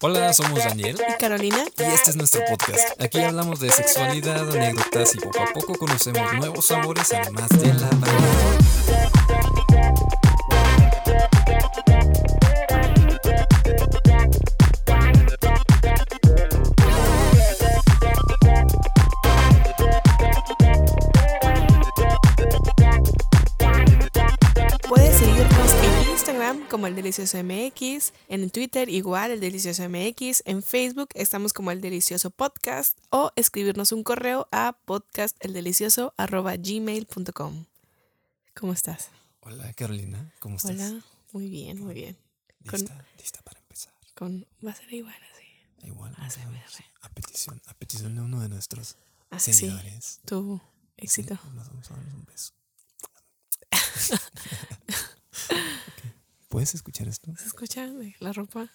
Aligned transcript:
Hola, 0.00 0.32
somos 0.34 0.58
Daniel 0.58 0.96
y 1.08 1.18
Carolina. 1.18 1.64
y 1.78 1.82
este 1.82 2.10
es 2.10 2.16
nuestro 2.16 2.42
podcast. 2.48 3.00
Aquí 3.00 3.20
hablamos 3.22 3.60
de 3.60 3.70
sexualidad, 3.70 4.50
anécdotas 4.50 5.14
y 5.14 5.18
poco 5.18 5.40
a 5.40 5.52
poco 5.52 5.74
conocemos 5.74 6.32
nuevos 6.34 6.66
sabores 6.66 7.12
además 7.12 7.48
de 7.48 7.72
la 7.74 7.88
variedad. 7.88 9.13
Como 26.84 26.90
el 26.90 26.96
Delicioso 26.96 27.38
MX, 27.42 28.12
en 28.28 28.50
Twitter 28.50 28.90
igual 28.90 29.30
el 29.30 29.40
Delicioso 29.40 29.88
MX, 29.88 30.42
en 30.44 30.62
Facebook 30.62 31.08
estamos 31.14 31.54
como 31.54 31.70
el 31.70 31.80
Delicioso 31.80 32.28
Podcast 32.28 32.98
o 33.08 33.32
escribirnos 33.36 33.90
un 33.92 34.04
correo 34.04 34.46
a 34.52 34.76
podcasteldelicioso@gmail.com. 34.84 37.64
¿Cómo 38.54 38.74
estás? 38.74 39.08
Hola, 39.40 39.72
Carolina, 39.72 40.30
¿cómo 40.40 40.58
estás? 40.58 40.72
Hola, 40.72 41.02
muy 41.32 41.48
bien, 41.48 41.82
muy 41.82 41.94
bien. 41.94 42.18
Con, 42.68 42.80
¿Lista? 42.80 43.06
¿Lista 43.16 43.40
para 43.40 43.60
empezar? 43.60 43.94
con 44.14 44.46
va 44.62 44.72
a 44.72 44.74
ser 44.74 44.92
igual 44.92 45.16
así. 45.32 45.46
Igual, 45.86 46.14
vamos 46.18 46.36
a 47.00 47.08
petición, 47.08 47.62
a 47.64 47.72
petición 47.72 48.14
de 48.14 48.20
uno 48.20 48.40
de 48.40 48.50
nuestros 48.50 48.98
Ah, 49.30 49.38
sí, 49.38 49.54
seguidores. 49.54 50.20
tu 50.26 50.60
éxito. 50.98 51.38
Nos 51.54 51.66
vamos 51.66 51.90
a 51.90 51.94
darnos 51.94 52.12
un 52.12 52.26
beso. 52.26 52.52
Ok. 55.46 56.13
¿Puedes 56.54 56.72
escuchar 56.76 57.08
esto? 57.08 57.32
¿Se 57.36 57.46
escucha 57.48 57.84
de 57.90 58.14
la 58.20 58.32
ropa? 58.32 58.70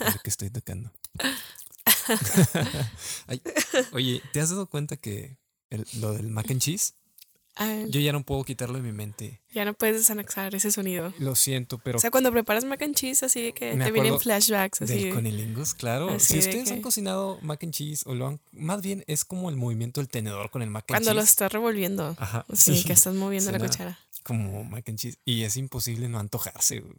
Lo 0.00 0.18
que 0.24 0.30
estoy 0.30 0.48
tocando. 0.48 0.90
Ay, 3.26 3.42
oye, 3.92 4.22
¿te 4.32 4.40
has 4.40 4.48
dado 4.48 4.66
cuenta 4.66 4.96
que 4.96 5.36
el- 5.68 5.86
lo 6.00 6.14
del 6.14 6.28
mac 6.28 6.50
and 6.50 6.62
cheese? 6.62 6.94
Yo 7.88 8.00
ya 8.00 8.12
no 8.12 8.22
puedo 8.22 8.44
quitarlo 8.44 8.76
de 8.76 8.82
mi 8.82 8.92
mente. 8.92 9.40
ya 9.52 9.64
no 9.66 9.72
puedes 9.74 9.96
desanexar 9.96 10.54
ese 10.54 10.70
sonido. 10.70 11.12
Lo 11.18 11.34
siento, 11.34 11.78
pero 11.78 11.96
O 11.96 12.00
sea, 12.00 12.10
cuando 12.10 12.30
preparas 12.32 12.64
mac 12.64 12.80
and 12.82 12.94
cheese, 12.94 13.22
así 13.22 13.40
de 13.42 13.52
que 13.54 13.74
te 13.76 13.90
vienen 13.92 14.18
flashbacks, 14.20 14.82
así. 14.82 14.94
del 14.94 15.04
de- 15.04 15.10
conilingus, 15.10 15.72
claro. 15.74 16.10
Así 16.10 16.26
si 16.26 16.32
de 16.34 16.38
ustedes 16.40 16.70
han 16.70 16.80
cocinado 16.82 17.38
mac 17.42 17.62
and 17.62 17.72
cheese 17.72 18.02
o 18.06 18.14
lo 18.14 18.26
han, 18.26 18.40
más 18.52 18.80
bien 18.82 19.04
es 19.06 19.24
como 19.26 19.48
el 19.50 19.56
movimiento 19.56 20.00
del 20.00 20.08
tenedor 20.08 20.50
con 20.50 20.60
el 20.62 20.68
mac 20.70 20.84
and 20.88 20.96
Cuando 20.96 21.12
lo 21.14 21.20
cheese. 21.20 21.30
estás 21.30 21.52
revolviendo. 21.52 22.14
Ajá, 22.18 22.44
Sí, 22.54 22.84
que 22.84 22.92
estás 22.94 23.14
moviendo 23.14 23.50
la 23.52 23.58
cuchara. 23.58 23.98
Como 24.26 24.64
mac 24.64 24.88
and 24.88 24.98
cheese. 24.98 25.18
Y 25.24 25.44
es 25.44 25.56
imposible 25.56 26.08
no 26.08 26.18
antojarse. 26.18 26.80
güey. 26.80 26.96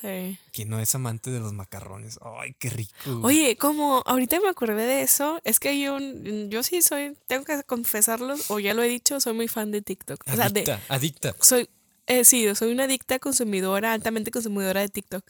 Sí. 0.00 0.38
Que 0.52 0.64
no 0.64 0.80
es 0.80 0.94
amante 0.94 1.30
de 1.30 1.40
los 1.40 1.52
macarrones. 1.52 2.18
Ay, 2.22 2.54
qué 2.58 2.70
rico. 2.70 2.92
güey. 3.04 3.42
Oye, 3.42 3.56
como 3.56 4.02
ahorita 4.06 4.40
me 4.40 4.48
acordé 4.48 4.86
de 4.86 5.02
eso, 5.02 5.40
es 5.44 5.60
que 5.60 5.78
yo, 5.78 5.98
yo 6.48 6.62
sí 6.62 6.80
soy, 6.80 7.18
tengo 7.26 7.44
que 7.44 7.62
confesarlo, 7.64 8.34
o 8.48 8.60
ya 8.60 8.72
lo 8.72 8.82
he 8.82 8.88
dicho, 8.88 9.20
soy 9.20 9.34
muy 9.34 9.48
fan 9.48 9.70
de 9.72 9.82
TikTok. 9.82 10.22
O 10.26 10.36
sea, 10.36 10.48
de, 10.48 10.60
adicta, 10.60 10.80
adicta. 10.88 11.36
soy, 11.40 11.68
eh, 12.10 12.24
sí, 12.24 12.46
soy 12.54 12.72
una 12.72 12.84
adicta 12.84 13.18
consumidora, 13.18 13.92
altamente 13.92 14.30
consumidora 14.30 14.80
de 14.80 14.88
TikTok. 14.88 15.24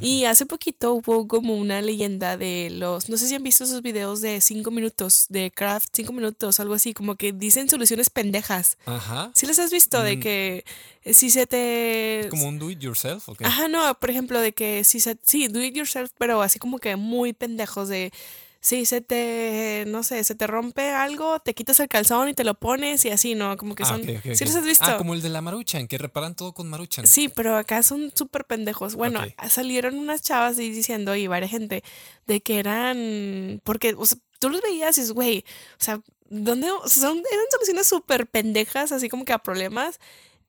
Y 0.00 0.24
hace 0.24 0.44
poquito 0.46 0.94
hubo 0.94 1.26
como 1.26 1.56
una 1.56 1.80
leyenda 1.80 2.36
de 2.36 2.68
los, 2.70 3.08
no 3.08 3.16
sé 3.16 3.26
si 3.28 3.34
han 3.34 3.42
visto 3.42 3.64
esos 3.64 3.82
videos 3.82 4.20
de 4.20 4.40
cinco 4.40 4.70
minutos, 4.70 5.26
de 5.28 5.50
craft 5.50 5.88
cinco 5.92 6.12
minutos, 6.12 6.60
algo 6.60 6.74
así, 6.74 6.92
como 6.94 7.14
que 7.16 7.32
dicen 7.32 7.68
soluciones 7.68 8.10
pendejas. 8.10 8.76
Ajá. 8.86 9.30
¿Sí 9.34 9.46
les 9.46 9.58
has 9.58 9.70
visto? 9.70 10.02
De 10.02 10.16
Mm. 10.16 10.20
que 10.20 10.64
si 11.12 11.30
se 11.30 11.46
te... 11.46 12.20
¿Es 12.20 12.26
como 12.28 12.48
un 12.48 12.58
do 12.58 12.70
it 12.70 12.78
yourself 12.80 13.28
o 13.28 13.34
qué? 13.34 13.44
Ajá, 13.44 13.68
no, 13.68 13.94
por 13.98 14.10
ejemplo, 14.10 14.40
de 14.40 14.52
que 14.52 14.84
si 14.84 15.00
se, 15.00 15.16
sí, 15.22 15.48
do 15.48 15.62
it 15.62 15.74
yourself, 15.74 16.10
pero 16.18 16.42
así 16.42 16.58
como 16.58 16.78
que 16.78 16.96
muy 16.96 17.32
pendejos 17.32 17.88
de 17.88 18.12
si 18.60 18.84
se 18.86 19.00
te, 19.00 19.84
no 19.86 20.02
sé, 20.02 20.24
se 20.24 20.34
te 20.34 20.46
rompe 20.46 20.90
algo, 20.90 21.38
te 21.40 21.54
quitas 21.54 21.78
el 21.80 21.88
calzón 21.88 22.28
y 22.28 22.34
te 22.34 22.44
lo 22.44 22.54
pones 22.54 23.04
y 23.04 23.10
así, 23.10 23.34
¿no? 23.34 23.56
Como 23.56 23.74
que 23.74 23.84
Ah, 23.84 23.86
son, 23.86 24.02
ok, 24.02 24.08
ok, 24.18 24.22
¿sí 24.34 24.44
ok. 24.44 24.48
los 24.48 24.56
has 24.56 24.64
visto? 24.64 24.84
Ah, 24.86 24.96
como 24.96 25.14
el 25.14 25.22
de 25.22 25.28
la 25.28 25.40
Maruchan, 25.40 25.86
que 25.88 25.98
reparan 25.98 26.34
todo 26.34 26.52
con 26.52 26.68
Maruchan. 26.68 27.06
Sí, 27.06 27.28
pero 27.28 27.56
acá 27.56 27.82
son 27.82 28.12
súper 28.14 28.44
pendejos. 28.44 28.94
Bueno, 28.94 29.20
salieron 29.48 29.98
unas 29.98 30.22
chavas 30.22 30.56
diciendo, 30.56 31.14
y 31.16 31.26
varias 31.26 31.50
gente, 31.50 31.82
de 32.26 32.40
que 32.40 32.58
eran, 32.58 33.60
porque, 33.64 33.94
o 33.96 34.06
sea, 34.06 34.18
tú 34.38 34.50
los 34.50 34.60
veías 34.62 34.98
y 34.98 35.02
es, 35.02 35.12
güey, 35.12 35.44
o 35.80 35.84
sea, 35.84 36.00
¿dónde? 36.28 36.70
o 36.70 36.88
sea, 36.88 37.02
son, 37.02 37.18
eran 37.18 37.44
soluciones 37.50 37.86
súper 37.86 38.26
pendejas, 38.26 38.92
así 38.92 39.08
como 39.08 39.24
que 39.24 39.32
a 39.32 39.38
problemas, 39.38 40.00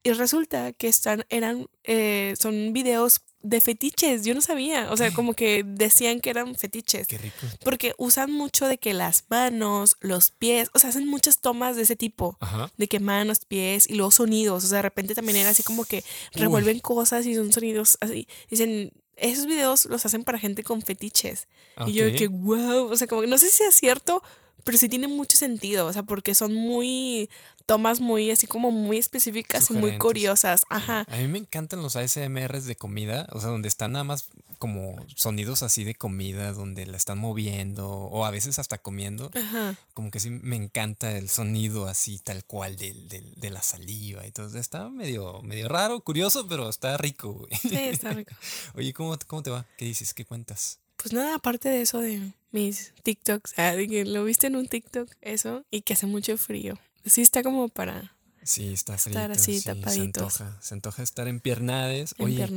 y 0.07 0.13
resulta 0.13 0.71
que 0.71 0.87
están, 0.87 1.25
eran, 1.27 1.67
eh, 1.83 2.33
son 2.39 2.71
videos 2.71 3.23
de 3.41 3.59
fetiches, 3.59 4.23
yo 4.23 4.33
no 4.33 4.39
sabía, 4.39 4.89
o 4.89 4.95
sea, 4.95 5.11
como 5.11 5.33
que 5.33 5.65
decían 5.65 6.21
que 6.21 6.29
eran 6.29 6.55
fetiches. 6.55 7.07
Qué 7.07 7.17
rico. 7.17 7.45
Porque 7.61 7.93
usan 7.97 8.31
mucho 8.31 8.67
de 8.67 8.77
que 8.77 8.93
las 8.93 9.25
manos, 9.27 9.97
los 9.99 10.31
pies, 10.31 10.69
o 10.73 10.79
sea, 10.79 10.91
hacen 10.91 11.09
muchas 11.09 11.41
tomas 11.41 11.75
de 11.75 11.81
ese 11.81 11.97
tipo 11.97 12.37
Ajá. 12.39 12.71
de 12.77 12.87
que 12.87 13.01
manos, 13.01 13.39
pies 13.45 13.89
y 13.89 13.95
luego 13.95 14.11
sonidos. 14.11 14.63
O 14.63 14.67
sea, 14.67 14.77
de 14.77 14.83
repente 14.83 15.13
también 15.13 15.39
era 15.39 15.49
así 15.49 15.61
como 15.61 15.83
que 15.83 15.97
Uy. 15.97 16.41
revuelven 16.41 16.79
cosas 16.79 17.25
y 17.25 17.35
son 17.35 17.51
sonidos 17.51 17.97
así. 17.99 18.29
Dicen, 18.49 18.93
esos 19.17 19.45
videos 19.45 19.87
los 19.87 20.05
hacen 20.05 20.23
para 20.23 20.39
gente 20.39 20.63
con 20.63 20.81
fetiches. 20.81 21.49
Y 21.85 21.91
yo 21.91 22.05
de 22.05 22.13
que, 22.13 22.27
wow, 22.27 22.89
o 22.89 22.95
sea, 22.95 23.07
como 23.07 23.21
que 23.23 23.27
no 23.27 23.37
sé 23.37 23.49
si 23.49 23.61
es 23.63 23.75
cierto, 23.75 24.23
pero 24.63 24.77
sí 24.77 24.87
tiene 24.87 25.09
mucho 25.09 25.35
sentido. 25.35 25.85
O 25.85 25.91
sea, 25.91 26.03
porque 26.03 26.33
son 26.33 26.53
muy 26.53 27.29
tomas 27.67 27.99
muy 27.99 28.31
así 28.31 28.47
como 28.47 28.71
muy 28.71 28.97
específicas 28.97 29.69
y 29.69 29.73
muy 29.73 29.97
curiosas. 29.99 30.63
Ajá. 30.69 31.05
A 31.07 31.17
mí 31.17 31.27
me 31.27 31.37
encantan 31.37 31.83
los 31.83 31.95
ASMRs 31.95 32.65
de 32.65 32.75
comida, 32.75 33.27
o 33.31 33.39
sea, 33.39 33.49
donde 33.49 33.67
están 33.67 33.91
nada 33.91 34.03
más 34.03 34.29
como 34.57 34.95
sonidos 35.15 35.61
así 35.61 35.83
de 35.83 35.93
comida, 35.93 36.51
donde 36.53 36.87
la 36.87 36.97
están 36.97 37.19
moviendo, 37.19 37.87
o 37.87 38.25
a 38.25 38.31
veces 38.31 38.57
hasta 38.57 38.79
comiendo. 38.79 39.29
Ajá. 39.35 39.75
Como 39.93 40.09
que 40.09 40.19
sí 40.19 40.31
me 40.31 40.55
encanta 40.55 41.15
el 41.15 41.29
sonido 41.29 41.87
así 41.87 42.17
tal 42.17 42.43
cual 42.45 42.75
del, 42.77 43.07
del- 43.09 43.35
de 43.35 43.49
la 43.51 43.61
saliva 43.61 44.25
y 44.25 44.31
todo. 44.31 44.57
Está 44.57 44.89
medio, 44.89 45.41
medio 45.43 45.67
raro, 45.67 45.99
curioso, 45.99 46.47
pero 46.47 46.69
está 46.69 46.97
rico, 46.97 47.33
güey. 47.33 47.51
Sí, 47.61 47.75
está 47.75 48.13
rico. 48.13 48.33
Oye, 48.75 48.93
¿cómo, 48.93 49.15
¿cómo 49.27 49.43
te 49.43 49.49
va? 49.51 49.67
¿Qué 49.77 49.85
dices? 49.85 50.13
¿Qué 50.15 50.25
cuentas? 50.25 50.79
Pues 50.95 51.13
nada, 51.13 51.35
aparte 51.35 51.69
de 51.69 51.81
eso 51.81 51.99
de 51.99 52.31
mis 52.51 52.93
TikToks, 53.03 53.51
sea, 53.51 53.75
de 53.75 53.87
que 53.87 54.05
lo 54.05 54.23
viste 54.23 54.47
en 54.47 54.55
un 54.55 54.67
TikTok, 54.67 55.11
eso, 55.21 55.63
y 55.69 55.81
que 55.81 55.93
hace 55.93 56.07
mucho 56.07 56.35
frío. 56.39 56.79
Sí 57.07 57.21
está 57.21 57.43
como 57.43 57.69
para 57.69 58.13
Sí, 58.47 58.71
está. 58.71 58.95
Estar 58.95 59.29
así, 59.31 59.59
Se 59.59 59.75
tapaditos. 59.75 60.39
antoja, 60.39 60.57
se 60.61 60.73
antoja 60.73 61.03
estar 61.03 61.27
en 61.27 61.41
piernades. 61.41 62.15
Oye. 62.17 62.47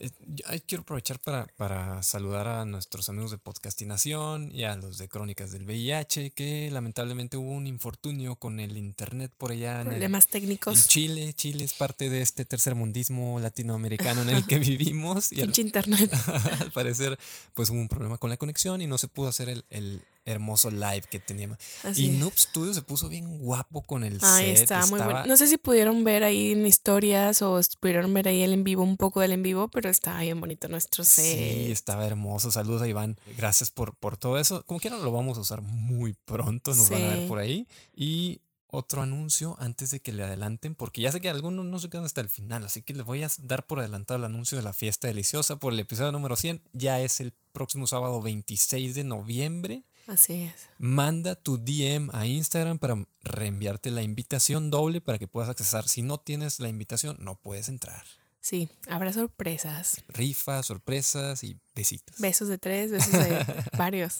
Eh, 0.00 0.10
ay, 0.46 0.62
quiero 0.66 0.80
aprovechar 0.80 1.20
para, 1.20 1.46
para 1.58 2.02
saludar 2.02 2.48
a 2.48 2.64
nuestros 2.64 3.10
amigos 3.10 3.30
de 3.32 3.36
Podcastinación 3.36 4.50
y 4.50 4.64
a 4.64 4.74
los 4.74 4.96
de 4.96 5.08
Crónicas 5.08 5.52
del 5.52 5.64
VIH, 5.64 6.30
que 6.30 6.70
lamentablemente 6.70 7.36
hubo 7.36 7.50
un 7.50 7.66
infortunio 7.66 8.36
con 8.36 8.60
el 8.60 8.78
internet 8.78 9.30
por 9.36 9.52
allá 9.52 9.82
en, 9.82 9.92
el-. 9.92 10.00
Chile. 10.88 11.34
Chile 11.34 11.64
es 11.64 11.74
parte 11.74 12.08
de 12.08 12.22
este 12.22 12.46
tercermundismo 12.46 13.40
latinoamericano 13.40 14.22
en 14.22 14.30
el 14.30 14.46
que 14.46 14.58
vivimos 14.58 15.32
y 15.32 15.42
al, 15.42 15.52
internet. 15.58 16.10
al 16.60 16.72
parecer 16.72 17.18
pues 17.52 17.68
hubo 17.68 17.78
un 17.78 17.88
problema 17.88 18.16
con 18.16 18.30
la 18.30 18.38
conexión 18.38 18.80
y 18.80 18.86
no 18.86 18.96
se 18.96 19.06
pudo 19.06 19.28
hacer 19.28 19.50
el, 19.50 19.66
el 19.68 20.02
hermoso 20.24 20.70
live 20.70 21.02
que 21.10 21.18
teníamos. 21.18 21.58
Así 21.82 22.06
y. 22.06 22.08
Noob 22.08 22.36
Studio 22.36 22.74
se 22.74 22.82
puso 22.82 23.08
bien 23.08 23.38
guapo 23.38 23.82
con 23.82 24.04
el 24.04 24.18
Ahí 24.22 24.56
set. 24.56 24.62
está, 24.62 24.86
muy 24.86 25.00
bueno. 25.00 25.26
No 25.26 25.36
sé 25.36 25.46
si 25.46 25.56
pudieron 25.56 26.04
ver 26.04 26.24
ahí 26.24 26.52
en 26.52 26.66
historias 26.66 27.42
o 27.42 27.60
pudieron 27.80 28.12
ver 28.14 28.28
ahí 28.28 28.42
el 28.42 28.52
en 28.52 28.64
vivo, 28.64 28.82
un 28.82 28.96
poco 28.96 29.20
del 29.20 29.32
en 29.32 29.42
vivo, 29.42 29.68
pero 29.68 29.89
está 29.90 30.20
bien 30.20 30.40
bonito 30.40 30.68
nuestro 30.68 31.04
set. 31.04 31.38
Sí, 31.38 31.72
estaba 31.72 32.06
hermoso. 32.06 32.50
Saludos 32.50 32.82
a 32.82 32.88
Iván. 32.88 33.18
Gracias 33.36 33.70
por, 33.70 33.94
por 33.96 34.16
todo 34.16 34.38
eso. 34.38 34.64
Como 34.66 34.80
quiera 34.80 34.98
lo 34.98 35.12
vamos 35.12 35.38
a 35.38 35.40
usar 35.40 35.62
muy 35.62 36.14
pronto. 36.24 36.74
Nos 36.74 36.88
van 36.88 37.02
a 37.02 37.08
ver 37.08 37.28
por 37.28 37.38
ahí. 37.38 37.66
Y 37.94 38.40
otro 38.72 39.02
anuncio 39.02 39.56
antes 39.58 39.90
de 39.90 40.00
que 40.00 40.12
le 40.12 40.22
adelanten, 40.22 40.74
porque 40.74 41.02
ya 41.02 41.12
sé 41.12 41.20
que 41.20 41.28
algunos 41.28 41.64
no 41.64 41.78
se 41.78 41.90
quedan 41.90 42.04
hasta 42.04 42.20
el 42.20 42.28
final, 42.28 42.64
así 42.64 42.82
que 42.82 42.94
les 42.94 43.04
voy 43.04 43.22
a 43.22 43.28
dar 43.42 43.66
por 43.66 43.80
adelantado 43.80 44.18
el 44.18 44.24
anuncio 44.24 44.56
de 44.56 44.62
la 44.62 44.72
fiesta 44.72 45.08
deliciosa 45.08 45.56
por 45.56 45.72
el 45.72 45.80
episodio 45.80 46.12
número 46.12 46.36
100. 46.36 46.62
Ya 46.72 47.00
es 47.00 47.20
el 47.20 47.32
próximo 47.52 47.86
sábado 47.86 48.22
26 48.22 48.94
de 48.94 49.04
noviembre. 49.04 49.84
Así 50.06 50.42
es. 50.42 50.68
Manda 50.78 51.34
tu 51.34 51.58
DM 51.58 52.10
a 52.12 52.26
Instagram 52.26 52.78
para 52.78 53.06
reenviarte 53.22 53.90
la 53.90 54.02
invitación 54.02 54.70
doble 54.70 55.00
para 55.00 55.18
que 55.18 55.28
puedas 55.28 55.50
accesar. 55.50 55.86
Si 55.88 56.02
no 56.02 56.18
tienes 56.18 56.60
la 56.60 56.68
invitación, 56.68 57.16
no 57.20 57.36
puedes 57.36 57.68
entrar. 57.68 58.04
Sí, 58.40 58.68
habrá 58.88 59.12
sorpresas. 59.12 60.02
Rifas, 60.08 60.66
sorpresas 60.66 61.44
y 61.44 61.58
besitos. 61.74 62.18
Besos 62.18 62.48
de 62.48 62.58
tres, 62.58 62.90
besos 62.92 63.12
de 63.12 63.44
varios. 63.76 64.18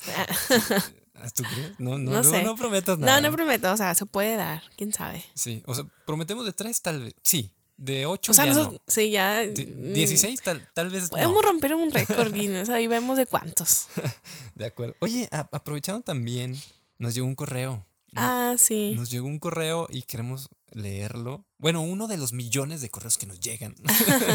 Ah, 1.14 1.28
¿Tú 1.34 1.42
crees? 1.42 1.72
No, 1.78 1.98
no, 1.98 2.10
No 2.10 2.22
no, 2.22 2.30
sé. 2.30 2.42
no 2.42 2.56
prometas 2.56 2.98
nada. 2.98 3.20
No, 3.20 3.28
no 3.28 3.34
prometo, 3.34 3.72
o 3.72 3.76
sea, 3.76 3.94
se 3.94 4.06
puede 4.06 4.36
dar, 4.36 4.62
quién 4.76 4.92
sabe. 4.92 5.24
Sí, 5.34 5.62
o 5.66 5.74
sea, 5.74 5.84
prometemos 6.06 6.44
de 6.46 6.52
tres 6.52 6.80
tal 6.82 7.02
vez. 7.02 7.14
Sí, 7.22 7.52
de 7.76 8.04
ocho 8.06 8.32
O 8.32 8.34
sea, 8.34 8.44
ya 8.44 8.52
nosotros, 8.52 8.80
sí, 8.86 9.10
ya. 9.10 9.44
no. 9.46 9.52
De- 9.52 9.66
mm, 9.66 9.92
16 9.94 10.40
tal, 10.42 10.68
tal 10.74 10.90
vez 10.90 11.04
no. 11.04 11.08
Podemos 11.10 11.42
romper 11.44 11.74
un 11.74 11.90
récord 11.90 12.32
Guinness, 12.32 12.68
ahí 12.68 12.86
vemos 12.86 13.16
de 13.16 13.26
cuántos. 13.26 13.86
De 14.54 14.66
acuerdo. 14.66 14.94
Oye, 15.00 15.28
a- 15.32 15.48
aprovechando 15.52 16.02
también, 16.02 16.58
nos 16.98 17.14
llegó 17.14 17.26
un 17.26 17.34
correo. 17.34 17.86
Ah, 18.16 18.54
sí. 18.58 18.92
Nos 18.96 19.10
llegó 19.10 19.26
un 19.26 19.38
correo 19.38 19.86
y 19.90 20.02
queremos 20.02 20.48
leerlo. 20.72 21.44
Bueno, 21.58 21.82
uno 21.82 22.08
de 22.08 22.16
los 22.16 22.32
millones 22.32 22.80
de 22.80 22.90
correos 22.90 23.18
que 23.18 23.26
nos 23.26 23.40
llegan 23.40 23.74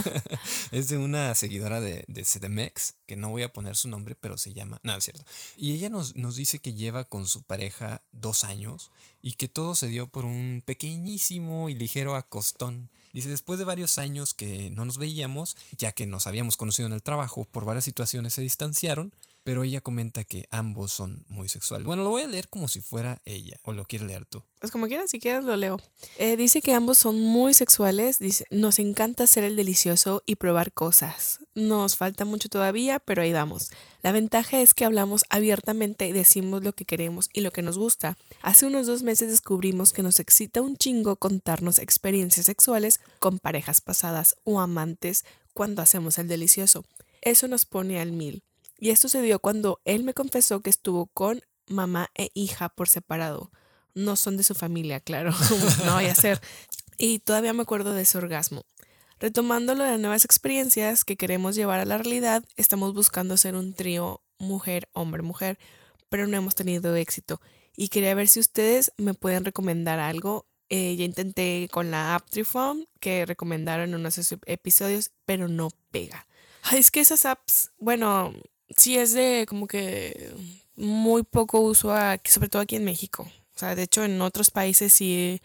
es 0.72 0.90
de 0.90 0.98
una 0.98 1.34
seguidora 1.36 1.82
de, 1.82 2.06
de 2.08 2.24
CDMX, 2.24 2.96
que 3.06 3.16
no 3.16 3.30
voy 3.30 3.44
a 3.44 3.54
poner 3.54 3.76
su 3.76 3.88
nombre, 3.88 4.16
pero 4.16 4.38
se 4.38 4.54
llama. 4.54 4.80
No, 4.84 4.96
es 4.96 5.04
cierto. 5.04 5.24
Y 5.58 5.74
ella 5.74 5.90
nos, 5.90 6.16
nos 6.16 6.36
dice 6.36 6.60
que 6.60 6.74
lleva 6.74 7.04
con 7.06 7.28
su 7.28 7.44
pareja 7.44 8.04
dos 8.12 8.44
años 8.44 8.92
y 9.22 9.34
que 9.34 9.48
todo 9.48 9.76
se 9.76 9.88
dio 9.88 10.08
por 10.08 10.26
un 10.26 10.62
pequeñísimo 10.66 11.70
y 11.70 11.76
ligero 11.76 12.16
acostón. 12.16 12.90
Dice, 13.16 13.30
después 13.30 13.58
de 13.58 13.64
varios 13.64 13.98
años 13.98 14.34
que 14.34 14.70
no 14.72 14.84
nos 14.84 14.98
veíamos, 14.98 15.56
ya 15.78 15.94
que 15.94 16.06
nos 16.06 16.28
habíamos 16.28 16.58
conocido 16.58 16.86
en 16.86 16.92
el 16.92 17.02
trabajo, 17.02 17.48
por 17.50 17.64
varias 17.64 17.86
situaciones 17.86 18.34
se 18.34 18.42
distanciaron, 18.42 19.14
pero 19.46 19.64
ella 19.64 19.80
comenta 19.80 20.26
que 20.26 20.50
ambos 20.52 20.92
son 20.92 21.24
muy 21.30 21.48
sexuales. 21.48 21.88
Bueno, 21.88 22.04
lo 22.04 22.10
voy 22.10 22.24
a 22.24 22.28
leer 22.28 22.50
como 22.50 22.68
si 22.68 22.82
fuera 22.82 23.22
ella, 23.24 23.58
o 23.64 23.72
lo 23.72 23.86
quieres 23.86 24.10
leer 24.10 24.26
tú. 24.26 24.44
Pues 24.60 24.70
como 24.70 24.88
quieras, 24.88 25.12
si 25.12 25.22
quieres 25.22 25.46
lo 25.46 25.56
leo. 25.56 25.80
Eh, 26.18 26.36
dice 26.36 26.62
que 26.62 26.74
ambos 26.74 26.98
son 26.98 27.22
muy 27.22 27.54
sexuales, 27.54 28.20
dice, 28.20 28.48
nos 28.50 28.80
encanta 28.80 29.24
hacer 29.24 29.46
el 29.46 29.56
delicioso 29.56 30.22
y 30.26 30.36
probar 30.36 30.74
cosas. 30.74 31.40
Nos 31.56 31.96
falta 31.96 32.26
mucho 32.26 32.50
todavía, 32.50 33.00
pero 33.00 33.22
ahí 33.22 33.32
vamos. 33.32 33.72
La 34.04 34.12
ventaja 34.12 34.60
es 34.60 34.74
que 34.74 34.84
hablamos 34.84 35.24
abiertamente 35.30 36.06
y 36.06 36.12
decimos 36.12 36.64
lo 36.64 36.74
que 36.74 36.84
queremos 36.84 37.30
y 37.32 37.40
lo 37.40 37.52
que 37.52 37.62
nos 37.62 37.78
gusta. 37.78 38.18
Hace 38.42 38.66
unos 38.66 38.88
dos 38.88 39.04
meses 39.04 39.30
descubrimos 39.30 39.94
que 39.94 40.04
nos 40.04 40.20
excita 40.20 40.62
un 40.62 40.76
chingo 40.76 41.16
contarnos 41.16 41.80
experiencias 41.80 42.48
sexuales 42.48 43.00
con 43.20 43.40
parejas 43.40 43.80
pasadas 43.80 44.36
o 44.44 44.60
amantes 44.60 45.24
cuando 45.54 45.82
hacemos 45.82 46.18
el 46.18 46.28
delicioso. 46.28 46.84
Eso 47.22 47.48
nos 47.48 47.66
pone 47.66 48.02
al 48.02 48.12
mil. 48.12 48.44
Y 48.78 48.90
esto 48.90 49.08
se 49.08 49.22
dio 49.22 49.40
cuando 49.40 49.80
él 49.86 50.04
me 50.04 50.14
confesó 50.14 50.60
que 50.60 50.70
estuvo 50.70 51.06
con 51.06 51.42
mamá 51.68 52.12
e 52.16 52.32
hija 52.34 52.68
por 52.68 52.90
separado. 52.90 53.50
No 53.94 54.18
son 54.18 54.36
de 54.36 54.44
su 54.44 54.56
familia, 54.56 55.00
claro, 55.00 55.32
no 55.86 55.94
vaya 55.94 56.12
a 56.12 56.16
ser. 56.16 56.42
Y 56.98 57.20
todavía 57.20 57.54
me 57.54 57.62
acuerdo 57.62 57.94
de 57.94 58.02
ese 58.02 58.18
orgasmo. 58.18 58.66
Retomando 59.20 59.76
lo 59.76 59.86
de 59.86 59.98
nuevas 59.98 60.26
experiencias 60.26 61.06
que 61.06 61.16
queremos 61.16 61.56
llevar 61.56 61.80
a 61.80 61.86
la 61.86 61.98
realidad, 61.98 62.44
estamos 62.58 62.94
buscando 62.94 63.38
ser 63.38 63.56
un 63.56 63.74
trío 63.74 64.22
mujer, 64.40 64.90
hombre, 64.92 65.22
mujer, 65.22 65.58
pero 66.10 66.28
no 66.28 66.36
hemos 66.36 66.56
tenido 66.56 66.96
éxito. 66.96 67.40
Y 67.78 67.88
quería 67.88 68.14
ver 68.14 68.28
si 68.28 68.42
ustedes 68.42 68.92
me 68.98 69.14
pueden 69.14 69.46
recomendar 69.46 70.00
algo. 70.00 70.46
Eh, 70.68 70.96
ya 70.98 71.06
intenté 71.06 71.70
con 71.72 71.92
la 71.92 72.16
app 72.16 72.30
Triform, 72.30 72.86
que 73.00 73.26
recomendaron 73.26 73.90
en 73.90 73.96
unos 73.96 74.20
episodios, 74.46 75.12
pero 75.26 75.48
no 75.48 75.70
pega. 75.92 76.28
es 76.74 76.92
que 76.92 77.00
esas 77.00 77.26
apps, 77.26 77.72
bueno, 77.78 78.34
sí 78.76 78.98
es 78.98 79.14
de 79.14 79.46
como 79.48 79.68
que 79.68 80.34
muy 80.76 81.24
poco 81.24 81.62
uso, 81.62 81.94
sobre 82.26 82.50
todo 82.50 82.62
aquí 82.62 82.76
en 82.76 82.86
México. 82.86 83.30
O 83.56 83.60
sea, 83.60 83.76
de 83.76 83.84
hecho 83.84 84.04
en 84.04 84.22
otros 84.22 84.52
países 84.52 84.92
sí 84.92 85.42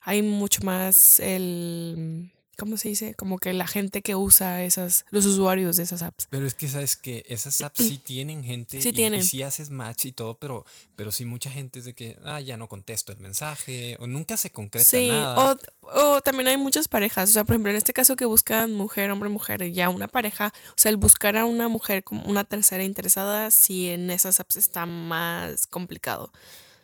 hay 0.00 0.22
mucho 0.22 0.62
más 0.62 1.20
el 1.20 2.32
¿cómo 2.56 2.76
se 2.76 2.88
dice? 2.88 3.14
Como 3.14 3.38
que 3.38 3.52
la 3.52 3.66
gente 3.66 4.02
que 4.02 4.14
usa 4.14 4.64
esas, 4.64 5.04
los 5.10 5.26
usuarios 5.26 5.76
de 5.76 5.82
esas 5.84 6.02
apps. 6.02 6.26
Pero 6.30 6.46
es 6.46 6.54
que 6.54 6.68
sabes 6.68 6.96
que 6.96 7.24
esas 7.28 7.60
apps 7.60 7.78
sí 7.78 7.98
tienen 7.98 8.42
gente 8.42 8.80
sí 8.80 8.88
y, 8.88 8.92
tienen. 8.92 9.20
y 9.20 9.22
sí 9.22 9.42
haces 9.42 9.70
match 9.70 10.06
y 10.06 10.12
todo, 10.12 10.38
pero, 10.38 10.64
pero 10.96 11.12
sí 11.12 11.24
mucha 11.24 11.50
gente 11.50 11.78
es 11.78 11.84
de 11.84 11.94
que, 11.94 12.18
ah, 12.24 12.40
ya 12.40 12.56
no 12.56 12.68
contesto 12.68 13.12
el 13.12 13.18
mensaje, 13.18 13.96
o 14.00 14.06
nunca 14.06 14.36
se 14.36 14.50
concreta 14.50 14.84
Sí, 14.86 15.08
nada. 15.08 15.58
o, 15.82 16.16
o 16.16 16.20
también 16.22 16.48
hay 16.48 16.56
muchas 16.56 16.88
parejas, 16.88 17.30
o 17.30 17.32
sea, 17.32 17.44
por 17.44 17.54
ejemplo, 17.54 17.70
en 17.70 17.76
este 17.76 17.92
caso 17.92 18.16
que 18.16 18.24
buscan 18.24 18.72
mujer, 18.72 19.10
hombre, 19.10 19.28
mujer, 19.28 19.62
y 19.62 19.72
ya 19.72 19.88
una 19.88 20.08
pareja, 20.08 20.52
o 20.70 20.74
sea, 20.76 20.90
el 20.90 20.96
buscar 20.96 21.36
a 21.36 21.44
una 21.44 21.68
mujer 21.68 22.02
como 22.04 22.24
una 22.24 22.44
tercera 22.44 22.84
interesada, 22.84 23.50
sí 23.50 23.88
en 23.90 24.10
esas 24.10 24.40
apps 24.40 24.56
está 24.56 24.86
más 24.86 25.66
complicado. 25.66 26.32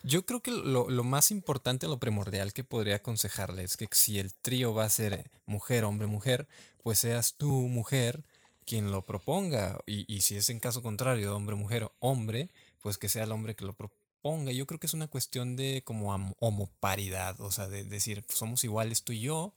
Yo 0.03 0.25
creo 0.25 0.41
que 0.41 0.51
lo, 0.51 0.89
lo 0.89 1.03
más 1.05 1.31
importante, 1.31 1.87
lo 1.87 1.97
primordial 1.99 2.51
que 2.51 2.65
podría 2.65 2.97
aconsejarle 2.97 3.63
es 3.63 3.77
que 3.77 3.87
si 3.91 4.19
el 4.19 4.33
trío 4.33 4.73
va 4.73 4.83
a 4.83 4.89
ser 4.89 5.31
mujer, 5.45 5.85
hombre, 5.85 6.07
mujer, 6.07 6.47
pues 6.83 6.99
seas 6.99 7.35
tú, 7.35 7.47
mujer, 7.47 8.25
quien 8.65 8.91
lo 8.91 9.05
proponga. 9.05 9.79
Y, 9.85 10.05
y 10.13 10.21
si 10.21 10.35
es 10.35 10.49
en 10.49 10.59
caso 10.59 10.81
contrario, 10.83 11.29
de 11.29 11.33
hombre, 11.33 11.55
mujer, 11.55 11.89
hombre, 11.99 12.49
pues 12.81 12.97
que 12.97 13.07
sea 13.07 13.23
el 13.23 13.31
hombre 13.31 13.55
que 13.55 13.65
lo 13.65 13.73
proponga. 13.73 14.51
Yo 14.51 14.67
creo 14.67 14.79
que 14.79 14.87
es 14.87 14.93
una 14.93 15.07
cuestión 15.07 15.55
de 15.55 15.83
como 15.85 16.35
homoparidad, 16.39 17.39
o 17.39 17.51
sea, 17.51 17.67
de 17.69 17.85
decir, 17.85 18.25
somos 18.27 18.63
iguales 18.65 19.03
tú 19.03 19.13
y 19.13 19.21
yo, 19.21 19.53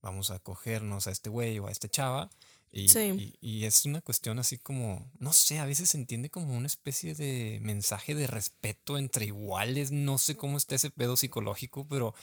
vamos 0.00 0.30
a 0.30 0.38
cogernos 0.38 1.08
a 1.08 1.10
este 1.10 1.28
güey 1.30 1.58
o 1.58 1.66
a 1.66 1.72
esta 1.72 1.88
chava. 1.88 2.30
Y, 2.70 2.88
Sí. 2.88 3.34
y- 3.40 3.60
y 3.60 3.64
es 3.64 3.84
una 3.86 4.00
cuestión 4.02 4.38
así 4.38 4.58
como, 4.58 5.10
no 5.18 5.32
sé, 5.32 5.58
a 5.58 5.64
veces 5.66 5.90
se 5.90 5.96
entiende 5.96 6.30
como 6.30 6.54
una 6.56 6.66
especie 6.66 7.14
de 7.14 7.58
mensaje 7.62 8.14
de 8.14 8.26
respeto 8.26 8.98
entre 8.98 9.26
iguales, 9.26 9.90
no 9.90 10.18
sé 10.18 10.36
cómo 10.36 10.56
está 10.58 10.74
ese 10.74 10.90
pedo 10.90 11.16
psicológico, 11.16 11.86
pero 11.88 12.14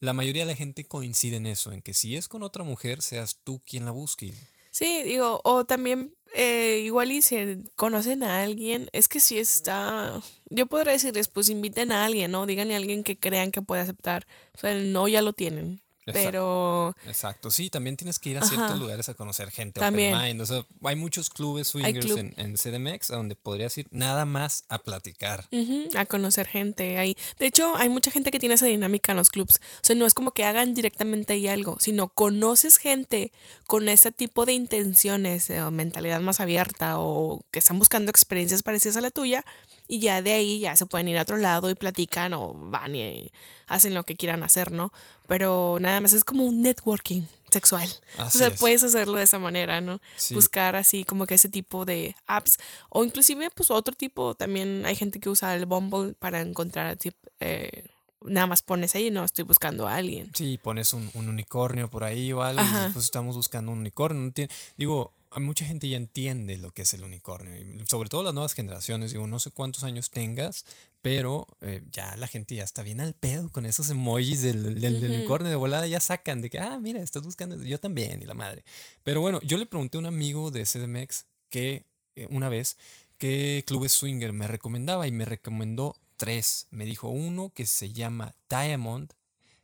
la 0.00 0.12
mayoría 0.12 0.44
de 0.44 0.52
la 0.52 0.56
gente 0.56 0.84
coincide 0.84 1.36
en 1.36 1.46
eso, 1.46 1.72
en 1.72 1.80
que 1.80 1.94
si 1.94 2.16
es 2.16 2.28
con 2.28 2.42
otra 2.42 2.62
mujer, 2.64 3.00
seas 3.00 3.38
tú 3.42 3.62
quien 3.64 3.84
la 3.86 3.90
busque. 3.92 4.34
Sí, 4.70 5.02
digo, 5.04 5.40
o 5.44 5.64
también 5.64 6.12
eh, 6.34 6.82
igual 6.84 7.10
y 7.12 7.22
si 7.22 7.64
conocen 7.76 8.22
a 8.22 8.42
alguien, 8.42 8.90
es 8.92 9.08
que 9.08 9.20
si 9.20 9.38
está, 9.38 10.20
yo 10.50 10.66
podría 10.66 10.92
decirles, 10.92 11.28
pues 11.28 11.48
inviten 11.48 11.92
a 11.92 12.04
alguien, 12.04 12.30
¿no? 12.32 12.44
Díganle 12.44 12.74
a 12.74 12.76
alguien 12.76 13.02
que 13.02 13.16
crean 13.18 13.52
que 13.52 13.62
puede 13.62 13.80
aceptar. 13.80 14.26
O 14.54 14.58
sea, 14.58 14.72
el 14.72 14.92
no 14.92 15.08
ya 15.08 15.22
lo 15.22 15.32
tienen. 15.32 15.80
Pero 16.12 16.94
Exacto, 17.06 17.50
sí, 17.50 17.70
también 17.70 17.96
tienes 17.96 18.18
que 18.18 18.30
ir 18.30 18.38
a 18.38 18.42
ciertos 18.42 18.70
Ajá. 18.70 18.76
lugares 18.76 19.08
a 19.08 19.14
conocer 19.14 19.50
gente 19.50 19.80
También. 19.80 20.14
open 20.14 20.26
mind. 20.26 20.40
O 20.40 20.46
sea, 20.46 20.64
hay 20.84 20.96
muchos 20.96 21.30
clubes 21.30 21.68
swingers 21.68 22.06
club. 22.06 22.18
en, 22.18 22.34
en 22.36 22.56
CDMX 22.56 23.10
a 23.10 23.16
donde 23.16 23.36
podrías 23.36 23.76
ir 23.78 23.86
nada 23.90 24.24
más 24.24 24.64
a 24.68 24.78
platicar. 24.78 25.48
A 25.96 26.06
conocer 26.06 26.46
gente 26.46 26.98
ahí. 26.98 27.16
De 27.38 27.46
hecho, 27.46 27.76
hay 27.76 27.88
mucha 27.88 28.10
gente 28.10 28.30
que 28.30 28.38
tiene 28.38 28.54
esa 28.54 28.66
dinámica 28.66 29.12
en 29.12 29.18
los 29.18 29.30
clubs. 29.30 29.56
O 29.56 29.84
sea, 29.84 29.96
no 29.96 30.06
es 30.06 30.14
como 30.14 30.30
que 30.32 30.44
hagan 30.44 30.74
directamente 30.74 31.34
ahí 31.34 31.48
algo, 31.48 31.76
sino 31.80 32.08
conoces 32.08 32.76
gente 32.76 33.32
con 33.66 33.88
ese 33.88 34.12
tipo 34.12 34.46
de 34.46 34.52
intenciones 34.52 35.50
o 35.50 35.70
mentalidad 35.70 36.20
más 36.20 36.40
abierta 36.40 36.98
o 36.98 37.42
que 37.50 37.58
están 37.58 37.78
buscando 37.78 38.10
experiencias 38.10 38.62
parecidas 38.62 38.96
a 38.96 39.00
la 39.00 39.10
tuya 39.10 39.44
y 39.88 40.00
ya 40.00 40.22
de 40.22 40.32
ahí 40.32 40.60
ya 40.60 40.76
se 40.76 40.86
pueden 40.86 41.08
ir 41.08 41.18
a 41.18 41.22
otro 41.22 41.36
lado 41.36 41.70
y 41.70 41.74
platican 41.74 42.32
o 42.34 42.54
van 42.54 42.94
y 42.94 43.30
hacen 43.66 43.94
lo 43.94 44.04
que 44.04 44.16
quieran 44.16 44.42
hacer, 44.42 44.72
¿no? 44.72 44.92
Pero 45.26 45.78
nada 45.80 46.00
más 46.00 46.12
es 46.12 46.24
como 46.24 46.44
un 46.44 46.62
networking 46.62 47.22
sexual. 47.50 47.88
Así 48.18 48.38
o 48.38 48.40
sea, 48.40 48.48
es. 48.48 48.60
puedes 48.60 48.82
hacerlo 48.82 49.14
de 49.14 49.24
esa 49.24 49.38
manera, 49.38 49.80
¿no? 49.80 50.00
Sí. 50.16 50.34
Buscar 50.34 50.76
así 50.76 51.04
como 51.04 51.26
que 51.26 51.34
ese 51.34 51.48
tipo 51.48 51.84
de 51.84 52.16
apps 52.26 52.58
o 52.88 53.04
inclusive 53.04 53.50
pues 53.50 53.70
otro 53.70 53.94
tipo, 53.94 54.34
también 54.34 54.84
hay 54.86 54.96
gente 54.96 55.20
que 55.20 55.28
usa 55.28 55.54
el 55.54 55.66
Bumble 55.66 56.14
para 56.14 56.40
encontrar 56.40 56.98
eh, 57.40 57.84
nada 58.22 58.46
más 58.46 58.62
pones 58.62 58.94
ahí, 58.94 59.10
no 59.10 59.24
estoy 59.24 59.44
buscando 59.44 59.86
a 59.86 59.96
alguien. 59.96 60.30
Sí, 60.34 60.58
pones 60.58 60.92
un, 60.92 61.10
un 61.14 61.28
unicornio 61.28 61.88
por 61.88 62.04
ahí 62.04 62.32
o 62.32 62.42
algo, 62.42 62.62
y 62.62 62.92
pues 62.92 63.04
estamos 63.04 63.36
buscando 63.36 63.72
un 63.72 63.78
unicornio. 63.78 64.32
digo, 64.76 65.12
mucha 65.40 65.64
gente 65.66 65.88
ya 65.88 65.96
entiende 65.96 66.56
lo 66.56 66.72
que 66.72 66.82
es 66.82 66.94
el 66.94 67.02
unicornio, 67.04 67.54
y 67.56 67.86
sobre 67.86 68.08
todo 68.08 68.22
las 68.22 68.32
nuevas 68.34 68.54
generaciones. 68.54 69.12
Digo, 69.12 69.26
no 69.26 69.38
sé 69.38 69.50
cuántos 69.50 69.84
años 69.84 70.10
tengas, 70.10 70.64
pero 71.02 71.46
eh, 71.60 71.82
ya 71.90 72.16
la 72.16 72.26
gente 72.26 72.54
ya 72.54 72.64
está 72.64 72.82
bien 72.82 73.00
al 73.00 73.14
pedo 73.14 73.50
con 73.50 73.66
esos 73.66 73.90
emojis 73.90 74.42
del, 74.42 74.62
del- 74.80 74.80
del 75.00 75.10
Ujú. 75.10 75.14
unicornio. 75.16 75.50
De 75.50 75.56
volada 75.56 75.86
ya 75.86 76.00
sacan 76.00 76.40
de 76.40 76.50
que, 76.50 76.58
ah, 76.58 76.78
mira, 76.80 77.00
estás 77.02 77.22
buscando, 77.22 77.62
yo 77.62 77.78
también, 77.78 78.22
y 78.22 78.26
la 78.26 78.34
madre. 78.34 78.64
Pero 79.02 79.20
bueno, 79.20 79.40
yo 79.42 79.58
le 79.58 79.66
pregunté 79.66 79.98
a 79.98 80.00
un 80.00 80.06
amigo 80.06 80.50
de 80.50 80.64
CDMX 80.64 81.26
que 81.50 81.84
eh, 82.16 82.26
una 82.30 82.48
vez 82.48 82.76
qué 83.18 83.62
clubes 83.66 83.92
swinger 83.92 84.32
me 84.32 84.46
recomendaba 84.46 85.06
y 85.06 85.12
me 85.12 85.24
recomendó 85.24 85.96
tres. 86.16 86.66
Me 86.70 86.84
dijo 86.86 87.08
uno 87.08 87.50
que 87.54 87.66
se 87.66 87.92
llama 87.92 88.34
Diamond, 88.48 89.12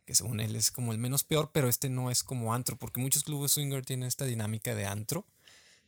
que 0.04 0.14
según 0.14 0.40
él 0.40 0.54
es 0.56 0.70
como 0.70 0.92
el 0.92 0.98
menos 0.98 1.24
peor, 1.24 1.50
pero 1.52 1.68
este 1.68 1.88
no 1.88 2.10
es 2.10 2.22
como 2.22 2.52
antro, 2.54 2.76
porque 2.76 3.00
muchos 3.00 3.24
clubes 3.24 3.52
swinger 3.52 3.84
tienen 3.86 4.06
esta 4.08 4.24
dinámica 4.26 4.74
de 4.74 4.84
antro 4.86 5.24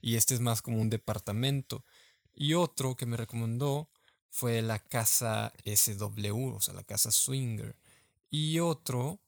y 0.05 0.17
este 0.17 0.35
es 0.35 0.41
más 0.41 0.61
como 0.61 0.83
un 0.83 0.91
departamento. 0.91 1.83
Y 2.35 2.53
otro 2.53 2.95
que 2.95 3.07
me 3.07 3.17
recomendó 3.17 3.89
fue 4.29 4.61
la 4.61 4.79
casa 4.79 5.51
SW, 5.65 6.55
o 6.55 6.61
sea, 6.61 6.75
la 6.75 6.85
casa 6.85 7.11
swinger. 7.11 7.75
Y 8.29 8.59
otro 8.59 9.19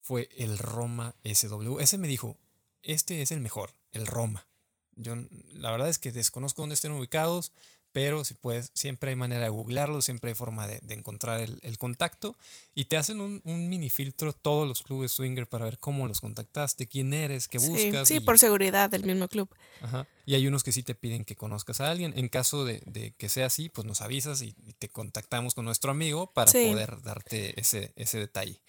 fue 0.00 0.28
el 0.36 0.58
Roma 0.58 1.14
SW. 1.22 1.78
Ese 1.78 1.96
me 1.96 2.08
dijo, 2.08 2.36
este 2.82 3.22
es 3.22 3.30
el 3.30 3.40
mejor, 3.40 3.72
el 3.92 4.08
Roma. 4.08 4.48
Yo 4.96 5.14
la 5.52 5.70
verdad 5.70 5.88
es 5.88 6.00
que 6.00 6.10
desconozco 6.10 6.62
dónde 6.62 6.74
estén 6.74 6.90
ubicados, 6.90 7.52
pero 7.92 8.24
si 8.24 8.34
puedes, 8.34 8.70
siempre 8.74 9.10
hay 9.10 9.16
manera 9.16 9.42
de 9.42 9.48
googlearlo, 9.48 10.00
siempre 10.02 10.30
hay 10.30 10.34
forma 10.34 10.66
de, 10.68 10.78
de 10.82 10.94
encontrar 10.94 11.40
el, 11.40 11.58
el 11.62 11.76
contacto 11.78 12.36
y 12.74 12.84
te 12.84 12.96
hacen 12.96 13.20
un, 13.20 13.40
un 13.44 13.68
mini 13.68 13.90
filtro 13.90 14.32
todos 14.32 14.68
los 14.68 14.82
clubes 14.82 15.10
swinger 15.12 15.48
para 15.48 15.64
ver 15.64 15.78
cómo 15.78 16.06
los 16.06 16.20
contactaste, 16.20 16.86
quién 16.86 17.12
eres, 17.12 17.48
qué 17.48 17.58
Sí, 17.58 17.68
buscas. 17.68 18.06
sí, 18.08 18.16
y- 18.16 18.20
por 18.20 18.38
seguridad 18.38 18.88
del 18.90 19.04
mismo 19.04 19.26
club. 19.28 19.48
Ajá. 19.82 20.06
Y 20.26 20.34
hay 20.34 20.46
unos 20.46 20.62
que 20.62 20.70
sí 20.72 20.82
te 20.84 20.94
piden 20.94 21.24
que 21.24 21.34
conozcas 21.34 21.80
a 21.80 21.90
alguien. 21.90 22.12
En 22.16 22.28
caso 22.28 22.64
de, 22.64 22.82
de 22.86 23.12
que 23.16 23.28
sea 23.28 23.46
así, 23.46 23.68
pues 23.68 23.86
nos 23.86 24.00
avisas 24.02 24.42
y, 24.42 24.54
y 24.64 24.72
te 24.74 24.88
contactamos 24.88 25.54
con 25.54 25.64
nuestro 25.64 25.90
amigo 25.90 26.32
para 26.32 26.50
Sí. 26.52 26.68
poder 26.70 27.02
darte 27.02 27.58
ese, 27.60 27.92
ese 27.96 28.18
detalle. 28.18 28.60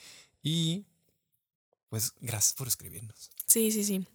Y 0.42 0.86
pues 1.90 2.13
gracias 2.22 2.54
por 2.54 2.68
escribirnos. 2.68 3.30
Sí, 3.51 3.72
sí, 3.72 3.84
sí. 3.84 4.05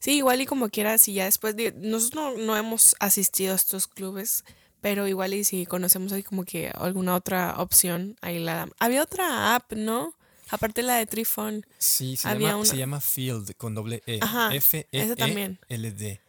Sí, 0.00 0.16
igual 0.16 0.40
y 0.42 0.46
como 0.46 0.68
quiera, 0.68 0.98
si 0.98 1.14
ya 1.14 1.24
después, 1.24 1.56
de, 1.56 1.72
nosotros 1.72 2.36
no, 2.36 2.44
no 2.44 2.56
hemos 2.56 2.94
asistido 3.00 3.52
a 3.52 3.56
estos 3.56 3.88
clubes, 3.88 4.44
pero 4.80 5.06
igual 5.08 5.32
y 5.32 5.44
si 5.44 5.64
conocemos 5.64 6.12
ahí 6.12 6.22
como 6.22 6.44
que 6.44 6.68
alguna 6.74 7.14
otra 7.14 7.54
opción, 7.58 8.16
ahí 8.20 8.38
la 8.38 8.68
Había 8.80 9.02
otra 9.02 9.54
app, 9.54 9.72
¿no? 9.72 10.14
Aparte 10.50 10.82
la 10.82 10.96
de 10.96 11.06
Trifon. 11.06 11.64
Sí, 11.78 12.16
se, 12.16 12.28
Había 12.28 12.48
llama, 12.48 12.60
una- 12.60 12.68
se 12.70 12.76
llama 12.76 13.00
Field 13.00 13.54
con 13.56 13.74
doble 13.74 14.02
E. 14.06 14.18
Ajá, 14.20 14.54
F 14.54 14.86
E 14.92 15.16
también. 15.16 15.58
E 15.68 15.74
L 15.76 15.90
D. 15.92 16.20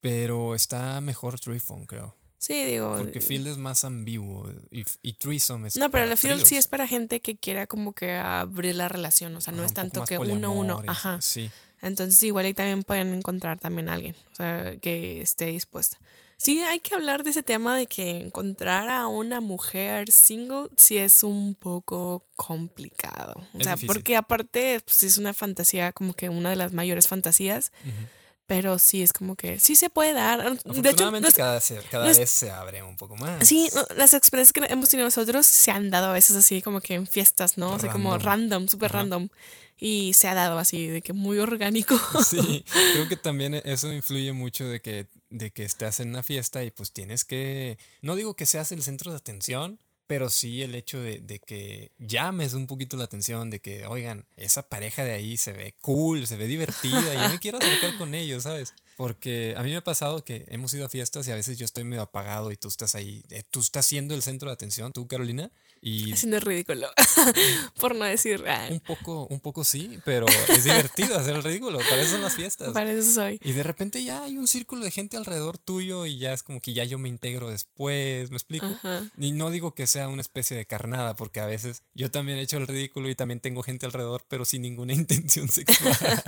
Pero 0.00 0.54
está 0.54 1.00
mejor 1.00 1.40
Threephone, 1.40 1.86
creo. 1.86 2.14
Sí, 2.44 2.62
digo. 2.64 2.94
Porque 2.98 3.22
Field 3.22 3.46
es 3.46 3.56
más 3.56 3.86
ambiguo 3.86 4.50
y, 4.70 4.84
y 5.00 5.14
Threesome 5.14 5.68
es 5.68 5.76
No, 5.76 5.90
pero 5.90 6.04
la 6.04 6.14
Field 6.14 6.44
sí 6.44 6.58
es 6.58 6.66
para 6.66 6.86
gente 6.86 7.20
que 7.20 7.36
quiera 7.36 7.66
como 7.66 7.94
que 7.94 8.16
abrir 8.16 8.74
la 8.74 8.86
relación. 8.86 9.34
O 9.34 9.40
sea, 9.40 9.54
no 9.54 9.60
ajá, 9.60 9.66
es 9.66 9.72
tanto 9.72 10.04
que 10.04 10.18
uno 10.18 10.48
a 10.48 10.50
uno. 10.50 10.82
Ajá. 10.86 11.22
Sí. 11.22 11.50
Entonces 11.80 12.22
igual 12.22 12.44
ahí 12.44 12.52
también 12.52 12.82
pueden 12.82 13.14
encontrar 13.14 13.58
también 13.58 13.88
a 13.88 13.94
alguien, 13.94 14.14
o 14.32 14.34
sea, 14.34 14.76
que 14.76 15.22
esté 15.22 15.46
dispuesta. 15.46 15.98
Sí, 16.36 16.60
hay 16.60 16.80
que 16.80 16.94
hablar 16.94 17.24
de 17.24 17.30
ese 17.30 17.42
tema 17.42 17.78
de 17.78 17.86
que 17.86 18.20
encontrar 18.20 18.90
a 18.90 19.06
una 19.06 19.40
mujer 19.40 20.10
single 20.10 20.68
sí 20.76 20.98
es 20.98 21.22
un 21.22 21.54
poco 21.54 22.26
complicado. 22.36 23.40
O 23.54 23.62
sea, 23.62 23.78
porque 23.86 24.16
aparte 24.16 24.82
pues, 24.84 25.02
es 25.02 25.16
una 25.16 25.32
fantasía, 25.32 25.92
como 25.92 26.12
que 26.12 26.28
una 26.28 26.50
de 26.50 26.56
las 26.56 26.74
mayores 26.74 27.08
fantasías, 27.08 27.72
Ujú. 27.84 28.06
Pero 28.46 28.78
sí 28.78 29.02
es 29.02 29.12
como 29.12 29.36
que 29.36 29.58
sí 29.58 29.74
se 29.76 29.90
puede 29.90 30.12
dar. 30.12 30.42
De 30.64 30.90
hecho, 30.90 31.10
los- 31.10 31.34
cada, 31.34 31.60
cada 31.90 32.06
vez 32.06 32.30
se 32.30 32.50
abre 32.50 32.82
un 32.82 32.96
poco 32.96 33.16
más. 33.16 33.46
Sí, 33.46 33.68
no, 33.74 33.82
las 33.96 34.12
experiencias 34.14 34.52
que 34.52 34.72
hemos 34.72 34.88
tenido 34.90 35.06
nosotros 35.06 35.46
se 35.46 35.70
han 35.70 35.90
dado 35.90 36.08
a 36.08 36.12
veces 36.12 36.36
así 36.36 36.60
como 36.62 36.80
que 36.80 36.94
en 36.94 37.06
fiestas, 37.06 37.56
¿no? 37.58 37.72
O 37.74 37.78
sea, 37.78 37.90
como 37.90 38.10
Random. 38.18 38.26
random, 38.26 38.68
súper 38.68 38.92
random. 38.92 39.28
Y 39.76 40.12
se 40.14 40.28
ha 40.28 40.34
dado 40.34 40.58
así, 40.58 40.86
de 40.86 41.02
que 41.02 41.12
muy 41.12 41.38
orgánico. 41.38 41.98
Sí, 42.24 42.64
creo 42.92 43.08
que 43.08 43.16
también 43.16 43.54
eso 43.54 43.92
influye 43.92 44.32
mucho 44.32 44.64
de 44.66 44.80
que, 44.80 45.08
de 45.30 45.50
que 45.50 45.64
estás 45.64 45.98
en 46.00 46.10
una 46.10 46.22
fiesta 46.22 46.62
y 46.62 46.70
pues 46.70 46.92
tienes 46.92 47.24
que, 47.24 47.76
no 48.02 48.14
digo 48.14 48.34
que 48.34 48.46
seas 48.46 48.70
el 48.72 48.82
centro 48.82 49.10
de 49.10 49.16
atención, 49.18 49.80
pero 50.06 50.30
sí 50.30 50.62
el 50.62 50.74
hecho 50.74 51.00
de, 51.00 51.20
de 51.20 51.38
que 51.40 51.92
llames 51.98 52.54
un 52.54 52.66
poquito 52.66 52.96
la 52.96 53.04
atención, 53.04 53.50
de 53.50 53.60
que, 53.60 53.86
oigan, 53.86 54.26
esa 54.36 54.68
pareja 54.68 55.04
de 55.04 55.12
ahí 55.12 55.36
se 55.36 55.52
ve 55.52 55.74
cool, 55.80 56.26
se 56.26 56.36
ve 56.36 56.46
divertida, 56.46 57.14
yo 57.14 57.28
me 57.28 57.38
quiero 57.38 57.58
acercar 57.58 57.96
con 57.98 58.14
ellos, 58.14 58.44
¿sabes? 58.44 58.74
Porque 58.96 59.54
a 59.56 59.62
mí 59.62 59.70
me 59.70 59.76
ha 59.76 59.84
pasado 59.84 60.24
que 60.24 60.44
hemos 60.48 60.72
ido 60.74 60.86
a 60.86 60.88
fiestas 60.88 61.26
y 61.26 61.32
a 61.32 61.34
veces 61.34 61.58
yo 61.58 61.64
estoy 61.64 61.84
medio 61.84 62.02
apagado 62.02 62.52
y 62.52 62.56
tú 62.56 62.68
estás 62.68 62.94
ahí, 62.94 63.24
eh, 63.30 63.42
tú 63.50 63.60
estás 63.60 63.86
siendo 63.86 64.14
el 64.14 64.22
centro 64.22 64.48
de 64.48 64.54
atención, 64.54 64.92
tú 64.92 65.06
Carolina, 65.08 65.50
y 65.80 66.12
Haciendo 66.12 66.38
el 66.38 66.42
ridículo. 66.42 66.88
Por 67.80 67.94
no 67.94 68.06
decir, 68.06 68.42
ah, 68.48 68.68
un 68.70 68.80
poco, 68.80 69.26
un 69.26 69.38
poco 69.40 69.64
sí, 69.64 69.98
pero 70.04 70.24
es 70.48 70.64
divertido 70.64 71.18
hacer 71.18 71.36
el 71.36 71.42
ridículo, 71.42 71.78
para 71.78 72.00
eso 72.00 72.12
son 72.12 72.22
las 72.22 72.34
fiestas. 72.34 72.72
para 72.72 72.90
eso 72.90 73.12
soy. 73.12 73.38
Y 73.42 73.52
de 73.52 73.62
repente 73.62 74.02
ya 74.02 74.22
hay 74.22 74.38
un 74.38 74.46
círculo 74.46 74.82
de 74.82 74.90
gente 74.90 75.18
alrededor 75.18 75.58
tuyo 75.58 76.06
y 76.06 76.18
ya 76.18 76.32
es 76.32 76.42
como 76.42 76.60
que 76.60 76.72
ya 76.72 76.84
yo 76.84 76.98
me 76.98 77.10
integro 77.10 77.50
después, 77.50 78.30
¿me 78.30 78.36
explico? 78.36 78.64
Ajá. 78.64 79.02
Y 79.18 79.32
no 79.32 79.50
digo 79.50 79.74
que 79.74 79.86
sea 79.86 80.08
una 80.08 80.22
especie 80.22 80.56
de 80.56 80.64
carnada, 80.64 81.14
porque 81.16 81.40
a 81.40 81.46
veces 81.46 81.82
yo 81.94 82.10
también 82.10 82.38
he 82.38 82.42
hecho 82.42 82.56
el 82.56 82.66
ridículo 82.66 83.10
y 83.10 83.14
también 83.14 83.40
tengo 83.40 83.62
gente 83.62 83.84
alrededor, 83.84 84.24
pero 84.28 84.44
sin 84.44 84.62
ninguna 84.62 84.92
intención 84.94 85.48
sexual. 85.48 86.22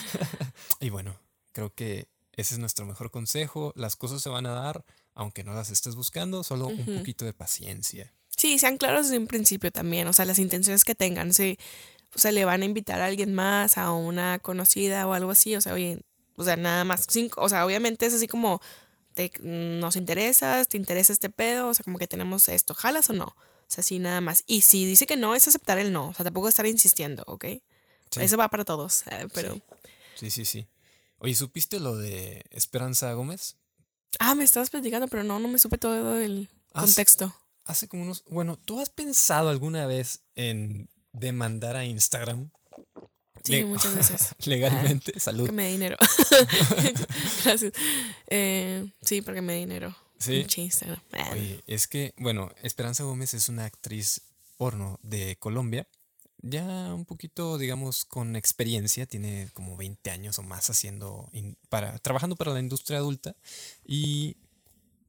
y 0.80 0.88
bueno, 0.88 1.18
creo 1.56 1.72
que 1.72 2.06
ese 2.34 2.54
es 2.54 2.58
nuestro 2.58 2.84
mejor 2.84 3.10
consejo. 3.10 3.72
Las 3.76 3.96
cosas 3.96 4.20
se 4.20 4.28
van 4.28 4.44
a 4.44 4.50
dar, 4.50 4.84
aunque 5.14 5.42
no 5.42 5.54
las 5.54 5.70
estés 5.70 5.94
buscando, 5.94 6.44
solo 6.44 6.66
un 6.66 6.80
Ujú. 6.80 6.98
poquito 6.98 7.24
de 7.24 7.32
paciencia. 7.32 8.12
Sí, 8.36 8.58
sean 8.58 8.76
claros 8.76 9.06
desde 9.06 9.16
un 9.18 9.26
principio 9.26 9.72
también, 9.72 10.06
o 10.06 10.12
sea, 10.12 10.26
las 10.26 10.38
intenciones 10.38 10.84
que 10.84 10.94
tengan, 10.94 11.32
si 11.32 11.56
o 12.14 12.18
sea, 12.18 12.30
le 12.30 12.44
van 12.44 12.60
a 12.60 12.66
invitar 12.66 13.00
a 13.00 13.06
alguien 13.06 13.32
más, 13.34 13.78
a 13.78 13.92
una 13.92 14.38
conocida 14.38 15.06
o 15.06 15.14
algo 15.14 15.30
así, 15.30 15.56
o 15.56 15.62
sea, 15.62 15.72
oye, 15.72 16.02
o 16.36 16.44
sea, 16.44 16.56
nada 16.56 16.84
más, 16.84 17.06
cinco, 17.08 17.40
o 17.40 17.48
sea, 17.48 17.64
obviamente 17.64 18.04
es 18.04 18.12
así 18.12 18.28
como, 18.28 18.60
te, 19.14 19.32
nos 19.40 19.96
interesas, 19.96 20.68
te 20.68 20.76
interesa 20.76 21.14
este 21.14 21.30
pedo, 21.30 21.68
o 21.68 21.74
sea, 21.74 21.84
como 21.84 21.98
que 21.98 22.06
tenemos 22.06 22.48
esto, 22.50 22.74
¿jalas 22.74 23.08
o 23.08 23.14
no? 23.14 23.24
O 23.24 23.68
sea, 23.68 23.82
sí, 23.82 23.98
nada 23.98 24.20
más. 24.20 24.44
Y 24.46 24.60
si 24.60 24.84
dice 24.84 25.06
que 25.06 25.16
no, 25.16 25.34
es 25.34 25.48
aceptar 25.48 25.78
el 25.78 25.90
no, 25.90 26.08
o 26.08 26.14
sea, 26.14 26.24
tampoco 26.24 26.48
estar 26.48 26.66
insistiendo, 26.66 27.24
¿ok? 27.26 27.46
Sí. 28.10 28.20
Eso 28.20 28.36
va 28.36 28.48
para 28.48 28.66
todos, 28.66 29.04
pero... 29.34 29.58
Sí, 30.14 30.30
sí, 30.30 30.44
sí. 30.44 30.66
Oye, 31.18 31.34
¿supiste 31.34 31.80
lo 31.80 31.96
de 31.96 32.44
Esperanza 32.50 33.12
Gómez? 33.14 33.56
Ah, 34.18 34.34
me 34.34 34.44
estabas 34.44 34.70
platicando, 34.70 35.08
pero 35.08 35.24
no, 35.24 35.38
no 35.38 35.48
me 35.48 35.58
supe 35.58 35.78
todo 35.78 36.18
el 36.20 36.48
Ah, 36.72 36.82
contexto. 36.82 37.34
Hace 37.64 37.88
como 37.88 38.02
unos... 38.04 38.22
Bueno, 38.28 38.56
¿tú 38.58 38.80
has 38.80 38.90
pensado 38.90 39.48
alguna 39.48 39.86
vez 39.86 40.20
en 40.34 40.88
demandar 41.12 41.76
a 41.76 41.84
Instagram? 41.84 42.50
Sí, 43.42 43.52
Le- 43.52 43.64
muchas 43.64 43.94
veces. 43.94 44.34
Legalmente, 44.46 45.18
salud. 45.18 45.46
Que 45.46 45.52
me 45.52 45.64
dé 45.64 45.70
dinero. 45.72 45.96
Gracias. 47.44 47.72
Eh, 48.28 48.90
sí, 49.02 49.22
porque 49.22 49.40
me 49.42 49.54
dé 49.54 49.58
dinero. 49.60 49.96
Sí. 50.18 50.46
Instagram. 50.56 51.00
Ah, 51.12 51.30
Oye, 51.32 51.62
es 51.66 51.88
que, 51.88 52.14
bueno, 52.18 52.50
Esperanza 52.62 53.04
Gómez 53.04 53.34
es 53.34 53.48
una 53.48 53.64
actriz 53.64 54.22
porno 54.56 54.98
de 55.02 55.36
Colombia. 55.38 55.88
Ya 56.48 56.94
un 56.94 57.04
poquito, 57.04 57.58
digamos, 57.58 58.04
con 58.04 58.36
experiencia, 58.36 59.06
tiene 59.06 59.48
como 59.54 59.76
20 59.76 60.10
años 60.10 60.38
o 60.38 60.42
más 60.42 60.70
haciendo, 60.70 61.28
para, 61.68 61.98
trabajando 61.98 62.36
para 62.36 62.52
la 62.52 62.60
industria 62.60 62.98
adulta. 62.98 63.34
Y 63.84 64.36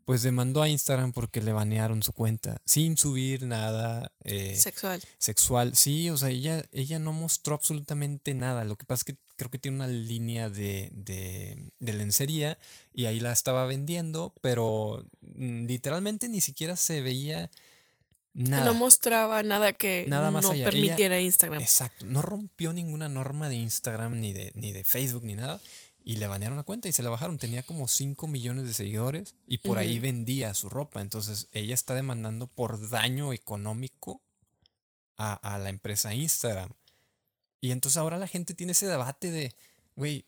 pues 0.05 0.21
demandó 0.21 0.61
a 0.61 0.69
Instagram 0.69 1.11
porque 1.11 1.41
le 1.41 1.51
banearon 1.51 2.01
su 2.01 2.13
cuenta 2.13 2.61
sin 2.63 2.95
subir 2.95 3.43
nada. 3.43 4.13
eh, 4.23 4.55
Sexual. 4.55 5.01
sexual. 5.17 5.75
Sí, 5.75 6.09
o 6.09 6.15
sea, 6.15 6.29
ella, 6.29 6.63
ella 6.71 6.97
no 6.97 7.11
mostró 7.11 7.55
absolutamente 7.55 8.33
nada. 8.33 8.63
Lo 8.63 8.77
que 8.77 8.85
pasa 8.85 9.01
es 9.01 9.03
que 9.03 9.17
creo 9.35 9.51
que 9.51 9.59
tiene 9.59 9.75
una 9.75 9.87
línea 9.87 10.49
de, 10.49 10.91
de, 10.93 11.71
de 11.79 11.93
lencería 11.93 12.57
y 12.93 13.05
ahí 13.05 13.19
la 13.19 13.33
estaba 13.33 13.65
vendiendo, 13.65 14.33
pero 14.39 15.05
mm, 15.19 15.65
literalmente 15.65 16.29
ni 16.29 16.39
siquiera 16.39 16.77
se 16.77 17.01
veía 17.01 17.51
nada. 18.37 18.65
No 18.65 18.73
mostraba 18.73 19.43
nada 19.43 19.73
que 19.73 20.05
Nada 20.07 20.31
más 20.31 20.43
no 20.43 20.51
allá. 20.51 20.63
Ella- 20.63 20.71
permitiera 20.71 21.19
Instagram. 21.19 21.61
Exacto, 21.61 22.05
no 22.05 22.21
rompió 22.21 22.71
ninguna 22.73 23.09
norma 23.09 23.49
de 23.49 23.55
Instagram 23.55 24.19
ni 24.19 24.31
de, 24.33 24.51
ni 24.55 24.71
de 24.71 24.83
Facebook 24.83 25.23
ni 25.23 25.35
nada. 25.35 25.59
Y 26.03 26.15
le 26.15 26.27
banearon 26.27 26.55
la 26.57 26.63
cuenta 26.63 26.87
y 26.87 26.93
se 26.93 27.03
la 27.03 27.09
bajaron. 27.09 27.37
Tenía 27.37 27.63
como 27.63 27.89
5 27.89 28.27
millones 28.27 28.65
de 28.65 28.73
seguidores 28.73 29.35
y 29.45 29.57
por 29.57 29.77
ahí 29.77 29.99
vendía 29.99 30.53
su 30.53 30.69
ropa. 30.69 31.01
Entonces 31.01 31.49
ella 31.51 31.73
está 31.73 31.95
demandando 31.95 32.47
por 32.47 32.89
daño 32.89 33.33
económico 33.33 34.21
a, 35.17 35.33
a 35.33 35.57
la 35.59 35.67
empresa 35.69 36.13
Instagram. 36.13 36.69
Y 37.59 37.71
entonces 37.71 37.97
ahora 37.97 38.17
la 38.17 38.27
gente 38.27 38.53
tiene 38.53 38.71
ese 38.71 38.87
debate 38.87 39.31
de, 39.31 39.53
güey, 39.97 40.25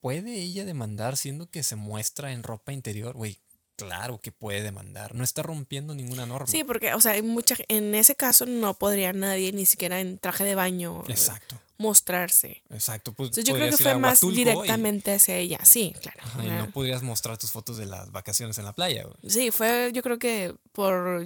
¿puede 0.00 0.42
ella 0.42 0.66
demandar 0.66 1.16
siendo 1.16 1.48
que 1.48 1.62
se 1.62 1.76
muestra 1.76 2.32
en 2.32 2.42
ropa 2.42 2.74
interior? 2.74 3.14
Güey, 3.14 3.38
claro 3.78 4.18
que 4.20 4.32
puede 4.32 4.60
demandar. 4.62 5.14
No 5.14 5.22
está 5.24 5.42
rompiendo 5.42 5.94
ninguna 5.94 6.26
norma. 6.26 6.46
Sí, 6.48 6.64
porque, 6.64 6.92
o 6.94 7.00
sea, 7.00 7.12
hay 7.12 7.22
mucha, 7.22 7.54
en 7.68 7.94
ese 7.94 8.14
caso 8.16 8.44
no 8.44 8.74
podría 8.74 9.12
nadie, 9.12 9.52
ni 9.52 9.64
siquiera 9.64 10.00
en 10.00 10.18
traje 10.18 10.42
de 10.44 10.54
baño, 10.54 11.02
eh, 11.08 11.12
Exacto, 11.12 11.56
mostrarse. 11.78 12.62
exacto. 12.70 13.12
Pues 13.12 13.28
Entonces 13.28 13.44
yo 13.44 13.54
creo 13.54 13.70
que 13.70 13.76
fue 13.82 13.96
más 13.98 14.22
y- 14.22 14.30
directamente 14.32 15.12
hacia 15.14 15.36
ella. 15.36 15.58
Sí, 15.64 15.94
claro. 16.02 16.18
Ajá, 16.22 16.44
y 16.44 16.48
no 16.50 16.70
podrías 16.70 17.02
mostrar 17.02 17.38
tus 17.38 17.50
fotos 17.52 17.76
de 17.78 17.86
las 17.86 18.10
vacaciones 18.12 18.58
en 18.58 18.64
la 18.64 18.74
playa. 18.74 19.04
güey. 19.04 19.16
Sí, 19.30 19.50
fue, 19.50 19.90
yo 19.94 20.02
creo 20.02 20.18
que 20.18 20.54
por, 20.72 21.24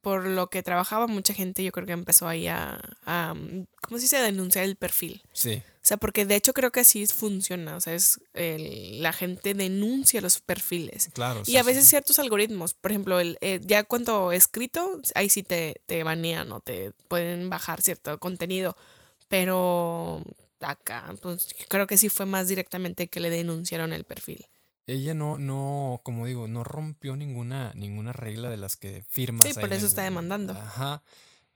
por 0.00 0.24
lo 0.26 0.48
que 0.48 0.62
trabajaba 0.62 1.06
mucha 1.06 1.34
gente, 1.34 1.62
yo 1.62 1.70
creo 1.72 1.86
que 1.86 1.92
empezó 1.92 2.26
ahí 2.28 2.48
a, 2.48 2.80
a, 3.06 3.34
¿cómo 3.82 3.98
se 3.98 4.02
dice? 4.02 4.16
A 4.16 4.22
denunciar 4.22 4.64
el 4.64 4.76
perfil. 4.76 5.22
Sí, 5.32 5.62
O 5.84 5.86
sea, 5.86 5.98
porque 5.98 6.24
de 6.24 6.34
hecho 6.34 6.54
creo 6.54 6.72
que 6.72 6.80
así 6.80 7.06
funciona. 7.06 7.76
O 7.76 7.80
sea, 7.80 7.92
es 7.94 8.18
el- 8.32 9.02
la 9.02 9.12
gente 9.12 9.52
denuncia 9.52 10.22
los 10.22 10.40
perfiles. 10.40 11.10
claro. 11.12 11.42
Y 11.42 11.52
sí, 11.52 11.56
a 11.58 11.62
veces 11.62 11.84
sí. 11.84 11.90
ciertos 11.90 12.18
algoritmos, 12.18 12.72
por 12.72 12.90
ejemplo, 12.90 13.20
el, 13.20 13.36
eh, 13.42 13.60
ya 13.62 13.84
cuando 13.84 14.32
escrito, 14.32 15.00
ahí 15.14 15.28
sí 15.28 15.42
te, 15.42 15.82
te 15.86 16.02
banean 16.02 16.50
o 16.52 16.60
te 16.60 16.92
pueden 17.08 17.50
bajar 17.50 17.82
cierto 17.82 18.18
contenido. 18.18 18.76
Pero 19.28 20.22
acá, 20.60 21.14
pues 21.20 21.48
creo 21.68 21.86
que 21.86 21.98
sí 21.98 22.08
fue 22.08 22.24
más 22.24 22.48
directamente 22.48 23.08
que 23.08 23.20
le 23.20 23.28
denunciaron 23.28 23.92
el 23.92 24.04
perfil. 24.04 24.46
Ella 24.86 25.12
no, 25.14 25.38
no, 25.38 26.00
como 26.04 26.26
digo, 26.26 26.46
no 26.48 26.62
rompió 26.64 27.16
ninguna, 27.16 27.72
ninguna 27.74 28.12
regla 28.12 28.48
de 28.48 28.56
las 28.56 28.76
que 28.76 29.02
firmas. 29.10 29.46
Sí, 29.46 29.52
por 29.54 29.72
eso 29.72 29.80
el- 29.86 29.88
está 29.88 30.02
demandando. 30.02 30.52
Ajá. 30.54 31.02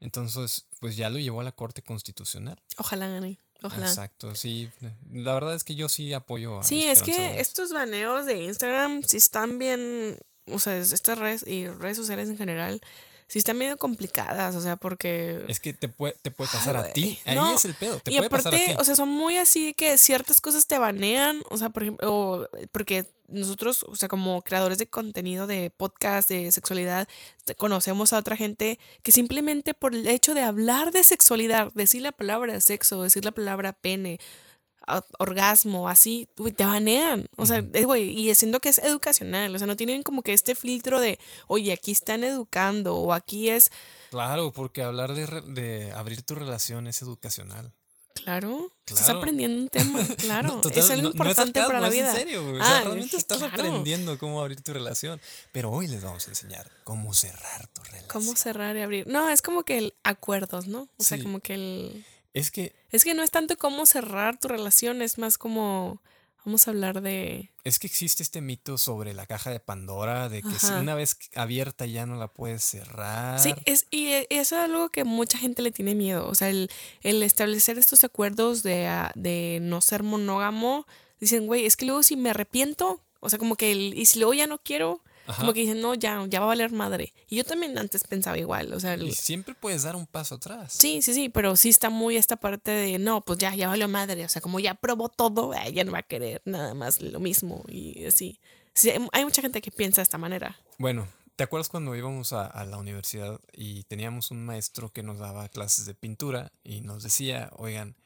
Entonces, 0.00 0.66
pues 0.80 0.96
ya 0.96 1.10
lo 1.10 1.18
llevó 1.18 1.40
a 1.40 1.44
la 1.44 1.52
Corte 1.52 1.82
Constitucional. 1.82 2.60
Ojalá 2.76 3.08
gane. 3.08 3.38
Ojalá. 3.62 3.86
Exacto, 3.88 4.34
sí. 4.34 4.70
La 5.12 5.34
verdad 5.34 5.54
es 5.54 5.64
que 5.64 5.74
yo 5.74 5.88
sí 5.88 6.12
apoyo 6.12 6.60
a 6.60 6.62
Sí, 6.64 6.84
es 6.84 7.02
que 7.02 7.12
Gómez. 7.12 7.40
estos 7.40 7.72
baneos 7.72 8.24
de 8.26 8.44
Instagram 8.44 9.02
sí 9.02 9.16
están 9.16 9.58
bien, 9.58 10.16
o 10.46 10.58
sea, 10.58 10.76
es- 10.78 10.92
estas 10.92 11.18
redes 11.18 11.44
y 11.46 11.66
redes 11.68 11.96
sociales 11.96 12.28
en 12.28 12.36
general, 12.38 12.80
sí 13.28 13.38
están 13.38 13.56
medio 13.58 13.76
complicadas, 13.76 14.56
o 14.56 14.60
sea, 14.60 14.76
porque... 14.76 15.44
Es 15.48 15.60
que 15.60 15.72
te 15.74 15.88
puede, 15.88 16.14
te 16.22 16.30
puede 16.30 16.50
Ay, 16.52 16.58
pasar 16.58 16.76
a 16.78 16.92
ti. 16.92 17.18
Ahí 17.26 17.36
No, 17.36 17.54
es 17.54 17.64
el 17.66 17.74
pedo. 17.74 18.00
Te 18.00 18.10
y 18.12 18.16
puede 18.16 18.30
pasar 18.30 18.54
a 18.54 18.56
ti. 18.56 18.62
aparte, 18.64 18.80
o 18.82 18.84
sea, 18.84 18.96
son 18.96 19.10
muy 19.10 19.36
así 19.36 19.74
que 19.74 19.96
ciertas 19.98 20.40
cosas 20.40 20.66
te 20.66 20.78
banean, 20.78 21.42
o 21.50 21.56
sea, 21.58 21.68
por 21.70 21.82
ejemplo, 21.84 22.10
o- 22.12 22.48
porque 22.72 23.06
nosotros, 23.28 23.82
o 23.84 23.94
sea, 23.94 24.08
como 24.08 24.40
creadores 24.40 24.78
de 24.78 24.86
contenido 24.88 25.46
de 25.46 25.70
podcast, 25.70 26.30
de 26.30 26.50
sexualidad, 26.50 27.06
conocemos 27.58 28.14
a 28.14 28.18
otra 28.18 28.36
gente 28.36 28.78
que 29.02 29.12
simplemente 29.12 29.74
por 29.74 29.94
el 29.94 30.06
hecho 30.08 30.32
de 30.32 30.40
hablar 30.40 30.90
de 30.92 31.04
sexualidad, 31.04 31.70
decir 31.74 32.00
la 32.02 32.12
palabra 32.12 32.58
sexo, 32.60 33.02
decir 33.02 33.24
la 33.26 33.32
palabra 33.32 33.74
pene, 33.74 34.18
orgasmo, 35.18 35.88
así, 35.88 36.28
güey, 36.36 36.52
te 36.52 36.64
banean. 36.64 37.26
O 37.36 37.46
sea, 37.46 37.64
eh, 37.72 37.84
güey, 37.84 38.10
y 38.28 38.34
siento 38.34 38.60
que 38.60 38.68
es 38.70 38.78
educacional. 38.78 39.54
O 39.54 39.58
sea, 39.58 39.66
no 39.66 39.76
tienen 39.76 40.02
como 40.02 40.22
que 40.22 40.32
este 40.32 40.54
filtro 40.54 41.00
de, 41.00 41.18
oye, 41.46 41.72
aquí 41.72 41.92
están 41.92 42.24
educando 42.24 42.96
o 42.96 43.12
aquí 43.12 43.50
es, 43.50 43.70
Claro, 44.10 44.52
porque 44.52 44.82
hablar 44.82 45.12
de, 45.14 45.92
abrir 45.92 46.22
tu 46.22 46.34
relación 46.34 46.86
es 46.86 47.02
educacional. 47.02 47.72
claro, 48.14 48.72
estás 48.86 49.04
Claro. 49.04 49.18
aprendiendo 49.20 49.62
un 49.62 49.68
tema, 49.68 50.00
claro, 50.18 50.60
No, 50.64 50.70
es 50.70 50.90
algo 50.90 51.02
no- 51.02 51.08
importante 51.10 51.60
para 51.62 51.80
la 51.80 51.88
es 51.88 51.94
en 51.94 52.00
vida. 52.00 52.12
serio, 52.14 52.42
güey. 52.42 52.60
O 52.60 52.64
sea, 52.64 52.78
Ah, 52.78 52.82
realmente 52.84 53.16
estás 53.16 53.38
claro. 53.38 53.52
aprendiendo 53.54 54.18
cómo 54.18 54.40
abrir 54.40 54.60
tu 54.62 54.72
relación. 54.72 55.20
Pero 55.52 55.70
hoy 55.70 55.86
les 55.86 56.02
vamos 56.02 56.26
a 56.26 56.30
enseñar 56.30 56.68
cómo 56.84 57.12
cerrar 57.14 57.68
tu 57.68 57.82
relación. 57.82 58.08
¿Cómo 58.08 58.34
cerrar 58.34 58.76
y 58.76 58.80
abrir? 58.80 59.06
No, 59.06 59.28
es 59.30 59.40
como 59.42 59.62
que 59.62 59.78
el 59.78 59.94
acuerdos, 60.04 60.66
¿no? 60.66 60.88
O 60.98 61.04
sea, 61.04 61.22
como 61.22 61.40
que 61.40 61.54
el... 61.54 62.04
Es 62.34 62.50
que, 62.50 62.74
Es 62.90 63.04
que 63.04 63.14
no 63.14 63.22
es 63.22 63.30
tanto 63.30 63.56
cómo 63.56 63.86
cerrar 63.86 64.38
tu 64.38 64.48
relación, 64.48 65.02
es 65.02 65.18
más 65.18 65.38
como... 65.38 66.00
Vamos 66.44 66.66
a 66.66 66.70
hablar 66.70 67.02
de... 67.02 67.50
es 67.64 67.78
que 67.78 67.86
existe 67.86 68.22
este 68.22 68.40
mito 68.40 68.78
sobre 68.78 69.12
la 69.12 69.26
caja 69.26 69.50
de 69.50 69.60
Pandora, 69.60 70.30
de 70.30 70.40
que 70.42 70.58
si 70.58 70.72
una 70.72 70.94
vez 70.94 71.18
abierta 71.34 71.84
ya 71.84 72.06
no 72.06 72.16
la 72.16 72.28
puedes 72.28 72.64
cerrar. 72.64 73.38
Sí, 73.38 73.52
es, 73.66 73.86
y 73.90 74.06
e- 74.06 74.26
eso 74.30 74.56
es 74.56 74.62
algo 74.62 74.88
que 74.88 75.04
mucha 75.04 75.36
gente 75.36 75.60
le 75.60 75.72
tiene 75.72 75.94
miedo. 75.94 76.26
O 76.26 76.34
sea, 76.34 76.48
el, 76.48 76.70
el 77.02 77.22
establecer 77.22 77.76
estos 77.76 78.02
acuerdos 78.02 78.62
de, 78.62 78.86
ah, 78.86 79.12
de 79.14 79.58
no 79.60 79.82
ser 79.82 80.02
monógamo, 80.04 80.86
dicen, 81.20 81.46
güey, 81.46 81.66
es 81.66 81.76
que 81.76 81.84
luego 81.84 82.02
si 82.02 82.16
me 82.16 82.30
arrepiento, 82.30 83.02
o 83.20 83.28
sea, 83.28 83.38
como 83.38 83.56
que, 83.56 83.72
el, 83.72 83.92
y 83.98 84.06
si 84.06 84.18
luego 84.18 84.32
ya 84.32 84.46
no 84.46 84.56
quiero, 84.56 85.02
Ajá. 85.28 85.40
como 85.40 85.52
que 85.52 85.60
dicen, 85.60 85.80
no, 85.80 85.94
ya, 85.94 86.24
ya 86.28 86.40
va 86.40 86.46
a 86.46 86.48
valer 86.48 86.72
madre. 86.72 87.14
Y 87.28 87.36
yo 87.36 87.44
también 87.44 87.76
antes 87.78 88.02
pensaba 88.04 88.36
igual, 88.38 88.72
o 88.72 88.80
sea, 88.80 88.94
el- 88.94 89.04
Y 89.06 89.12
siempre 89.12 89.54
puedes 89.54 89.84
dar 89.84 89.94
un 89.94 90.06
paso 90.06 90.34
atrás. 90.36 90.72
sí, 90.72 91.00
sí, 91.02 91.14
sí, 91.14 91.28
pero 91.28 91.54
sí 91.54 91.68
está 91.68 91.90
muy 91.90 92.16
esta 92.16 92.36
parte 92.36 92.70
de, 92.70 92.98
no, 92.98 93.20
pues 93.24 93.38
ya, 93.38 93.54
ya 93.54 93.68
valió 93.68 93.86
madre. 93.88 94.24
O 94.24 94.28
sea, 94.28 94.42
como 94.42 94.58
ya 94.58 94.74
probó 94.74 95.08
todo, 95.08 95.54
eh, 95.54 95.72
ya 95.72 95.84
no 95.84 95.92
va 95.92 95.98
a 95.98 96.02
querer 96.02 96.42
nada 96.44 96.74
más 96.74 97.00
lo 97.02 97.20
mismo 97.20 97.62
y 97.68 98.04
así. 98.06 98.40
Sí, 98.74 98.90
hay- 99.12 99.24
mucha 99.24 99.42
gente 99.42 99.60
que 99.60 99.70
piensa 99.70 100.00
de 100.00 100.04
esta 100.04 100.18
manera. 100.18 100.58
Bueno, 100.78 101.06
¿te 101.36 101.44
acuerdas 101.44 101.68
cuando 101.68 101.94
íbamos 101.94 102.32
a, 102.32 102.46
a 102.46 102.64
la 102.64 102.78
universidad 102.78 103.38
y 103.52 103.82
teníamos 103.84 104.30
un 104.30 104.44
maestro 104.46 104.90
que 104.92 105.02
nos 105.02 105.18
daba 105.18 105.48
clases 105.48 105.84
de 105.86 105.94
pintura 105.94 106.52
y 106.64 106.80
nos 106.80 107.02
decía, 107.02 107.50
oigan, 107.56 107.96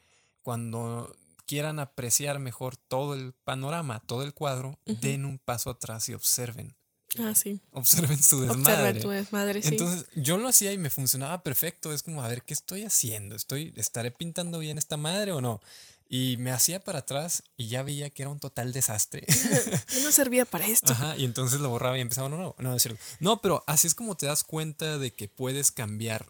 cuando 0.41 1.15
quieran 1.45 1.79
apreciar 1.79 2.39
mejor 2.39 2.75
todo 2.77 3.13
el 3.13 3.33
panorama, 3.33 4.01
todo 4.05 4.23
el 4.23 4.33
cuadro, 4.33 4.79
den 4.85 5.25
un 5.25 5.39
paso 5.39 5.69
atrás 5.69 6.07
y 6.09 6.13
observen. 6.13 6.75
Ah, 7.19 7.35
sí. 7.35 7.59
Observen 7.71 8.21
su 8.21 8.41
desmadre. 8.41 8.99
tu 8.99 9.09
desmadre, 9.09 9.61
sí. 9.61 9.69
Entonces 9.69 10.05
yo 10.15 10.37
lo 10.37 10.47
hacía 10.47 10.71
y 10.71 10.77
me 10.77 10.89
funcionaba 10.89 11.43
perfecto. 11.43 11.93
Es 11.93 12.03
como, 12.03 12.23
a 12.23 12.27
ver, 12.27 12.43
¿qué 12.43 12.53
estoy 12.53 12.83
haciendo? 12.83 13.35
¿Estoy, 13.35 13.73
¿Estaré 13.75 14.11
pintando 14.11 14.59
bien 14.59 14.77
esta 14.77 14.97
madre 14.97 15.31
o 15.31 15.41
no? 15.41 15.61
Y 16.09 16.37
me 16.37 16.51
hacía 16.51 16.83
para 16.83 16.99
atrás 16.99 17.43
y 17.57 17.67
ya 17.67 17.81
veía 17.81 18.09
que 18.09 18.23
era 18.23 18.29
un 18.29 18.39
total 18.39 18.71
desastre. 18.71 19.25
Yo 19.87 20.01
no 20.03 20.11
servía 20.11 20.45
para 20.45 20.67
esto. 20.67 20.91
Ajá, 20.91 21.17
y 21.17 21.25
entonces 21.25 21.59
lo 21.59 21.69
borraba 21.69 21.97
y 21.97 22.01
empezaba, 22.01 22.29
no, 22.29 22.37
no, 22.37 22.55
no, 22.59 22.75
es 22.75 22.83
cierto. 22.83 23.01
No, 23.19 23.41
pero 23.41 23.63
así 23.67 23.87
es 23.87 23.95
como 23.95 24.15
te 24.15 24.27
das 24.27 24.43
cuenta 24.43 24.97
de 24.97 25.11
que 25.11 25.27
puedes 25.27 25.71
cambiar 25.71 26.27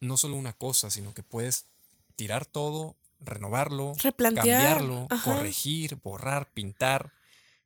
no 0.00 0.16
solo 0.16 0.36
una 0.36 0.52
cosa, 0.52 0.90
sino 0.90 1.14
que 1.14 1.22
puedes 1.22 1.66
tirar 2.16 2.46
todo, 2.46 2.96
renovarlo, 3.20 3.94
Replantear, 4.02 4.46
cambiarlo, 4.46 5.06
ajá. 5.10 5.34
corregir, 5.34 5.96
borrar, 5.96 6.52
pintar. 6.52 7.12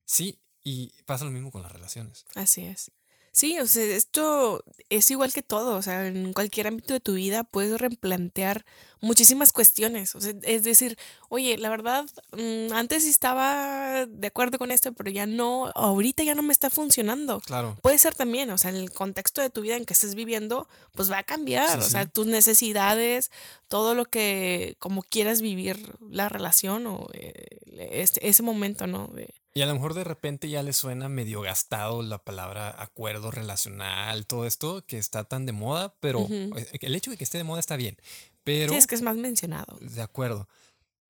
Sí, 0.05 0.39
y 0.69 0.93
pasa 1.07 1.25
lo 1.25 1.31
mismo 1.31 1.51
con 1.51 1.63
las 1.63 1.73
relaciones. 1.73 2.27
Así 2.35 2.65
es. 2.65 2.91
Sí, 3.31 3.59
o 3.61 3.67
sea, 3.69 3.85
esto 3.85 4.65
es 4.89 5.11
igual 5.13 5.33
que 5.33 5.43
todo, 5.43 5.77
o 5.77 5.83
sea, 5.83 6.09
en 6.09 6.33
cualquier 6.33 6.67
ámbito 6.67 6.93
de 6.95 6.99
tu 7.01 7.13
vida 7.15 7.45
puedes 7.45 7.79
replantear 7.81 8.65
muchísimas 9.01 9.53
cuestiones, 9.53 10.17
o 10.17 10.21
sea, 10.21 10.33
es 10.43 10.65
decir, 10.65 10.99
oye, 11.29 11.57
la 11.57 11.69
verdad, 11.69 12.05
mm, 12.33 12.73
antes 12.73 13.05
sí 13.05 13.11
estaba 13.11 14.07
de 14.07 14.27
acuerdo 14.27 14.59
con 14.59 14.73
esto, 14.73 14.93
pero 14.93 15.11
ya 15.11 15.27
no, 15.27 15.71
ahorita 15.77 16.25
ya 16.25 16.35
no 16.35 16.43
me 16.43 16.53
está 16.53 16.69
funcionando. 16.69 17.39
Claro, 17.41 17.77
Puede 17.81 17.99
ser 17.99 18.15
también, 18.17 18.51
o 18.51 18.59
sea, 18.59 18.71
el 18.71 18.91
contexto 18.91 19.41
de 19.41 19.51
tu 19.51 19.61
vida 19.61 19.77
en 19.77 19.85
que 19.85 19.93
estés 19.95 20.17
viviendo, 20.17 20.67
pues 20.97 21.09
va 21.09 21.19
a 21.19 21.23
cambiar, 21.23 21.81
Sí, 21.81 21.87
o 21.87 21.91
sea, 21.91 22.07
tus 22.07 22.27
necesidades, 22.27 23.31
todo 23.69 23.95
lo 23.95 24.07
que, 24.07 24.75
como 24.81 25.03
quieras 25.03 25.43
vivir 25.43 25.95
la 26.11 26.29
relación 26.29 26.87
o 26.89 27.07
eh, 27.13 27.59
este- 27.93 28.27
ese 28.29 28.43
momento, 28.43 28.87
¿no? 28.89 29.07
De- 29.15 29.33
Y 29.59 29.63
a 29.63 29.67
lo 29.67 29.75
mejor 29.75 29.95
de 29.95 30.05
repente 30.05 30.49
ya 30.49 30.63
le 30.63 30.73
suena 30.73 31.09
medio 31.09 31.41
gastado 31.41 32.01
la 32.03 32.19
palabra 32.23 32.81
acuerdo 32.81 33.33
relacional, 33.33 34.25
todo 34.25 34.47
esto 34.47 34.87
que 34.87 34.99
está 34.99 35.25
tan 35.25 35.47
de 35.47 35.53
moda, 35.53 35.97
pero 35.99 36.21
Ujú. 36.21 36.57
eh, 36.57 36.79
el 36.81 36.95
hecho 36.95 37.11
de 37.11 37.17
que 37.17 37.25
esté 37.25 37.39
de 37.39 37.43
moda 37.45 37.59
está 37.59 37.75
bien. 37.75 37.97
Pero, 38.45 38.73
Sí, 38.73 38.79
es 38.79 38.87
que 38.87 38.95
es 38.95 39.03
más 39.03 39.17
mencionado. 39.17 39.77
de 39.81 40.01
acuerdo. 40.01 40.49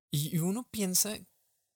Y 0.09 0.35
y 0.35 0.39
uno 0.39 0.67
piensa 0.71 1.15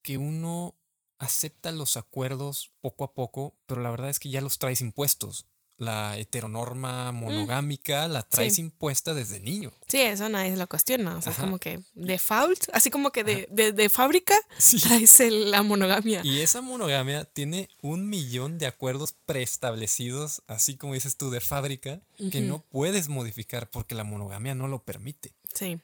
que 0.01 0.17
uno 0.17 0.73
acepta 1.19 1.71
los 1.71 1.95
acuerdos 1.95 2.71
poco 2.81 3.03
a 3.03 3.13
poco, 3.13 3.55
pero 3.67 3.79
la 3.83 3.91
verdad 3.91 4.09
es 4.09 4.17
que 4.17 4.29
ya 4.29 4.41
los 4.41 4.57
traes 4.57 4.81
impuestos. 4.81 5.45
La 5.83 6.17
heteronorma 6.17 7.11
monogámica 7.11 8.07
la 8.07 8.23
traes 8.23 8.53
Mm. 8.53 8.55
sí. 8.55 8.61
impuesta 8.61 9.13
desde 9.13 9.39
niño. 9.39 9.71
Sí, 9.87 9.99
eso 10.01 10.27
nadie 10.29 10.55
lo 10.55 10.67
cuestiona. 10.67 11.17
O 11.17 11.21
sea, 11.21 11.31
Ajá. 11.33 11.43
como 11.43 11.57
que 11.59 11.81
default, 11.93 12.65
así 12.73 12.89
como 12.89 13.11
que 13.11 13.23
de, 13.23 13.47
de, 13.51 13.71
de 13.71 13.89
fábrica 13.89 14.35
Sí. 14.57 14.79
traes 14.79 15.19
la 15.29 15.61
monogamia. 15.63 16.21
Y 16.23 16.39
esa 16.39 16.61
monogamia 16.61 17.25
tiene 17.25 17.69
un 17.81 18.07
millón 18.09 18.57
de 18.57 18.67
acuerdos 18.67 19.13
preestablecidos, 19.25 20.41
así 20.47 20.75
como 20.77 20.93
dices 20.93 21.15
tú, 21.17 21.29
de 21.31 21.41
fábrica, 21.41 22.01
que 22.31 22.41
no 22.41 22.59
puedes 22.69 23.07
modificar 23.09 23.69
porque 23.69 23.95
la 23.95 24.03
monogamia 24.03 24.55
no 24.55 24.67
lo 24.67 24.83
permite. 24.83 25.33
Sí, 25.53 25.79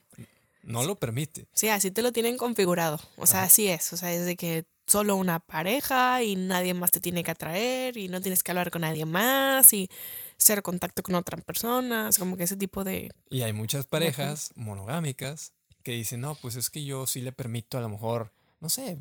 No 0.64 0.84
lo 0.84 0.96
permite. 1.00 1.48
sí, 1.54 1.70
así 1.70 1.90
te 1.92 2.02
lo 2.02 2.12
tienen 2.12 2.38
configurado. 2.38 3.00
O 3.16 3.26
sea, 3.26 3.40
Ajá. 3.40 3.48
así 3.48 3.68
es. 3.70 3.94
O 3.94 3.98
sea, 3.98 4.12
es 4.14 4.26
de 4.26 4.36
que 4.36 4.66
solo 4.90 5.16
una 5.16 5.40
pareja 5.40 6.24
y 6.24 6.36
nadie 6.36 6.74
más 6.74 6.92
te 6.92 7.00
tiene 7.00 7.24
que 7.24 7.32
atraer 7.32 7.98
y 7.98 8.08
no 8.08 8.22
tienes 8.22 8.44
que 8.44 8.52
hablar 8.52 8.72
con 8.72 8.82
nadie 8.82 9.06
más 9.06 9.72
y 9.74 9.90
cero 10.38 10.64
contacto 10.64 11.04
con 11.04 11.16
otras 11.16 11.44
personas, 11.44 12.18
como 12.18 12.38
que 12.38 12.44
ese 12.44 12.58
tipo 12.58 12.84
de... 12.84 13.12
Y 13.30 13.42
hay 13.42 13.54
muchas 13.54 13.86
parejas 13.86 14.52
monogámicas 14.56 15.54
que 15.84 15.92
dicen, 15.92 16.22
no, 16.22 16.36
pues 16.36 16.56
es 16.56 16.70
que 16.70 16.84
yo 16.84 17.06
sí 17.08 17.22
le 17.22 17.32
permito 17.32 17.78
a 17.78 17.82
lo 17.82 17.90
mejor, 17.90 18.32
no 18.62 18.70
sé, 18.70 18.98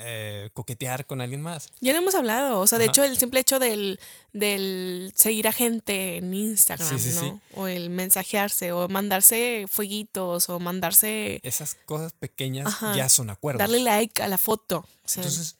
eh, 0.00 0.50
coquetear 0.54 1.06
con 1.06 1.20
alguien 1.20 1.40
más. 1.40 1.70
Ya 1.80 1.92
lo 1.92 1.98
hemos 1.98 2.14
hablado, 2.14 2.60
o 2.60 2.66
sea, 2.66 2.78
de 2.78 2.84
Ajá. 2.84 2.90
hecho 2.92 3.04
el 3.04 3.16
simple 3.16 3.40
hecho 3.40 3.58
del, 3.58 3.98
del 4.32 5.12
seguir 5.16 5.46
a 5.48 5.52
gente 5.52 6.16
en 6.16 6.34
Instagram, 6.34 6.88
Sí, 6.88 6.98
sí, 6.98 7.12
sí. 7.12 7.24
¿no? 7.26 7.40
O 7.54 7.66
el 7.68 7.90
mensajearse, 7.90 8.72
o 8.72 8.88
mandarse 8.88 9.66
fueguitos, 9.68 10.48
o 10.48 10.58
mandarse, 10.60 11.40
Esas 11.42 11.76
cosas 11.86 12.12
pequeñas 12.12 12.66
Ajá. 12.66 12.96
ya 12.96 13.08
son 13.08 13.30
acuerdos. 13.30 13.60
darle 13.60 13.80
like 13.80 14.22
a 14.22 14.28
la 14.28 14.38
foto. 14.38 14.78
O 14.78 15.08
sea, 15.08 15.22
Entonces, 15.22 15.56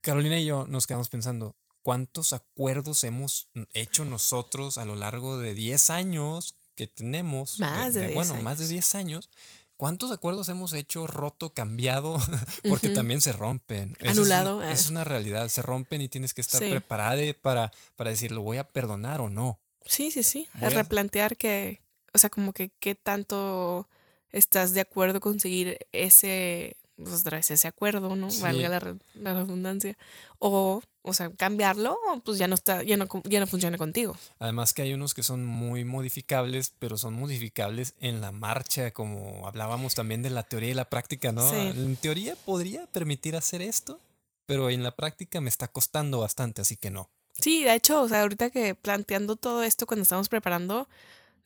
Carolina 0.00 0.38
y 0.38 0.44
yo 0.46 0.66
nos 0.68 0.86
quedamos 0.86 1.08
pensando, 1.08 1.56
¿cuántos 1.82 2.32
acuerdos 2.32 3.02
hemos 3.04 3.48
hecho 3.72 4.04
nosotros 4.04 4.78
a 4.78 4.84
lo 4.84 4.94
largo 4.96 5.38
de 5.38 5.54
10 5.54 5.90
años 5.90 6.54
que 6.74 6.86
tenemos? 6.86 7.58
Más 7.58 7.94
de 7.94 8.02
10 8.08 8.14
Bueno, 8.14 8.34
más 8.42 8.58
de 8.58 8.64
años. 8.64 8.70
10 8.70 8.94
años. 8.94 9.30
¿Cuántos 9.76 10.10
acuerdos 10.10 10.48
hemos 10.48 10.72
hecho, 10.72 11.06
roto, 11.06 11.52
cambiado? 11.52 12.16
Porque 12.68 12.88
también 12.90 13.20
se 13.20 13.32
rompen. 13.32 13.94
Esa 14.00 14.10
es 14.12 14.18
Anulado, 14.18 14.56
una- 14.58 14.70
eh. 14.70 14.72
Es 14.72 14.88
una 14.90 15.04
realidad. 15.04 15.48
Se 15.48 15.62
rompen 15.62 16.00
y 16.00 16.08
tienes 16.08 16.32
que 16.34 16.40
estar 16.40 16.62
Sí. 16.62 16.70
preparada 16.70 17.20
para, 17.42 17.72
para 17.94 18.10
decir, 18.10 18.32
¿lo 18.32 18.42
voy 18.42 18.56
a 18.58 18.64
perdonar 18.68 19.20
o 19.20 19.28
no? 19.28 19.60
Sí, 19.84 20.10
sí, 20.10 20.22
sí. 20.22 20.48
A 20.60 20.68
replantear 20.70 21.36
que, 21.36 21.80
o 22.12 22.18
sea, 22.18 22.30
como 22.30 22.52
que 22.52 22.70
qué 22.80 22.94
tanto 22.94 23.88
estás 24.32 24.72
de 24.72 24.80
acuerdo 24.80 25.20
con 25.20 25.38
seguir 25.40 25.78
ese, 25.92 26.76
pues, 26.96 27.24
ese 27.50 27.68
acuerdo, 27.68 28.16
¿no? 28.16 28.30
Sí. 28.30 28.40
Valga 28.42 28.68
la 29.14 29.34
redundancia. 29.34 29.96
O, 30.38 30.82
o 31.06 31.14
sea, 31.14 31.30
cambiarlo, 31.30 31.98
pues 32.24 32.38
ya 32.38 32.48
no 32.48 32.54
está, 32.54 32.82
ya 32.82 32.96
no, 32.96 33.06
ya 33.24 33.40
no 33.40 33.46
funciona 33.46 33.78
contigo. 33.78 34.16
Además 34.38 34.74
que 34.74 34.82
hay 34.82 34.92
unos 34.92 35.14
que 35.14 35.22
son 35.22 35.46
muy 35.46 35.84
modificables, 35.84 36.72
pero 36.78 36.98
son 36.98 37.14
modificables 37.14 37.94
en 38.00 38.20
la 38.20 38.32
marcha, 38.32 38.90
como 38.90 39.46
hablábamos 39.46 39.94
también 39.94 40.22
de 40.22 40.30
la 40.30 40.42
teoría 40.42 40.70
y 40.70 40.74
la 40.74 40.90
práctica, 40.90 41.32
¿no? 41.32 41.48
Sí. 41.48 41.56
En 41.56 41.96
teoría 41.96 42.36
podría 42.36 42.86
permitir 42.86 43.36
hacer 43.36 43.62
esto, 43.62 44.00
pero 44.46 44.68
en 44.70 44.82
la 44.82 44.94
práctica 44.94 45.40
me 45.40 45.48
está 45.48 45.68
costando 45.68 46.20
bastante, 46.20 46.62
así 46.62 46.76
que 46.76 46.90
no. 46.90 47.08
Sí, 47.40 47.64
de 47.64 47.74
hecho, 47.74 48.02
o 48.02 48.08
sea, 48.08 48.22
ahorita 48.22 48.50
que 48.50 48.74
planteando 48.74 49.36
todo 49.36 49.62
esto 49.62 49.86
cuando 49.86 50.02
estamos 50.02 50.28
preparando, 50.28 50.88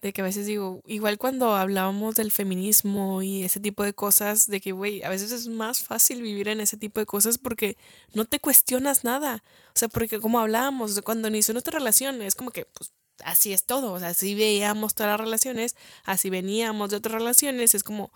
de 0.03 0.13
que 0.13 0.23
a 0.23 0.25
veces 0.25 0.47
digo, 0.47 0.83
igual 0.87 1.19
cuando 1.19 1.55
hablábamos 1.55 2.15
del 2.15 2.33
feminismo 2.33 3.23
y 3.23 3.45
ese 3.45 3.61
tipo 3.61 3.83
de 3.83 3.93
cosas, 3.93 4.47
de 4.47 4.61
que, 4.61 4.73
güey, 4.73 5.03
a 5.03 5.11
veces 5.11 5.31
es 5.31 5.49
más 5.49 5.83
fácil 5.83 6.23
vivir 6.23 6.49
en 6.49 6.61
ese 6.61 6.79
tipo 6.79 7.01
de 7.01 7.07
cosas 7.07 7.37
porque 7.37 7.77
no 8.15 8.25
te 8.25 8.41
cuestionas 8.41 9.05
nada. 9.05 9.43
O 9.75 9.79
sea, 9.79 9.89
porque 9.89 10.19
como 10.19 10.41
hablábamos, 10.41 10.99
cuando 11.03 11.29
inició 11.29 11.53
nuestra 11.53 11.79
relación, 11.79 12.23
es 12.23 12.35
como 12.35 12.51
que, 12.51 12.65
pues, 12.65 12.93
así 13.25 13.53
es 13.53 13.65
todo. 13.65 13.93
O 13.93 13.99
sea, 13.99 14.09
así 14.09 14.35
veíamos 14.35 14.95
todas 14.95 15.13
las 15.13 15.21
relaciones, 15.21 15.77
así 16.05 16.31
veníamos 16.31 16.91
de 16.91 16.97
otras 16.97 17.15
relaciones, 17.15 17.75
es 17.75 17.83
como, 17.83 18.11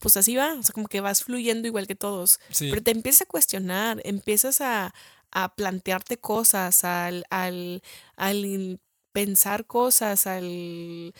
pues 0.00 0.16
así 0.16 0.36
va. 0.36 0.54
O 0.54 0.62
sea, 0.62 0.72
como 0.72 0.88
que 0.88 1.02
vas 1.02 1.22
fluyendo 1.22 1.68
igual 1.68 1.86
que 1.86 1.94
todos. 1.94 2.40
Sí, 2.50 2.70
Pero 2.70 2.82
te 2.82 2.92
empiezas 2.92 3.22
a 3.22 3.26
cuestionar, 3.26 4.00
empiezas 4.04 4.62
a, 4.62 4.94
a 5.32 5.54
plantearte 5.54 6.16
cosas, 6.16 6.82
al, 6.84 7.24
al, 7.28 7.82
al 8.16 8.80
pensar 9.16 9.64
cosas, 9.64 10.26
al 10.26 11.14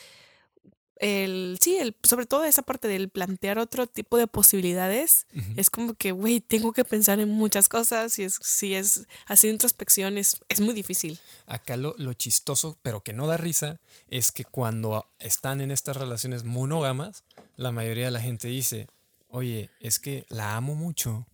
el, 0.97 1.59
sí, 1.63 1.79
el, 1.79 1.97
sobre 2.03 2.27
todo 2.27 2.45
esa 2.45 2.61
parte 2.61 2.89
del 2.89 3.09
plantear 3.09 3.59
otro 3.59 3.87
tipo 3.87 4.19
de 4.19 4.27
posibilidades, 4.27 5.27
es 5.57 5.71
como 5.71 5.95
que, 5.95 6.13
güey, 6.13 6.41
tengo 6.41 6.75
que 6.75 6.85
pensar 6.85 7.21
en 7.21 7.31
muchas 7.31 7.71
cosas 7.71 8.19
y 8.19 8.25
es, 8.25 8.39
si 8.43 8.75
es 8.75 9.07
hacer 9.25 9.51
introspección 9.51 10.19
es, 10.19 10.41
es 10.51 10.61
muy 10.61 10.75
difícil. 10.75 11.19
Acá 11.47 11.79
lo, 11.79 11.95
lo 11.97 12.13
chistoso, 12.13 12.77
pero 12.83 13.03
que 13.03 13.15
no 13.15 13.27
da 13.27 13.39
risa, 13.39 13.81
es 14.09 14.31
que 14.31 14.45
cuando 14.45 15.07
están 15.19 15.63
en 15.63 15.71
estas 15.71 15.97
relaciones 15.97 16.45
monógamas, 16.45 17.25
la 17.57 17.73
mayoría 17.73 18.05
de 18.05 18.11
la 18.11 18.21
gente 18.21 18.49
dice, 18.49 18.89
oye, 19.29 19.71
es 19.81 19.99
que 19.99 20.27
la 20.29 20.55
amo 20.55 20.75
mucho, 20.75 21.27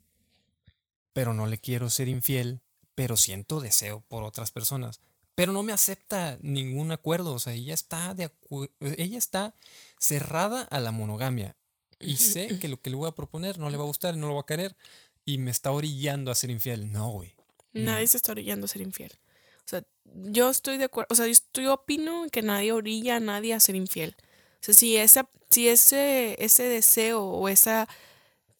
pero 1.12 1.34
no 1.34 1.46
le 1.46 1.58
quiero 1.58 1.90
ser 1.90 2.06
infiel, 2.06 2.60
pero 2.94 3.16
siento 3.16 3.58
deseo 3.58 4.04
por 4.06 4.22
otras 4.22 4.52
personas. 4.52 5.00
Pero 5.34 5.52
no 5.52 5.62
me 5.62 5.72
acepta 5.72 6.38
ningún 6.42 6.92
acuerdo, 6.92 7.32
o 7.34 7.38
sea, 7.38 7.54
ella 7.54 7.74
está 7.74 8.14
de 8.14 8.30
ella 8.98 9.16
está 9.18 9.54
cerrada 9.98 10.62
a 10.62 10.78
la 10.80 10.92
monogamia 10.92 11.56
y 11.98 12.16
sé 12.16 12.58
que 12.58 12.68
lo 12.68 12.80
que 12.80 12.90
le 12.90 12.96
voy 12.96 13.08
a 13.08 13.12
proponer 13.14 13.58
no 13.58 13.70
le 13.70 13.76
va 13.76 13.84
a 13.84 13.86
gustar, 13.86 14.16
no 14.16 14.28
lo 14.28 14.34
va 14.34 14.42
a 14.42 14.46
querer 14.46 14.76
y 15.24 15.38
me 15.38 15.50
está 15.50 15.70
orillando 15.70 16.30
a 16.30 16.34
ser 16.34 16.50
infiel. 16.50 16.90
No, 16.92 17.10
güey. 17.10 17.34
No. 17.72 17.92
Nadie 17.92 18.08
se 18.08 18.16
está 18.18 18.32
orillando 18.32 18.66
a 18.66 18.68
ser 18.68 18.82
infiel. 18.82 19.12
O 19.64 19.68
sea, 19.68 19.84
yo 20.04 20.50
estoy 20.50 20.76
de 20.76 20.84
acuerdo, 20.84 21.08
o 21.10 21.14
sea, 21.14 21.26
yo, 21.26 21.32
estoy- 21.32 21.64
yo 21.64 21.74
opino 21.74 22.26
que 22.30 22.42
nadie 22.42 22.72
orilla 22.72 23.16
a 23.16 23.20
nadie 23.20 23.54
a 23.54 23.60
ser 23.60 23.76
infiel. 23.76 24.16
O 24.60 24.64
sea, 24.64 24.74
si, 24.74 24.96
esa, 24.96 25.30
si 25.50 25.68
ese, 25.68 26.36
ese 26.44 26.64
deseo 26.64 27.22
o 27.24 27.48
esa, 27.48 27.88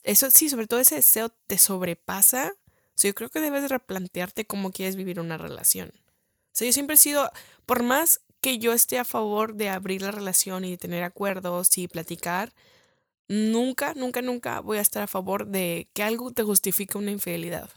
eso 0.04 0.30
sí, 0.30 0.48
sobre 0.48 0.66
todo 0.68 0.80
ese 0.80 0.94
deseo 0.96 1.28
te 1.46 1.58
sobrepasa, 1.58 2.52
o 2.54 2.92
sea, 2.94 3.10
yo 3.10 3.14
creo 3.14 3.28
que 3.28 3.40
debes 3.40 3.62
de 3.62 3.68
replantearte 3.68 4.46
cómo 4.46 4.70
quieres 4.70 4.96
vivir 4.96 5.18
una 5.20 5.36
relación. 5.36 5.92
Sea, 6.52 6.66
yo 6.66 6.72
siempre 6.72 6.94
he 6.94 6.98
sido, 6.98 7.30
por 7.66 7.82
más 7.82 8.20
que 8.40 8.58
yo 8.58 8.72
esté 8.72 8.98
a 8.98 9.04
favor 9.04 9.54
de 9.54 9.68
abrir 9.68 10.02
la 10.02 10.10
relación 10.10 10.64
y 10.64 10.72
de 10.72 10.78
tener 10.78 11.04
acuerdos 11.04 11.78
y 11.78 11.88
platicar, 11.88 12.52
nunca, 13.28 13.94
nunca, 13.94 14.20
nunca 14.20 14.60
voy 14.60 14.78
a 14.78 14.82
estar 14.82 15.02
a 15.02 15.06
favor 15.06 15.46
de 15.46 15.88
que 15.94 16.02
algo 16.02 16.32
te 16.32 16.42
justifique 16.42 16.98
una 16.98 17.10
infidelidad. 17.10 17.70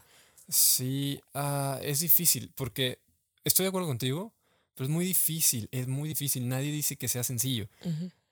Sí, 0.48 1.20
ah, 1.34 1.78
es 1.82 2.00
difícil 2.00 2.52
porque 2.54 3.00
estoy 3.44 3.64
de 3.64 3.68
acuerdo 3.68 3.88
contigo, 3.88 4.34
pero 4.74 4.86
es 4.86 4.90
muy 4.90 5.04
difícil, 5.04 5.68
es 5.72 5.88
muy 5.88 6.08
difícil. 6.08 6.48
Nadie 6.48 6.70
dice 6.70 6.96
que 6.96 7.08
sea 7.08 7.24
sencillo. 7.24 7.68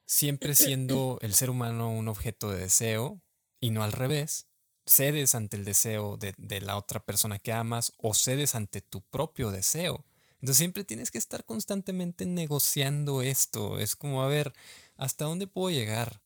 Siempre 0.04 0.54
siendo 0.54 1.18
el 1.22 1.34
ser 1.34 1.50
humano 1.50 1.90
un 1.90 2.08
objeto 2.08 2.50
de 2.50 2.58
deseo 2.58 3.22
y 3.60 3.70
no 3.70 3.82
al 3.82 3.92
revés, 3.92 4.46
cedes 4.86 5.34
ante 5.34 5.56
el 5.56 5.64
deseo 5.64 6.18
de, 6.18 6.34
de 6.36 6.60
la 6.60 6.76
otra 6.76 7.00
persona 7.00 7.38
que 7.38 7.52
amas 7.52 7.92
o 7.96 8.12
cedes 8.12 8.54
ante 8.54 8.82
tu 8.82 9.00
propio 9.00 9.50
deseo. 9.50 10.04
Entonces 10.44 10.58
siempre 10.58 10.84
tienes 10.84 11.10
que 11.10 11.16
estar 11.16 11.46
constantemente 11.46 12.26
negociando 12.26 13.22
esto. 13.22 13.78
Es 13.78 13.96
como, 13.96 14.22
a 14.22 14.28
ver, 14.28 14.52
¿hasta 14.94 15.24
dónde 15.24 15.46
puedo 15.46 15.70
llegar? 15.74 16.20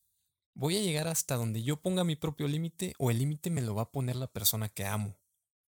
¿Voy 0.54 0.76
a 0.76 0.80
llegar 0.80 1.06
hasta 1.06 1.36
donde 1.36 1.62
yo 1.62 1.76
ponga 1.80 2.02
mi 2.02 2.16
propio 2.16 2.48
límite 2.48 2.94
o 2.98 3.12
el 3.12 3.18
límite 3.20 3.48
me 3.48 3.62
lo 3.62 3.76
va 3.76 3.82
a 3.82 3.92
poner 3.92 4.16
la 4.16 4.26
persona 4.26 4.68
que 4.70 4.84
amo? 4.84 5.16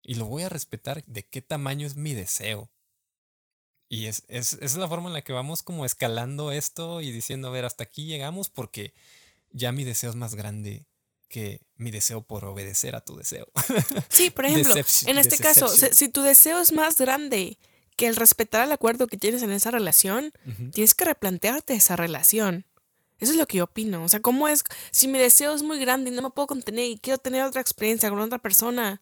Y 0.01 0.15
lo 0.15 0.25
voy 0.25 0.41
a 0.41 0.49
respetar 0.49 1.05
de 1.05 1.27
qué 1.27 1.43
tamaño 1.43 1.85
es 1.85 1.95
mi 1.95 2.15
deseo. 2.15 2.71
Y 3.87 4.07
es, 4.07 4.23
es, 4.27 4.53
es 4.53 4.75
la 4.77 4.87
forma 4.87 5.09
en 5.09 5.13
la 5.13 5.21
que 5.21 5.31
vamos 5.31 5.61
como 5.61 5.85
escalando 5.85 6.51
esto 6.51 7.01
y 7.01 7.11
diciendo, 7.11 7.49
a 7.49 7.51
ver, 7.51 7.65
hasta 7.65 7.83
aquí 7.83 8.05
llegamos 8.05 8.49
porque 8.49 8.95
ya 9.51 9.71
mi 9.71 9.83
deseo 9.83 10.09
es 10.09 10.15
más 10.15 10.33
grande 10.33 10.87
que 11.27 11.61
mi 11.75 11.91
deseo 11.91 12.23
por 12.23 12.45
obedecer 12.45 12.95
a 12.95 13.05
tu 13.05 13.15
deseo. 13.15 13.47
Sí, 14.09 14.31
por 14.31 14.45
ejemplo, 14.47 14.73
Deception- 14.73 15.07
en 15.09 15.19
este 15.19 15.37
caso, 15.37 15.67
si 15.67 16.09
tu 16.09 16.23
deseo 16.23 16.59
es 16.59 16.71
más 16.71 16.97
grande 16.97 17.59
que 17.99 18.07
el 18.07 18.15
respetar 18.15 18.65
el 18.65 18.71
acuerdo 18.71 19.07
que 19.07 19.17
tienes 19.17 19.43
en 19.43 19.51
esa 19.51 19.71
relación, 19.71 20.31
tienes 20.71 20.95
que 20.95 21.03
replantearte 21.03 21.73
esa 21.73 21.97
relación. 21.97 22.65
Eso 23.19 23.33
es 23.33 23.37
lo 23.37 23.45
que 23.45 23.57
yo 23.57 23.65
opino. 23.65 24.05
O 24.05 24.07
sea, 24.07 24.21
¿cómo 24.21 24.47
es? 24.47 24.63
Si 24.91 25.09
mi 25.09 25.19
deseo 25.19 25.53
es 25.53 25.63
muy 25.63 25.79
grande 25.79 26.09
y 26.09 26.13
no 26.13 26.21
me 26.21 26.29
puedo 26.29 26.47
contener 26.47 26.85
y 26.85 26.97
quiero 26.97 27.17
tener 27.17 27.43
otra 27.43 27.59
experiencia 27.59 28.09
con 28.09 28.21
otra 28.21 28.39
persona. 28.39 29.01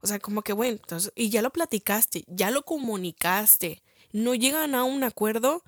O 0.00 0.08
sea, 0.08 0.18
como 0.18 0.42
que 0.42 0.52
bueno, 0.52 0.78
entonces, 0.82 1.12
y 1.14 1.30
ya 1.30 1.42
lo 1.42 1.50
platicaste, 1.50 2.24
ya 2.26 2.50
lo 2.50 2.64
comunicaste, 2.64 3.84
no 4.10 4.34
llegan 4.34 4.74
a 4.74 4.82
un 4.82 5.04
acuerdo, 5.04 5.62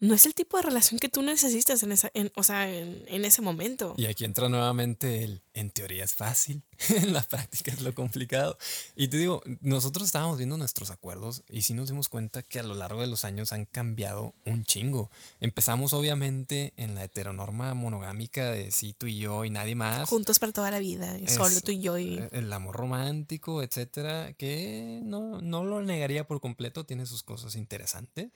no 0.00 0.14
es 0.14 0.24
el 0.24 0.34
tipo 0.34 0.56
de 0.56 0.62
relación 0.64 0.98
que 0.98 1.08
tú 1.10 1.20
necesitas 1.22 1.82
en 1.82 1.92
esa, 1.92 2.10
en, 2.14 2.32
o 2.34 2.42
sea, 2.42 2.72
en, 2.74 3.04
en 3.06 3.24
ese 3.26 3.42
momento. 3.42 3.94
Y 3.98 4.06
aquí 4.06 4.24
entra 4.24 4.48
nuevamente 4.48 5.22
el, 5.24 5.42
en 5.52 5.70
teoría 5.70 6.04
es 6.04 6.14
fácil, 6.14 6.62
en 6.88 7.12
la 7.12 7.22
práctica 7.22 7.70
es 7.70 7.82
lo 7.82 7.94
complicado. 7.94 8.56
Y 8.96 9.08
te 9.08 9.18
digo, 9.18 9.42
nosotros 9.60 10.06
estábamos 10.06 10.38
viendo 10.38 10.56
nuestros 10.56 10.90
acuerdos 10.90 11.42
y 11.50 11.62
sí 11.62 11.74
nos 11.74 11.90
dimos 11.90 12.08
cuenta 12.08 12.42
que 12.42 12.58
a 12.58 12.62
lo 12.62 12.74
largo 12.74 13.02
de 13.02 13.08
los 13.08 13.24
años 13.24 13.52
han 13.52 13.66
cambiado 13.66 14.34
un 14.46 14.64
chingo. 14.64 15.10
Empezamos 15.38 15.92
obviamente 15.92 16.72
en 16.76 16.94
la 16.94 17.04
heteronorma 17.04 17.74
monogámica 17.74 18.50
de 18.50 18.70
sí, 18.70 18.94
tú 18.96 19.06
y 19.06 19.18
yo 19.18 19.44
y 19.44 19.50
nadie 19.50 19.74
más. 19.74 20.08
Juntos 20.08 20.38
para 20.38 20.52
toda 20.52 20.70
la 20.70 20.78
vida, 20.78 21.14
solo 21.28 21.60
tú 21.60 21.72
y 21.72 21.80
yo 21.80 21.98
y... 21.98 22.18
eh, 22.18 22.28
El 22.32 22.50
amor 22.52 22.74
romántico, 22.74 23.62
etcétera, 23.62 24.32
que 24.32 25.00
no, 25.02 25.42
no 25.42 25.62
lo 25.64 25.82
negaría 25.82 26.26
por 26.26 26.40
completo, 26.40 26.84
tiene 26.84 27.04
sus 27.04 27.22
cosas 27.22 27.54
interesantes. 27.54 28.30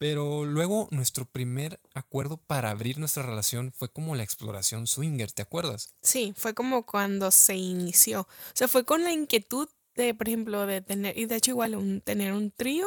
Pero 0.00 0.46
luego 0.46 0.88
nuestro 0.92 1.26
primer 1.26 1.78
acuerdo 1.92 2.38
para 2.38 2.70
abrir 2.70 2.98
nuestra 2.98 3.22
relación 3.22 3.70
fue 3.70 3.92
como 3.92 4.14
la 4.14 4.22
exploración 4.22 4.86
swinger, 4.86 5.30
¿te 5.30 5.42
acuerdas? 5.42 5.94
Sí, 6.00 6.32
fue 6.34 6.54
como 6.54 6.86
cuando 6.86 7.30
se 7.30 7.54
inició. 7.54 8.22
O 8.22 8.54
sea, 8.54 8.66
fue 8.66 8.86
con 8.86 9.04
la 9.04 9.12
inquietud 9.12 9.68
de, 9.94 10.14
por 10.14 10.26
ejemplo, 10.26 10.64
de 10.64 10.80
tener, 10.80 11.18
y 11.18 11.26
de 11.26 11.36
hecho 11.36 11.50
igual 11.50 11.74
un, 11.74 12.00
tener 12.00 12.32
un 12.32 12.50
trío, 12.50 12.86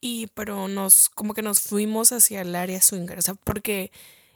y 0.00 0.28
pero 0.28 0.66
nos, 0.66 1.10
como 1.10 1.34
que 1.34 1.42
nos 1.42 1.60
fuimos 1.60 2.10
hacia 2.10 2.40
el 2.40 2.54
área 2.54 2.80
swinger. 2.80 3.18
O 3.18 3.22
sea, 3.22 3.34
porque 3.34 3.92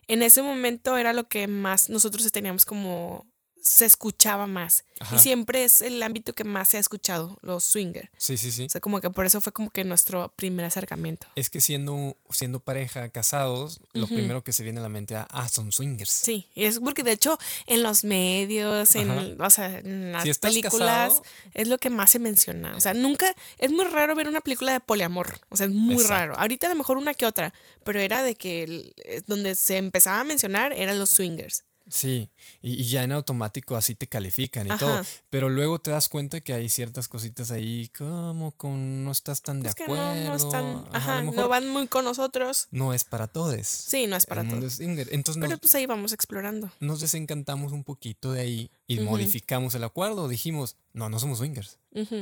en 0.09 0.23
ese 0.23 0.43
momento 0.43 0.99
era 0.99 1.15
lo 1.15 1.27
que 1.27 1.49
más 1.49 1.89
nosotros 1.89 2.31
teníamos 2.31 2.67
como 2.67 3.27
se 3.69 3.85
escuchaba 3.87 4.47
más. 4.47 4.85
Ajá. 5.01 5.17
Y 5.17 5.19
siempre 5.21 5.63
es 5.65 5.81
el 5.81 6.03
ámbito 6.03 6.33
que 6.33 6.43
más 6.45 6.69
se 6.69 6.77
ha 6.77 6.81
escuchado, 6.81 7.39
los 7.43 7.63
swinger. 7.65 8.11
Sí, 8.17 8.37
sí, 8.37 8.51
sí. 8.51 8.65
O 8.65 8.69
sea, 8.69 8.81
como 8.81 9.01
que 9.01 9.11
por 9.11 9.27
eso 9.27 9.41
fue 9.41 9.53
como 9.53 9.71
que 9.71 9.85
nuestro 9.85 10.33
primer 10.35 10.65
acercamiento. 10.65 11.27
Es 11.37 11.51
que 11.51 11.61
siendo, 11.61 12.17
siendo 12.31 12.59
pareja, 12.61 13.09
casados, 13.11 13.81
lo 13.93 14.07
primero 14.09 14.43
que 14.43 14.53
se 14.53 14.65
viene 14.65 14.81
a 14.81 14.83
la 14.83 14.89
mente, 14.89 15.15
ah, 15.17 15.49
son 15.49 15.71
swingers. 15.71 16.11
Sí, 16.11 16.49
y 16.55 16.65
es 16.65 16.81
porque 16.81 17.03
de 17.05 17.13
hecho 17.13 17.39
en 17.67 17.83
los 17.83 18.03
medios, 18.05 18.95
en, 18.97 19.41
o 19.41 19.51
sea, 19.51 19.79
en 19.79 20.13
las 20.13 20.25
Si 20.25 20.35
películas, 20.35 21.09
casado, 21.11 21.23
es 21.55 21.69
lo 21.69 21.79
que 21.79 21.91
más 21.91 22.11
se 22.11 22.19
menciona. 22.19 22.75
O 22.77 22.81
sea, 22.81 22.95
nunca, 22.95 23.33
es 23.59 23.71
muy 23.71 23.85
raro 23.85 24.15
ver 24.17 24.27
una 24.29 24.41
película 24.41 24.73
de 24.73 24.81
poliamor. 24.81 25.39
O 25.49 25.57
sea, 25.57 25.67
es 25.67 25.73
muy 25.73 25.95
Exacto. 25.95 26.13
raro. 26.15 26.39
Ahorita 26.39 26.67
a 26.67 26.71
lo 26.71 26.77
mejor 26.77 26.97
una 26.97 27.15
que 27.15 27.27
otra, 27.27 27.55
pero 27.85 28.01
era 28.01 28.23
de 28.23 28.35
que 28.35 28.65
el- 28.65 28.95
eh, 29.05 29.23
donde 29.27 29.55
se 29.55 29.77
empezaba 29.77 30.21
a 30.21 30.25
mencionar 30.25 30.73
eran 30.73 30.99
los 30.99 31.11
swingers. 31.11 31.65
Sí, 31.91 32.29
y, 32.63 32.75
y 32.83 32.85
ya 32.89 33.03
en 33.03 33.13
automático 33.13 33.77
así 33.77 33.95
te 33.95 34.07
califican 34.07 34.67
y 34.67 34.77
todo. 34.79 35.03
Pero 35.31 35.49
luego 35.49 35.79
te 35.79 35.91
das 35.91 36.09
cuenta 36.09 36.41
que 36.41 36.53
hay 36.53 36.69
ciertas 36.69 37.09
cositas 37.09 37.51
ahí 37.51 37.89
como 37.97 38.53
con 38.53 39.05
no 39.05 39.11
estás 39.11 39.43
tan 39.43 39.63
de 39.63 39.71
acuerdo. 39.71 39.97
no, 39.97 40.25
no 40.25 40.35
están, 40.35 40.85
ajá, 40.93 41.19
a 41.19 41.23
no 41.23 41.49
van 41.49 41.69
muy 41.69 41.87
con 41.89 42.05
nosotros. 42.05 42.69
no 42.71 42.93
es 42.93 43.05
para 43.05 43.27
todos. 43.27 43.67
Sí, 43.67 44.07
no 44.07 44.17
es 44.17 44.27
para 44.27 44.43
todos. 44.49 44.81
Entonces 44.81 45.37
Pero 45.41 45.49
nos, 45.51 45.61
pues 45.61 45.75
ahí 45.75 45.87
vamos 45.87 46.13
explorando. 46.13 46.71
nos 46.81 47.01
desencantamos 47.01 47.73
un 47.73 47.85
poquito 47.85 48.33
de 48.33 48.41
ahí 48.43 48.71
y 48.87 49.01
modificamos 49.01 49.75
el 49.75 49.85
acuerdo. 49.85 50.29
Dijimos, 50.29 50.77
no, 50.93 51.09
no 51.09 51.19
somos 51.19 51.39
swingers. 51.39 51.79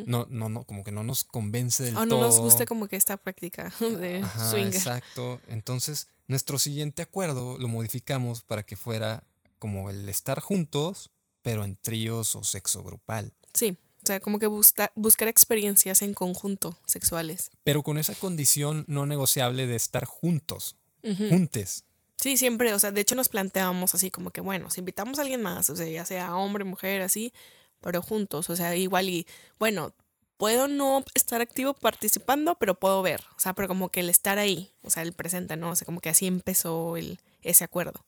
No, 0.06 0.26
no, 0.30 0.48
no, 0.48 0.64
como 0.64 0.84
que 0.84 0.92
no 0.92 1.02
nos 1.02 1.24
convence 1.24 1.82
del 1.82 1.96
O 1.96 2.06
todo. 2.06 2.20
no 2.20 2.26
nos 2.26 2.38
gusta 2.40 2.64
como 2.66 2.88
que 2.88 2.96
esta 2.96 3.16
práctica 3.16 3.72
de 3.80 4.20
Ajá, 4.22 4.50
swinger. 4.50 4.74
exacto. 4.74 5.40
Entonces, 5.48 6.08
nuestro 6.28 6.58
siguiente 6.58 7.02
acuerdo 7.02 7.58
lo 7.58 7.68
modificamos 7.68 8.40
para 8.42 8.62
que 8.64 8.76
fuera 8.76 9.22
como 9.58 9.90
el 9.90 10.08
estar 10.08 10.40
juntos, 10.40 11.10
pero 11.42 11.64
en 11.64 11.76
tríos 11.76 12.36
o 12.36 12.44
sexo 12.44 12.82
grupal. 12.82 13.32
Sí, 13.54 13.76
o 14.02 14.06
sea, 14.06 14.20
como 14.20 14.38
que 14.38 14.46
busca- 14.46 14.92
buscar 14.94 15.28
experiencias 15.28 16.02
en 16.02 16.14
conjunto 16.14 16.78
sexuales. 16.86 17.50
Pero 17.64 17.82
con 17.82 17.98
esa 17.98 18.14
condición 18.14 18.84
no 18.88 19.06
negociable 19.06 19.66
de 19.66 19.76
estar 19.76 20.04
juntos, 20.04 20.76
Ujú. 21.02 21.28
juntes. 21.28 21.84
Sí, 22.18 22.36
siempre, 22.36 22.72
o 22.72 22.78
sea, 22.78 22.92
de 22.92 23.00
hecho 23.02 23.14
nos 23.14 23.28
planteábamos 23.28 23.94
así 23.94 24.10
como 24.10 24.30
que, 24.30 24.40
bueno, 24.40 24.70
si 24.70 24.80
invitamos 24.80 25.18
a 25.18 25.22
alguien 25.22 25.42
más, 25.42 25.68
o 25.70 25.76
sea, 25.76 25.86
ya 25.86 26.04
sea 26.04 26.34
hombre, 26.36 26.64
mujer, 26.64 27.02
así, 27.02 27.32
pero 27.80 28.00
juntos, 28.02 28.48
o 28.50 28.56
sea, 28.56 28.74
igual 28.74 29.08
y, 29.10 29.26
bueno, 29.58 29.92
puedo 30.38 30.66
no 30.66 31.04
estar 31.14 31.40
activo 31.40 31.74
participando, 31.74 32.56
pero 32.56 32.74
puedo 32.74 33.02
ver, 33.02 33.22
o 33.36 33.40
sea, 33.40 33.52
pero 33.54 33.68
como 33.68 33.90
que 33.90 34.00
el 34.00 34.08
estar 34.10 34.38
ahí, 34.38 34.72
o 34.82 34.90
sea, 34.90 35.02
el 35.02 35.12
presente, 35.12 35.56
¿no? 35.56 35.70
O 35.70 35.76
sea, 35.76 35.84
como 35.84 36.00
que 36.00 36.08
así 36.08 36.26
empezó 36.26 36.96
el, 36.96 37.20
ese 37.42 37.64
acuerdo. 37.64 38.04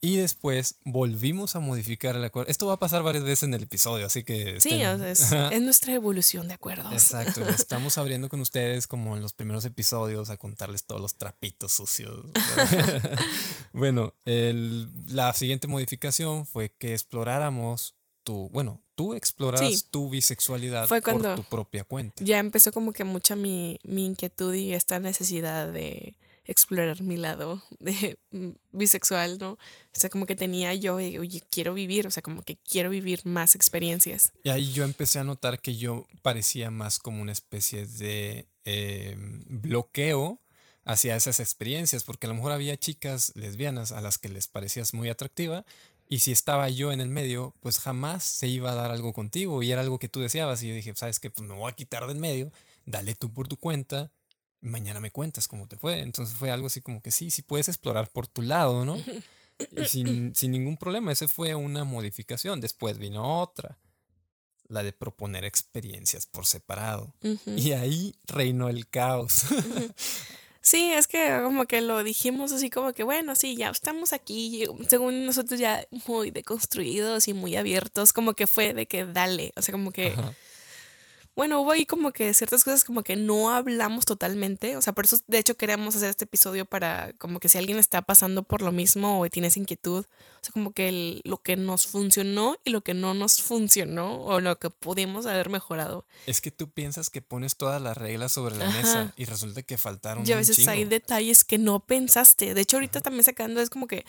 Y 0.00 0.16
después 0.16 0.76
volvimos 0.84 1.56
a 1.56 1.60
modificar 1.60 2.16
el 2.16 2.24
acuerdo. 2.24 2.50
Esto 2.50 2.66
va 2.66 2.74
a 2.74 2.78
pasar 2.78 3.02
varias 3.02 3.24
veces 3.24 3.44
en 3.44 3.54
el 3.54 3.62
episodio, 3.64 4.06
así 4.06 4.22
que... 4.24 4.60
Sí, 4.60 4.80
estén- 4.80 5.02
es, 5.52 5.62
nuestra 5.62 5.92
evolución 5.94 6.48
de 6.48 6.54
acuerdos. 6.54 6.92
Exacto, 6.92 7.42
estamos 7.48 7.98
abriendo 7.98 8.28
con 8.28 8.40
ustedes 8.40 8.86
como 8.86 9.16
en 9.16 9.22
los 9.22 9.32
primeros 9.32 9.64
episodios 9.64 10.30
a 10.30 10.36
contarles 10.36 10.84
todos 10.84 11.00
los 11.00 11.16
trapitos 11.16 11.72
sucios. 11.72 12.24
bueno, 13.72 14.14
el- 14.24 14.88
la 15.08 15.32
siguiente 15.34 15.66
modificación 15.66 16.46
fue 16.46 16.70
que 16.78 16.92
exploráramos 16.94 17.94
tu, 18.24 18.48
bueno, 18.50 18.82
tú 18.94 19.14
exploraras 19.14 19.68
Sí. 19.80 19.84
tu 19.90 20.10
bisexualidad 20.10 20.86
Fue 20.86 21.00
por 21.00 21.34
tu 21.36 21.44
propia 21.44 21.84
cuenta. 21.84 22.22
Ya 22.24 22.38
empezó 22.38 22.72
como 22.72 22.92
que 22.92 23.04
mucha 23.04 23.36
mi, 23.36 23.78
mi 23.84 24.04
inquietud 24.06 24.52
y 24.54 24.74
esta 24.74 24.98
necesidad 25.00 25.72
de 25.72 26.14
explorar 26.48 27.02
mi 27.02 27.16
lado 27.16 27.62
de 27.78 28.18
mm, 28.32 28.50
bisexual, 28.72 29.38
¿no? 29.38 29.52
O 29.52 29.58
sea, 29.92 30.10
como 30.10 30.26
que 30.26 30.34
tenía 30.34 30.74
yo, 30.74 30.96
oye, 30.96 31.42
quiero 31.50 31.74
vivir, 31.74 32.06
o 32.06 32.10
sea, 32.10 32.22
como 32.22 32.42
que 32.42 32.56
quiero 32.56 32.90
vivir 32.90 33.24
más 33.24 33.54
experiencias. 33.54 34.32
Y 34.42 34.48
ahí 34.50 34.72
yo 34.72 34.84
empecé 34.84 35.20
a 35.20 35.24
notar 35.24 35.60
que 35.60 35.76
yo 35.76 36.06
parecía 36.22 36.70
más 36.70 36.98
como 36.98 37.22
una 37.22 37.32
especie 37.32 37.86
de 37.86 38.48
em, 38.64 39.44
bloqueo 39.46 40.40
hacia 40.84 41.16
esas 41.16 41.38
experiencias, 41.38 42.02
porque 42.02 42.26
a 42.26 42.30
lo 42.30 42.34
mejor 42.34 42.52
había 42.52 42.76
chicas 42.78 43.32
lesbianas 43.34 43.92
a 43.92 44.00
las 44.00 44.16
que 44.16 44.30
les 44.30 44.48
parecías 44.48 44.94
muy 44.94 45.10
atractiva, 45.10 45.66
y 46.08 46.20
si 46.20 46.32
estaba 46.32 46.70
yo 46.70 46.90
en 46.90 47.02
el 47.02 47.10
medio, 47.10 47.54
pues 47.60 47.78
jamás 47.78 48.24
se 48.24 48.48
iba 48.48 48.72
a 48.72 48.74
dar 48.74 48.90
algo 48.90 49.12
contigo, 49.12 49.62
y 49.62 49.70
era 49.70 49.82
algo 49.82 49.98
que 49.98 50.08
tú 50.08 50.20
deseabas, 50.20 50.62
y 50.62 50.68
yo 50.68 50.74
dije, 50.74 50.94
sabes 50.96 51.20
que 51.20 51.30
pues 51.30 51.46
me 51.46 51.54
voy 51.54 51.70
a 51.70 51.74
quitar 51.74 52.06
del 52.06 52.16
medio, 52.16 52.50
dale 52.86 53.14
tú 53.14 53.30
por 53.30 53.48
tu 53.48 53.58
cuenta, 53.58 54.10
mañana 54.60 55.00
me 55.00 55.10
cuentas 55.10 55.48
cómo 55.48 55.66
te 55.66 55.76
fue. 55.76 56.00
Entonces 56.00 56.36
fue 56.36 56.50
algo 56.50 56.66
así 56.66 56.80
como 56.80 57.02
que 57.02 57.10
sí, 57.10 57.30
sí 57.30 57.42
puedes 57.42 57.68
explorar 57.68 58.08
por 58.08 58.26
tu 58.26 58.42
lado, 58.42 58.84
¿no? 58.84 58.96
Y 58.96 59.84
sin, 59.86 60.34
sin 60.34 60.52
ningún 60.52 60.76
problema, 60.76 61.12
esa 61.12 61.28
fue 61.28 61.54
una 61.54 61.84
modificación. 61.84 62.60
Después 62.60 62.98
vino 62.98 63.40
otra, 63.40 63.78
la 64.68 64.82
de 64.82 64.92
proponer 64.92 65.44
experiencias 65.44 66.26
por 66.26 66.46
separado. 66.46 67.14
Y 67.46 67.72
ahí 67.72 68.14
reinó 68.26 68.68
el 68.68 68.88
caos. 68.88 69.44
Sí, 70.60 70.90
es 70.92 71.06
que 71.06 71.40
como 71.42 71.64
que 71.64 71.80
lo 71.80 72.04
dijimos 72.04 72.52
así 72.52 72.68
como 72.68 72.92
que, 72.92 73.02
bueno, 73.02 73.34
sí, 73.34 73.56
ya 73.56 73.70
estamos 73.70 74.12
aquí, 74.12 74.66
según 74.86 75.24
nosotros 75.24 75.58
ya 75.58 75.86
muy 76.06 76.30
deconstruidos 76.30 77.26
y 77.26 77.32
muy 77.32 77.56
abiertos, 77.56 78.12
como 78.12 78.34
que 78.34 78.46
fue 78.46 78.74
de 78.74 78.86
que 78.86 79.06
dale, 79.06 79.54
o 79.56 79.62
sea, 79.62 79.72
como 79.72 79.92
que 79.92 80.14
bueno, 81.38 81.60
hubo 81.60 81.70
ahí 81.70 81.86
como 81.86 82.10
que 82.10 82.34
ciertas 82.34 82.64
cosas 82.64 82.82
como 82.82 83.04
que 83.04 83.14
no 83.14 83.50
hablamos 83.50 84.04
totalmente, 84.04 84.76
o 84.76 84.82
sea, 84.82 84.92
por 84.92 85.04
eso 85.04 85.18
de 85.28 85.38
hecho 85.38 85.56
queremos 85.56 85.94
hacer 85.94 86.10
este 86.10 86.24
episodio 86.24 86.64
para 86.64 87.12
como 87.12 87.38
que 87.38 87.48
si 87.48 87.58
alguien 87.58 87.78
está 87.78 88.02
pasando 88.02 88.42
por 88.42 88.60
lo 88.60 88.72
mismo 88.72 89.20
o 89.20 89.30
tienes 89.30 89.56
inquietud, 89.56 90.04
o 90.04 90.44
sea, 90.44 90.52
como 90.52 90.72
que 90.72 91.20
lo 91.22 91.40
que 91.40 91.54
nos 91.54 91.86
funcionó 91.86 92.56
y 92.64 92.70
lo 92.70 92.80
que 92.80 92.92
no 92.92 93.14
nos 93.14 93.40
funcionó 93.40 94.20
o 94.20 94.40
lo 94.40 94.58
que 94.58 94.68
pudimos 94.70 95.26
haber 95.26 95.48
mejorado. 95.48 96.04
Es 96.26 96.40
que 96.40 96.50
tú 96.50 96.70
piensas 96.70 97.08
que 97.08 97.22
pones 97.22 97.54
todas 97.54 97.80
las 97.80 97.96
reglas 97.96 98.32
sobre 98.32 98.56
la 98.56 98.68
mesa 98.70 99.12
y 99.16 99.24
resulta 99.24 99.62
que 99.62 99.78
faltaron. 99.78 100.26
Y 100.26 100.32
a 100.32 100.36
veces 100.36 100.66
hay 100.66 100.86
detalles 100.86 101.44
que 101.44 101.58
no 101.58 101.78
pensaste. 101.78 102.52
De 102.52 102.62
hecho, 102.62 102.78
ahorita 102.78 103.00
también 103.00 103.22
sacando 103.22 103.60
es 103.60 103.70
como 103.70 103.86
que 103.86 104.04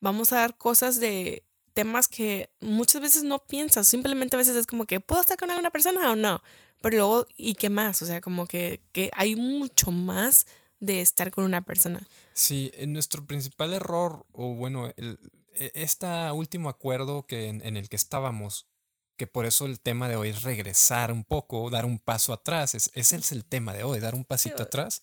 vamos 0.00 0.34
a 0.34 0.36
dar 0.36 0.58
cosas 0.58 1.00
de 1.00 1.44
temas 1.72 2.08
que 2.08 2.50
muchas 2.60 3.02
veces 3.02 3.24
no 3.24 3.40
piensas, 3.40 3.88
simplemente 3.88 4.36
a 4.36 4.38
veces 4.38 4.56
es 4.56 4.66
como 4.66 4.84
que, 4.84 5.00
¿puedo 5.00 5.20
estar 5.20 5.36
con 5.36 5.50
alguna 5.50 5.70
persona 5.70 6.12
o 6.12 6.16
no? 6.16 6.42
Pero 6.84 6.98
luego, 6.98 7.26
¿y 7.34 7.54
qué 7.54 7.70
más? 7.70 8.02
O 8.02 8.06
sea, 8.06 8.20
como 8.20 8.46
que, 8.46 8.82
que 8.92 9.10
hay 9.14 9.36
mucho 9.36 9.90
más 9.90 10.46
de 10.80 11.00
estar 11.00 11.30
con 11.30 11.44
una 11.44 11.62
persona. 11.62 12.06
Sí, 12.34 12.70
nuestro 12.86 13.24
principal 13.24 13.72
error, 13.72 14.26
o 14.32 14.54
bueno, 14.54 14.92
el, 14.98 15.18
este 15.54 16.06
último 16.32 16.68
acuerdo 16.68 17.26
que 17.26 17.48
en, 17.48 17.78
el 17.78 17.88
que 17.88 17.96
estábamos, 17.96 18.66
que 19.16 19.26
por 19.26 19.46
eso 19.46 19.64
el 19.64 19.80
tema 19.80 20.10
de 20.10 20.16
hoy 20.16 20.28
es 20.28 20.42
regresar 20.42 21.10
un 21.10 21.24
poco, 21.24 21.70
dar 21.70 21.86
un 21.86 21.98
paso 21.98 22.34
atrás, 22.34 22.74
es, 22.74 22.90
ese 22.92 23.16
es 23.16 23.32
el 23.32 23.46
tema 23.46 23.72
de 23.72 23.82
hoy, 23.82 23.98
dar 23.98 24.14
un 24.14 24.26
pasito 24.26 24.62
atrás. 24.62 25.02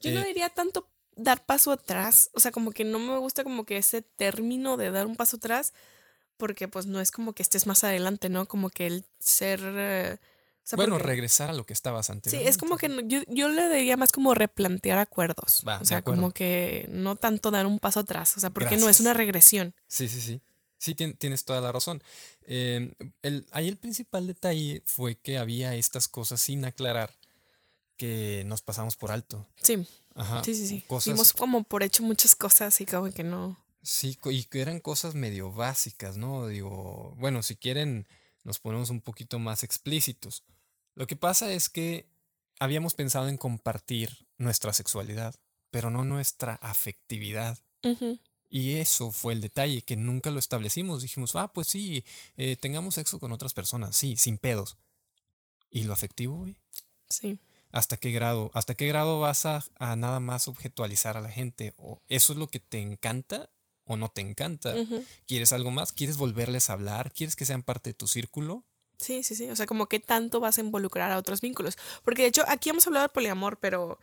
Yo 0.00 0.12
no 0.12 0.20
eh, 0.20 0.24
diría 0.24 0.48
tanto 0.48 0.88
dar 1.14 1.44
paso 1.44 1.72
atrás, 1.72 2.30
o 2.32 2.40
sea, 2.40 2.52
como 2.52 2.70
que 2.70 2.84
no 2.84 2.98
me 2.98 3.18
gusta 3.18 3.44
como 3.44 3.66
que 3.66 3.76
ese 3.76 4.00
término 4.00 4.78
de 4.78 4.90
dar 4.90 5.06
un 5.06 5.16
paso 5.16 5.36
atrás, 5.36 5.74
porque 6.38 6.68
pues 6.68 6.86
no 6.86 7.02
es 7.02 7.10
como 7.10 7.34
que 7.34 7.42
estés 7.42 7.66
más 7.66 7.84
adelante, 7.84 8.30
¿no? 8.30 8.48
Como 8.48 8.70
que 8.70 8.86
el 8.86 9.04
ser... 9.18 9.60
Eh, 9.62 10.18
bueno, 10.76 10.98
regresar 10.98 11.50
a 11.50 11.52
lo 11.52 11.64
que 11.64 11.72
estabas 11.72 12.10
antes. 12.10 12.32
Sí, 12.32 12.38
es 12.42 12.58
como 12.58 12.76
que 12.76 12.88
yo, 13.06 13.20
yo, 13.28 13.48
le 13.48 13.68
diría 13.68 13.96
más 13.96 14.12
como 14.12 14.34
replantear 14.34 14.98
acuerdos. 14.98 15.64
o 15.64 15.84
sea, 15.84 16.02
como 16.02 16.30
que 16.32 16.86
no 16.90 17.16
tanto 17.16 17.50
dar 17.50 17.66
un 17.66 17.78
paso 17.78 18.00
atrás, 18.00 18.36
o 18.36 18.40
sea, 18.40 18.50
porque 18.50 18.76
no 18.76 18.88
es 18.88 19.00
una 19.00 19.14
regresión. 19.14 19.74
Sí, 19.86 20.08
sí, 20.08 20.20
sí. 20.20 20.40
Sí, 20.78 20.94
tienes 20.94 21.44
toda 21.44 21.60
la 21.60 21.72
razón. 21.72 22.02
Em, 22.42 22.94
el, 23.22 23.46
ahí 23.50 23.68
el 23.68 23.76
principal 23.76 24.26
detalle 24.28 24.82
fue 24.86 25.16
que 25.16 25.36
había 25.36 25.74
estas 25.74 26.06
cosas 26.06 26.40
sin 26.40 26.64
aclarar 26.64 27.12
que 27.96 28.44
nos 28.46 28.62
pasamos 28.62 28.96
por 28.96 29.10
alto. 29.10 29.44
Sí. 29.60 29.86
Ajá. 30.14 30.42
Sí, 30.44 30.54
sí, 30.54 30.66
sí. 30.66 30.84
Cosas... 30.86 31.32
como 31.32 31.64
por 31.64 31.82
hecho 31.82 32.02
muchas 32.04 32.36
cosas 32.36 32.80
y 32.80 32.86
como 32.86 33.10
que 33.12 33.24
no. 33.24 33.56
Sí, 33.82 34.18
y 34.26 34.44
que 34.44 34.60
eran 34.60 34.80
cosas 34.80 35.14
medio 35.14 35.52
básicas, 35.52 36.16
¿no? 36.16 36.46
Digo, 36.46 37.14
bueno, 37.18 37.42
si 37.42 37.56
quieren, 37.56 38.06
nos 38.44 38.58
ponemos 38.58 38.90
un 38.90 39.00
poquito 39.00 39.38
más 39.38 39.64
explícitos. 39.64 40.44
Lo 40.98 41.06
que 41.06 41.14
pasa 41.14 41.52
es 41.52 41.68
que 41.68 42.10
habíamos 42.58 42.94
pensado 42.94 43.28
en 43.28 43.36
compartir 43.36 44.26
nuestra 44.36 44.72
sexualidad, 44.72 45.32
pero 45.70 45.90
no 45.90 46.04
nuestra 46.04 46.54
afectividad. 46.54 47.56
Y 48.50 48.74
eso 48.78 49.12
fue 49.12 49.32
el 49.32 49.40
detalle, 49.40 49.82
que 49.82 49.94
nunca 49.94 50.32
lo 50.32 50.40
establecimos. 50.40 51.02
Dijimos, 51.02 51.36
ah, 51.36 51.52
pues 51.52 51.68
sí, 51.68 52.04
eh, 52.36 52.56
tengamos 52.56 52.96
sexo 52.96 53.20
con 53.20 53.30
otras 53.30 53.54
personas, 53.54 53.94
sí, 53.94 54.16
sin 54.16 54.38
pedos. 54.38 54.76
¿Y 55.70 55.84
lo 55.84 55.92
afectivo, 55.92 56.38
güey? 56.38 56.56
Sí. 57.08 57.38
¿Hasta 57.70 57.96
qué 57.96 58.10
grado? 58.10 58.50
¿Hasta 58.52 58.74
qué 58.74 58.88
grado 58.88 59.20
vas 59.20 59.46
a, 59.46 59.64
a, 59.76 59.94
nada 59.94 60.18
más 60.18 60.48
objetualizar 60.48 61.16
a 61.16 61.20
la 61.20 61.30
gente? 61.30 61.74
¿O 61.76 62.02
eso 62.08 62.32
es 62.32 62.40
lo 62.40 62.48
que 62.48 62.58
te 62.58 62.80
encanta 62.80 63.50
o 63.84 63.96
no 63.96 64.08
te 64.08 64.20
encanta? 64.20 64.74
¿Quieres 65.28 65.52
algo 65.52 65.70
más? 65.70 65.92
¿Quieres 65.92 66.16
volverles 66.16 66.70
a 66.70 66.72
hablar? 66.72 67.12
¿Quieres 67.12 67.36
que 67.36 67.46
sean 67.46 67.62
parte 67.62 67.90
de 67.90 67.94
tu 67.94 68.08
círculo? 68.08 68.64
Sí, 68.98 69.22
sí, 69.22 69.34
sí. 69.34 69.48
O 69.48 69.56
sea, 69.56 69.66
como 69.66 69.86
que 69.86 70.00
tanto 70.00 70.40
vas 70.40 70.58
a 70.58 70.60
involucrar 70.60 71.12
a 71.12 71.18
otros 71.18 71.40
vínculos. 71.40 71.78
Porque 72.04 72.22
de 72.22 72.28
hecho, 72.28 72.44
aquí 72.48 72.70
hemos 72.70 72.86
hablado 72.86 73.04
de 73.04 73.12
poliamor, 73.12 73.56
pero, 73.58 73.98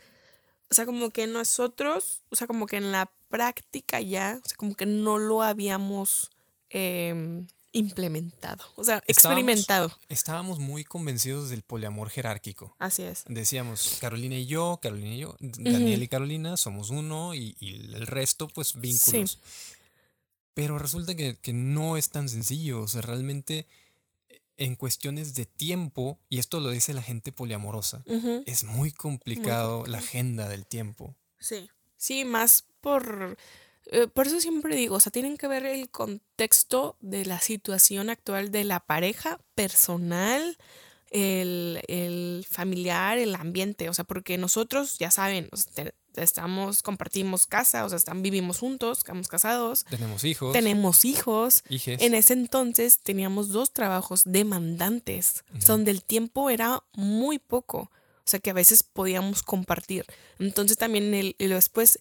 o 0.69 0.73
sea, 0.73 0.86
como 0.86 1.10
que 1.10 1.27
nosotros, 1.27 2.21
o 2.29 2.36
sea, 2.36 2.47
como 2.47 2.65
que 2.65 2.77
en 2.77 2.91
la 2.91 3.12
práctica 3.29 3.99
ya, 3.99 4.39
o 4.43 4.47
sea, 4.47 4.58
como 4.58 4.75
que 4.75 4.86
no 4.86 5.17
lo 5.17 5.43
habíamos 5.43 6.31
em, 6.69 7.45
implementado, 7.73 8.63
o 8.75 8.86
sea, 8.86 9.03
experimentado. 9.05 9.91
Estábamos, 10.08 10.60
muy 10.60 10.86
convencidos 10.86 11.49
del 11.49 11.62
poliamor 11.62 12.10
jerárquico. 12.10 12.73
Así 12.79 13.03
es. 13.03 13.25
Decíamos, 13.27 13.97
Carolina 13.99 14.36
y 14.36 14.45
yo, 14.45 14.79
Carolina 14.81 15.15
y 15.15 15.19
yo, 15.19 15.36
Daniel 15.41 16.03
y 16.03 16.08
Carolina 16.08 16.55
somos 16.55 16.89
uno 16.89 17.36
y, 17.36 17.58
el 17.60 18.08
resto, 18.08 18.47
pues, 18.47 18.79
vínculos. 18.79 19.39
Pero 20.53 20.79
resulta 20.79 21.15
que, 21.15 21.36
que 21.36 21.51
no 21.51 21.97
es 21.97 22.12
tan 22.12 22.29
sencillo, 22.29 22.84
o 22.84 22.88
sea, 22.88 23.01
realmente 23.01 23.67
en 24.58 24.76
cuestiones 24.76 25.36
de 25.36 25.46
tiempo, 25.46 26.20
y 26.30 26.39
esto 26.39 26.60
lo 26.60 26.70
dice 26.70 26.94
la 26.94 27.02
gente 27.02 27.32
poliamorosa, 27.32 28.04
es 28.46 28.63
muy 28.63 28.91
complicado 28.91 29.86
la 29.86 30.00
agenda 30.00 30.48
del 30.48 30.65
tiempo. 30.65 31.15
Sí, 31.39 31.70
sí, 31.98 32.26
más 32.26 32.65
por... 32.82 33.38
Eh, 33.91 34.08
por 34.08 34.26
eso 34.26 34.39
siempre 34.39 34.76
digo, 34.76 34.96
o 34.96 35.00
sea, 35.00 35.12
tienen 35.12 35.38
que 35.38 35.48
ver 35.48 35.63
el 35.65 35.89
contexto 35.91 36.98
de 37.02 37.24
la 37.24 37.39
situación 37.39 38.10
actual 38.10 38.50
de 38.50 38.63
la 38.63 38.80
pareja 38.80 39.39
personal, 39.54 40.58
el, 41.12 41.82
el 41.88 42.48
familiar, 42.50 43.20
el 43.20 43.36
ambiente, 43.36 43.88
o 43.88 43.94
sea, 43.94 44.04
porque 44.04 44.39
nosotros, 44.39 44.98
ya 44.98 45.12
saben, 45.12 45.50
estamos, 46.17 46.82
compartimos 46.82 47.47
casa, 47.47 47.86
o 47.86 47.89
sea, 47.89 47.97
están, 47.97 48.21
vivimos 48.21 48.60
juntos, 48.60 48.99
estamos 48.99 49.28
casados. 49.28 49.86
Tenemos 49.89 50.23
hijos. 50.23 50.54
Tenemos 50.54 51.06
hijos. 51.06 51.63
En 51.69 52.13
ese 52.13 52.34
entonces 52.34 52.99
teníamos 52.99 53.49
dos 53.49 53.71
trabajos 53.71 54.23
demandantes, 54.25 55.43
donde 55.65 55.91
el 55.91 56.04
tiempo 56.04 56.49
era 56.49 56.84
muy 56.93 57.39
poco, 57.39 57.78
o 57.80 58.28
sea, 58.28 58.39
que 58.39 58.49
a 58.49 58.54
veces 58.54 58.84
podíamos 58.84 59.43
compartir. 59.43 60.06
Entonces 60.39 60.78
también 60.78 61.13
el, 61.13 61.36
y 61.38 61.47
después 61.47 61.99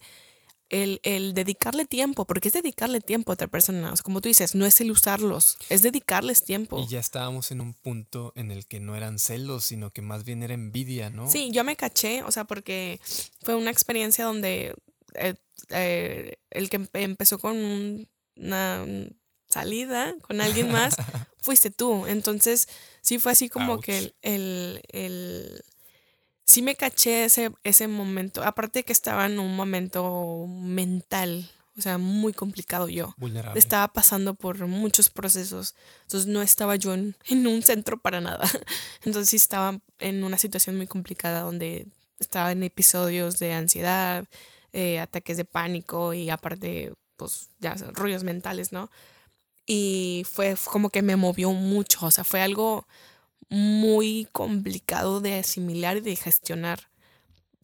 el, 0.70 1.34
dedicarle 1.34 1.84
tiempo, 1.84 2.26
porque 2.26 2.48
es 2.48 2.54
dedicarle 2.54 3.00
tiempo 3.00 3.32
a 3.32 3.34
otra 3.34 3.46
persona. 3.46 3.92
O 3.92 3.96
sea, 3.96 4.02
como 4.02 4.20
tú 4.20 4.28
dices, 4.28 4.54
no 4.54 4.66
es 4.66 4.80
el 4.80 4.90
usarlos, 4.90 5.56
es 5.68 5.82
dedicarles 5.82 6.44
tiempo. 6.44 6.80
Y 6.80 6.88
ya 6.88 7.00
estábamos 7.00 7.50
en 7.50 7.60
un 7.60 7.74
punto 7.74 8.32
en 8.36 8.50
el 8.50 8.66
que 8.66 8.80
no 8.80 8.96
eran 8.96 9.18
celos, 9.18 9.64
sino 9.64 9.90
que 9.90 10.02
más 10.02 10.24
bien 10.24 10.42
era 10.42 10.54
envidia, 10.54 11.10
¿no? 11.10 11.30
Sí, 11.30 11.50
yo 11.52 11.64
me 11.64 11.76
caché, 11.76 12.22
o 12.22 12.30
sea, 12.30 12.44
porque 12.44 13.00
fue 13.42 13.54
una 13.54 13.70
experiencia 13.70 14.24
donde 14.24 14.74
eh, 15.14 15.34
eh, 15.70 16.36
el 16.50 16.70
que 16.70 16.88
empezó 16.94 17.38
con 17.38 18.08
una 18.36 18.84
salida 19.48 20.16
con 20.22 20.40
alguien 20.40 20.72
más 20.72 20.96
fuiste 21.38 21.70
tú. 21.70 22.06
Entonces, 22.06 22.68
sí 23.02 23.18
fue 23.18 23.32
así 23.32 23.48
como 23.48 23.80
que 23.80 24.14
el 24.22 25.62
sí 26.44 26.62
me 26.62 26.76
caché 26.76 27.24
ese, 27.24 27.52
ese 27.64 27.88
momento. 27.88 28.42
Aparte 28.42 28.84
que 28.84 28.92
estaba 28.92 29.26
en 29.26 29.38
un 29.38 29.56
momento 29.56 30.46
mental, 30.48 31.50
o 31.76 31.80
sea, 31.80 31.98
muy 31.98 32.32
complicado 32.32 32.88
yo. 32.88 33.14
Vulnerable. 33.16 33.58
Estaba 33.58 33.88
pasando 33.88 34.34
por 34.34 34.64
muchos 34.66 35.10
procesos. 35.10 35.74
Entonces 36.02 36.28
no 36.28 36.42
estaba 36.42 36.76
yo 36.76 36.94
en, 36.94 37.16
un 37.46 37.62
centro 37.62 37.98
para 37.98 38.20
nada. 38.20 38.48
Entonces 39.04 39.30
sí 39.30 39.36
estaba 39.36 39.80
en 39.98 40.22
una 40.22 40.38
situación 40.38 40.76
muy 40.76 40.86
complicada 40.86 41.40
donde 41.40 41.88
estaba 42.20 42.52
en 42.52 42.62
episodios 42.62 43.38
de 43.38 43.52
ansiedad, 43.52 44.24
eh, 44.72 45.00
ataques 45.00 45.36
de 45.36 45.44
pánico 45.44 46.14
y 46.14 46.30
aparte, 46.30 46.92
pues 47.16 47.48
ya, 47.58 47.74
rollos 47.92 48.22
mentales, 48.22 48.70
¿no? 48.70 48.90
Y 49.66 50.24
fue 50.30 50.56
como 50.64 50.90
que 50.90 51.02
me 51.02 51.16
movió 51.16 51.50
mucho. 51.52 52.06
O 52.06 52.10
sea, 52.10 52.22
fue 52.22 52.40
algo 52.40 52.86
muy 53.48 54.28
complicado 54.32 55.20
de 55.20 55.38
asimilar 55.38 55.98
y 55.98 56.00
de 56.00 56.16
gestionar. 56.16 56.88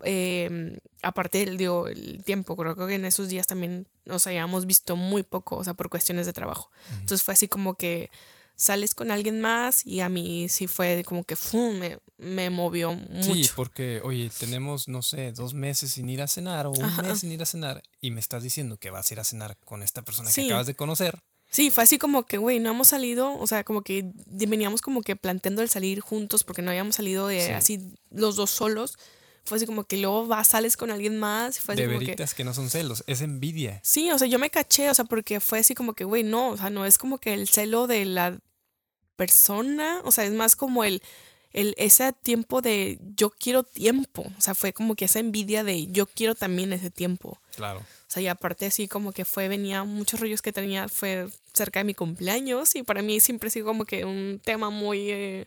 Em, 0.02 0.78
aparte 1.02 1.44
del 1.44 1.56
digo, 1.56 1.86
el 1.88 2.24
tiempo, 2.24 2.56
creo 2.56 2.74
que 2.74 2.94
en 2.94 3.04
esos 3.04 3.28
días 3.28 3.46
también 3.46 3.86
nos 4.04 4.26
habíamos 4.26 4.66
visto 4.66 4.96
muy 4.96 5.22
poco, 5.22 5.56
o 5.56 5.64
sea, 5.64 5.74
por 5.74 5.90
cuestiones 5.90 6.26
de 6.26 6.32
trabajo. 6.32 6.70
Entonces 6.92 7.22
fue 7.22 7.34
así 7.34 7.48
como 7.48 7.74
que 7.74 8.10
sales 8.60 8.94
con 8.94 9.10
alguien 9.10 9.40
más 9.40 9.86
y 9.86 10.00
a 10.00 10.10
mí 10.10 10.48
sí 10.50 10.66
fue 10.66 11.02
como 11.06 11.24
que 11.24 11.34
Me, 11.78 11.98
me, 12.18 12.50
movió 12.50 12.92
mucho. 12.92 13.32
Sí, 13.34 13.50
porque, 13.56 14.02
oye, 14.04 14.30
tenemos, 14.38 14.86
no 14.86 15.00
sé, 15.00 15.32
dos 15.32 15.54
meses 15.54 15.92
sin 15.92 16.10
ir 16.10 16.20
a 16.20 16.26
cenar 16.26 16.66
o 16.66 16.72
un 16.72 16.96
mes 16.98 17.20
sin 17.20 17.32
ir 17.32 17.42
a 17.42 17.46
cenar 17.46 17.82
y 18.02 18.10
me 18.10 18.20
estás 18.20 18.42
diciendo 18.42 18.76
que 18.76 18.90
vas 18.90 19.10
a 19.10 19.14
ir 19.14 19.20
a 19.20 19.24
cenar 19.24 19.56
con 19.64 19.82
esta 19.82 20.02
persona 20.02 20.30
que 20.30 20.44
acabas 20.44 20.66
de 20.66 20.74
conocer. 20.74 21.18
Sí, 21.50 21.72
fue 21.72 21.82
así 21.82 21.98
como 21.98 22.24
que, 22.24 22.38
güey, 22.38 22.60
no 22.60 22.70
hemos 22.70 22.88
salido, 22.88 23.36
o 23.36 23.46
sea, 23.46 23.64
como 23.64 23.82
que 23.82 24.12
veníamos 24.26 24.80
como 24.80 25.02
que 25.02 25.16
planteando 25.16 25.62
el 25.62 25.68
salir 25.68 26.00
juntos 26.00 26.44
porque 26.44 26.62
no 26.62 26.70
habíamos 26.70 26.94
salido 26.94 27.26
de 27.26 27.54
así 27.54 27.92
los 28.10 28.36
dos 28.36 28.50
solos. 28.50 28.96
Fue 29.44 29.56
así 29.56 29.66
como 29.66 29.84
que 29.84 29.96
luego 29.96 30.26
vas, 30.26 30.48
sales 30.48 30.76
con 30.76 30.92
alguien 30.92 31.18
más. 31.18 31.58
Fue 31.58 31.74
de 31.74 31.88
veritas 31.88 32.34
que, 32.34 32.44
no 32.44 32.54
son 32.54 32.70
celos, 32.70 33.02
es 33.08 33.20
envidia. 33.20 33.80
Sí, 33.82 34.10
o 34.12 34.18
sea, 34.18 34.28
yo 34.28 34.38
me 34.38 34.50
caché, 34.50 34.90
o 34.90 34.94
sea, 34.94 35.06
porque 35.06 35.40
fue 35.40 35.58
así 35.58 35.74
como 35.74 35.94
que, 35.94 36.04
güey, 36.04 36.22
no, 36.22 36.50
o 36.50 36.56
sea, 36.56 36.70
no 36.70 36.86
es 36.86 36.98
como 36.98 37.18
que 37.18 37.34
el 37.34 37.48
celo 37.48 37.88
de 37.88 38.04
la 38.04 38.38
persona, 39.16 40.02
o 40.04 40.12
sea, 40.12 40.24
es 40.24 40.32
más 40.32 40.54
como 40.54 40.84
el, 40.84 41.02
el, 41.52 41.74
ese 41.78 42.12
tiempo 42.12 42.62
de 42.62 43.00
yo 43.16 43.30
quiero 43.30 43.64
tiempo, 43.64 44.24
o 44.38 44.40
sea, 44.40 44.54
fue 44.54 44.72
como 44.72 44.94
que 44.94 45.06
esa 45.06 45.18
envidia 45.18 45.64
de 45.64 45.88
yo 45.88 46.06
quiero 46.06 46.36
también 46.36 46.72
ese 46.72 46.90
tiempo. 46.90 47.40
Claro. 47.56 47.82
O 48.10 48.12
sea, 48.12 48.24
y 48.24 48.26
aparte 48.26 48.66
así 48.66 48.88
como 48.88 49.12
que 49.12 49.24
fue, 49.24 49.46
venía 49.46 49.84
muchos 49.84 50.18
rollos 50.18 50.42
que 50.42 50.52
tenía, 50.52 50.88
fue 50.88 51.28
cerca 51.54 51.78
de 51.78 51.84
mi 51.84 51.94
cumpleaños 51.94 52.74
y 52.74 52.82
para 52.82 53.02
mí 53.02 53.20
siempre 53.20 53.46
ha 53.46 53.50
sido 53.52 53.66
como 53.66 53.84
que 53.84 54.04
un 54.04 54.40
tema 54.44 54.68
muy, 54.70 55.10
eh, 55.12 55.46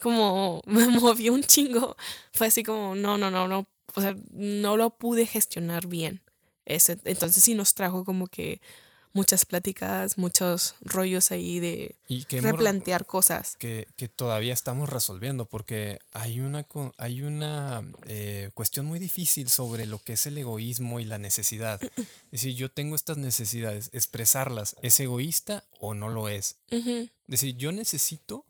como 0.00 0.60
me 0.66 0.88
movió 0.88 1.32
un 1.32 1.44
chingo. 1.44 1.96
Fue 2.32 2.48
así 2.48 2.64
como, 2.64 2.96
no, 2.96 3.16
no, 3.16 3.30
no, 3.30 3.46
no, 3.46 3.68
o 3.94 4.00
sea, 4.00 4.16
no 4.32 4.76
lo 4.76 4.90
pude 4.90 5.24
gestionar 5.24 5.86
bien. 5.86 6.20
Ese, 6.64 6.98
entonces 7.04 7.44
sí 7.44 7.54
nos 7.54 7.74
trajo 7.74 8.04
como 8.04 8.26
que 8.26 8.60
muchas 9.12 9.44
pláticas, 9.44 10.18
muchos 10.18 10.74
rollos 10.80 11.30
ahí 11.30 11.60
de 11.60 11.96
replantear 12.30 13.06
cosas. 13.06 13.56
Que, 13.56 13.86
que, 13.96 14.08
todavía 14.08 14.52
estamos 14.52 14.88
resolviendo 14.88 15.46
porque 15.46 15.98
hay 16.12 16.40
una, 16.40 16.66
hay 16.96 17.22
una 17.22 17.82
eh, 18.06 18.50
cuestión 18.54 18.86
muy 18.86 18.98
difícil 18.98 19.48
sobre 19.48 19.86
lo 19.86 19.98
que 19.98 20.14
es 20.14 20.26
el 20.26 20.38
egoísmo 20.38 21.00
y 21.00 21.04
la 21.04 21.18
necesidad. 21.18 21.80
Es 22.30 22.42
decir, 22.42 22.54
yo 22.54 22.70
tengo 22.70 22.94
estas 22.94 23.16
necesidades, 23.16 23.90
expresarlas, 23.92 24.76
¿es 24.82 25.00
egoísta 25.00 25.64
o 25.80 25.94
no 25.94 26.08
lo 26.08 26.28
es? 26.28 26.58
Es 26.70 27.10
decir, 27.26 27.56
yo 27.56 27.72
necesito 27.72 28.46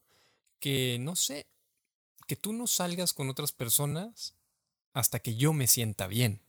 que, 0.58 0.98
no 1.00 1.16
sé, 1.16 1.46
que 2.26 2.36
tú 2.36 2.52
no 2.52 2.66
salgas 2.66 3.14
con 3.14 3.30
otras 3.30 3.52
personas 3.52 4.34
hasta 4.92 5.18
que 5.18 5.36
yo 5.36 5.54
me 5.54 5.66
sienta 5.66 6.06
bien. 6.06 6.42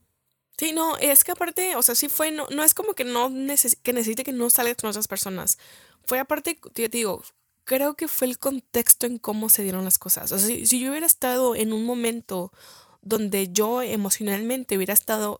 Sí, 0.57 0.73
no, 0.73 0.97
es 0.97 1.23
que 1.23 1.31
aparte, 1.31 1.75
o 1.75 1.81
sea, 1.81 1.95
sí 1.95 2.07
fue, 2.07 2.31
no, 2.31 2.47
no 2.49 2.63
es 2.63 2.73
como 2.73 2.93
que 2.93 3.03
no 3.03 3.29
que 3.83 3.93
necesite 3.93 4.23
que 4.23 4.31
no 4.31 4.49
salga 4.49 4.75
con 4.75 4.89
otras 4.89 5.07
personas. 5.07 5.57
Fue 6.05 6.19
aparte, 6.19 6.59
te 6.73 6.87
digo, 6.89 7.23
creo 7.63 7.95
que 7.95 8.07
fue 8.07 8.27
el 8.27 8.37
contexto 8.37 9.05
en 9.07 9.17
cómo 9.17 9.49
se 9.49 9.63
dieron 9.63 9.85
las 9.85 9.97
cosas. 9.97 10.31
O 10.31 10.37
sea, 10.37 10.47
si, 10.47 10.65
si 10.65 10.79
yo 10.79 10.91
hubiera 10.91 11.05
estado 11.05 11.55
en 11.55 11.73
un 11.73 11.85
momento 11.85 12.51
donde 13.01 13.51
yo 13.51 13.81
emocionalmente 13.81 14.77
hubiera 14.77 14.93
estado 14.93 15.39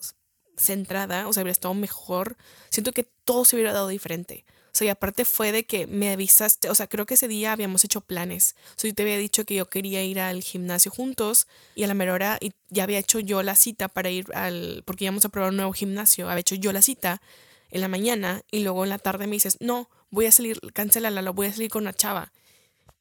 centrada, 0.57 1.27
o 1.27 1.33
sea, 1.33 1.43
hubiera 1.43 1.53
estado 1.53 1.73
mejor, 1.73 2.37
siento 2.69 2.91
que 2.91 3.03
todo 3.03 3.45
se 3.45 3.55
hubiera 3.55 3.73
dado 3.73 3.87
diferente. 3.87 4.45
Sea, 4.71 4.87
y 4.87 4.89
aparte 4.89 5.25
fue 5.25 5.51
de 5.51 5.65
que 5.65 5.85
me 5.85 6.11
avisaste, 6.11 6.69
o 6.69 6.75
sea, 6.75 6.87
creo 6.87 7.05
que 7.05 7.15
ese 7.15 7.27
día 7.27 7.51
habíamos 7.51 7.83
hecho 7.83 8.01
planes. 8.01 8.55
O 8.77 8.79
sea, 8.79 8.89
yo 8.89 8.95
te 8.95 9.03
había 9.03 9.17
dicho 9.17 9.45
que 9.45 9.55
yo 9.55 9.69
quería 9.69 10.03
ir 10.03 10.19
al 10.19 10.41
gimnasio 10.41 10.91
juntos 10.91 11.47
y 11.75 11.83
a 11.83 11.87
la 11.87 11.93
mera 11.93 12.13
hora 12.13 12.37
y 12.39 12.53
ya 12.69 12.83
había 12.83 12.99
hecho 12.99 13.19
yo 13.19 13.43
la 13.43 13.55
cita 13.55 13.89
para 13.89 14.09
ir 14.09 14.25
al, 14.33 14.83
porque 14.85 15.03
íbamos 15.03 15.25
a 15.25 15.29
probar 15.29 15.49
un 15.49 15.57
nuevo 15.57 15.73
gimnasio, 15.73 16.29
había 16.29 16.39
hecho 16.39 16.55
yo 16.55 16.71
la 16.71 16.81
cita 16.81 17.21
en 17.69 17.81
la 17.81 17.87
mañana 17.87 18.43
y 18.51 18.63
luego 18.63 18.83
en 18.83 18.89
la 18.89 18.99
tarde 18.99 19.27
me 19.27 19.33
dices, 19.33 19.57
no, 19.59 19.89
voy 20.09 20.25
a 20.25 20.31
salir, 20.31 20.59
cancélala, 20.73 21.21
lo 21.21 21.33
voy 21.33 21.47
a 21.47 21.53
salir 21.53 21.69
con 21.69 21.83
una 21.83 21.93
chava. 21.93 22.31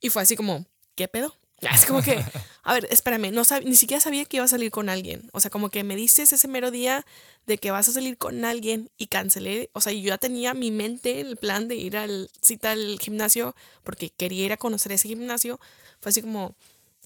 Y 0.00 0.10
fue 0.10 0.22
así 0.22 0.36
como, 0.36 0.66
¿qué 0.94 1.08
pedo? 1.08 1.36
Es 1.60 1.84
como 1.84 2.00
que, 2.02 2.24
a 2.62 2.72
ver, 2.72 2.88
espérame, 2.90 3.32
no 3.32 3.42
ni 3.64 3.76
siquiera 3.76 4.00
sabía 4.00 4.24
que 4.24 4.38
iba 4.38 4.44
a 4.44 4.48
salir 4.48 4.70
con 4.70 4.88
alguien. 4.88 5.28
O 5.32 5.40
sea, 5.40 5.50
como 5.50 5.68
que 5.68 5.84
me 5.84 5.94
dices 5.94 6.32
ese 6.32 6.48
mero 6.48 6.70
día 6.70 7.04
de 7.46 7.58
que 7.58 7.70
vas 7.70 7.88
a 7.88 7.92
salir 7.92 8.16
con 8.16 8.44
alguien 8.44 8.90
y 8.96 9.08
cancelé. 9.08 9.70
O 9.74 9.80
sea, 9.80 9.92
yo 9.92 10.00
ya 10.00 10.18
tenía 10.18 10.54
mi 10.54 10.70
mente 10.70 11.20
el 11.20 11.36
plan 11.36 11.68
de 11.68 11.76
ir 11.76 11.96
al 11.96 12.30
cita 12.40 12.72
al 12.72 12.98
gimnasio 12.98 13.54
porque 13.82 14.10
quería 14.10 14.46
ir 14.46 14.52
a 14.52 14.56
conocer 14.56 14.92
ese 14.92 15.08
gimnasio. 15.08 15.60
Fue 16.00 16.10
así 16.10 16.22
como, 16.22 16.54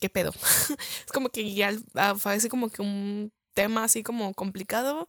¿qué 0.01 0.09
pedo? 0.09 0.33
es 1.05 1.12
como 1.12 1.31
que 1.31 1.53
ya 1.53 1.73
ah, 1.95 2.14
fue 2.17 2.35
así 2.35 2.49
como 2.49 2.71
que 2.71 2.83
un 2.83 3.33
tema 3.55 3.85
así 3.85 4.05
como 4.05 4.35
complicado. 4.35 5.09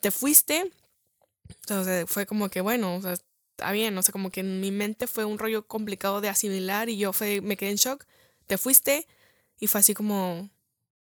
Te 0.00 0.10
fuiste. 0.10 0.72
Sea, 1.66 2.06
fue 2.06 2.24
como 2.26 2.48
que, 2.48 2.62
bueno, 2.62 2.96
o 2.96 3.02
sea, 3.02 3.12
está 3.12 3.72
bien. 3.72 3.96
O 3.98 4.02
sea, 4.02 4.12
como 4.12 4.30
que 4.30 4.40
en 4.40 4.60
mi 4.60 4.70
mente 4.70 5.06
fue 5.06 5.26
un 5.26 5.38
rollo 5.38 5.66
complicado 5.66 6.22
de 6.22 6.30
asimilar 6.30 6.88
y 6.88 6.96
yo 6.96 7.12
fue, 7.12 7.42
me 7.42 7.58
quedé 7.58 7.70
en 7.70 7.76
shock 7.76 8.06
te 8.46 8.58
fuiste 8.58 9.06
y 9.58 9.66
fue 9.66 9.80
así 9.80 9.94
como... 9.94 10.50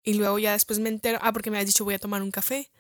Y 0.04 0.14
luego 0.14 0.40
ya 0.40 0.54
después 0.54 0.80
me 0.80 0.90
entero, 0.90 1.20
ah, 1.22 1.34
porque 1.34 1.52
me 1.52 1.60
has 1.60 1.66
dicho 1.66 1.84
voy 1.84 1.94
a 1.94 2.00
tomar 2.00 2.22
un 2.22 2.32
café. 2.32 2.72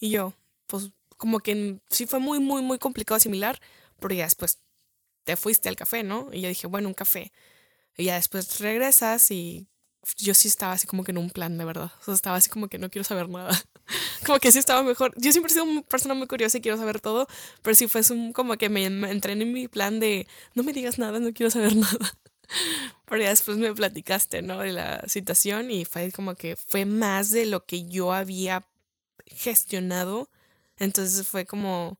Y 0.00 0.10
yo, 0.10 0.34
pues 0.66 0.90
como 1.16 1.40
que 1.40 1.78
sí 1.90 2.06
fue 2.06 2.18
muy, 2.18 2.40
muy, 2.40 2.62
muy 2.62 2.78
complicado 2.78 3.16
asimilar, 3.16 3.60
pero 4.00 4.14
ya 4.14 4.24
después 4.24 4.58
te 5.24 5.36
fuiste 5.36 5.68
al 5.68 5.76
café, 5.76 6.02
¿no? 6.02 6.30
Y 6.32 6.40
yo 6.40 6.48
dije, 6.48 6.66
bueno, 6.66 6.88
un 6.88 6.94
café. 6.94 7.32
Y 7.96 8.04
ya 8.04 8.14
después 8.14 8.58
regresas 8.58 9.30
y 9.30 9.68
yo 10.16 10.34
sí 10.34 10.48
estaba 10.48 10.72
así 10.72 10.86
como 10.86 11.04
que 11.04 11.12
en 11.12 11.18
un 11.18 11.30
plan, 11.30 11.56
de 11.58 11.64
verdad. 11.64 11.92
O 12.00 12.04
sea, 12.04 12.14
estaba 12.14 12.36
así 12.36 12.50
como 12.50 12.68
que 12.68 12.78
no 12.78 12.90
quiero 12.90 13.04
saber 13.04 13.28
nada. 13.28 13.50
como 14.26 14.38
que 14.38 14.50
sí 14.50 14.58
estaba 14.58 14.82
mejor. 14.82 15.12
Yo 15.16 15.30
siempre 15.32 15.50
he 15.50 15.54
sido 15.54 15.64
una 15.64 15.82
persona 15.82 16.14
muy 16.14 16.26
curiosa 16.26 16.58
y 16.58 16.60
quiero 16.60 16.78
saber 16.78 17.00
todo, 17.00 17.28
pero 17.62 17.74
sí 17.74 17.86
fue 17.86 18.02
un, 18.10 18.32
como 18.32 18.56
que 18.56 18.68
me, 18.68 18.88
me 18.90 19.10
entré 19.10 19.34
en 19.34 19.52
mi 19.52 19.68
plan 19.68 20.00
de 20.00 20.26
no 20.54 20.62
me 20.62 20.72
digas 20.72 20.98
nada, 20.98 21.20
no 21.20 21.32
quiero 21.32 21.50
saber 21.50 21.76
nada. 21.76 22.18
Pero 23.06 23.22
ya 23.22 23.28
después 23.30 23.56
me 23.56 23.74
platicaste, 23.74 24.42
¿no? 24.42 24.60
De 24.60 24.72
la 24.72 25.02
situación 25.08 25.70
y 25.70 25.84
fue 25.84 26.12
como 26.12 26.34
que 26.34 26.56
fue 26.56 26.84
más 26.84 27.30
de 27.30 27.46
lo 27.46 27.64
que 27.64 27.84
yo 27.84 28.12
había 28.12 28.66
gestionado. 29.26 30.28
Entonces 30.78 31.26
fue 31.26 31.46
como, 31.46 31.98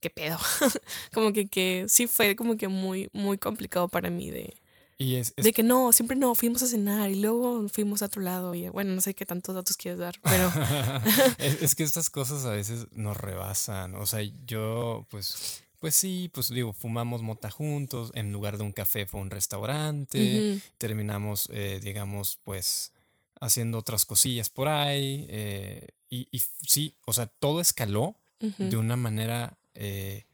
¿qué 0.00 0.10
pedo? 0.10 0.38
como 1.12 1.32
que, 1.32 1.48
que 1.48 1.86
sí 1.88 2.06
fue 2.06 2.36
como 2.36 2.56
que 2.56 2.68
muy, 2.68 3.08
muy 3.12 3.38
complicado 3.38 3.88
para 3.88 4.10
mí 4.10 4.30
de... 4.30 4.56
Y 4.98 5.16
es, 5.16 5.34
De 5.34 5.54
que 5.54 5.62
no, 5.62 5.92
siempre 5.92 6.14
no, 6.14 6.34
fuimos 6.34 6.62
a 6.62 6.66
cenar 6.66 7.08
y 7.08 7.14
luego 7.14 7.66
fuimos 7.70 8.02
a 8.02 8.04
otro 8.04 8.20
lado. 8.20 8.54
Y 8.54 8.68
bueno, 8.68 8.92
no 8.92 9.00
sé 9.00 9.14
qué 9.14 9.24
tantos 9.24 9.54
datos 9.54 9.78
quieres 9.78 9.98
dar, 9.98 10.20
pero. 10.22 10.52
es, 11.38 11.74
que 11.74 11.84
estas 11.84 12.10
cosas 12.10 12.44
a 12.44 12.50
veces 12.50 12.86
nos 12.92 13.16
rebasan. 13.16 13.94
O 13.94 14.04
sea, 14.04 14.20
yo, 14.44 15.06
pues, 15.08 15.62
pues 15.80 15.94
sí, 15.94 16.30
pues 16.32 16.50
digo, 16.50 16.74
fumamos 16.74 17.22
mota 17.22 17.50
juntos, 17.50 18.12
en 18.14 18.32
lugar 18.32 18.58
de 18.58 18.64
un 18.64 18.72
café 18.72 19.06
fue 19.06 19.20
un 19.20 19.30
restaurante, 19.30 20.60
terminamos, 20.76 21.48
eh, 21.52 21.80
digamos, 21.82 22.38
pues 22.44 22.92
haciendo 23.40 23.78
otras 23.78 24.04
cosillas 24.04 24.50
por 24.50 24.68
ahí, 24.68 25.26
eh, 25.30 25.88
y, 26.10 26.28
sí, 26.66 26.96
o 27.06 27.12
sea, 27.14 27.26
todo 27.26 27.60
escaló 27.60 28.16
de 28.58 28.76
una 28.76 28.96
manera 28.96 29.58
eh, 29.74 30.26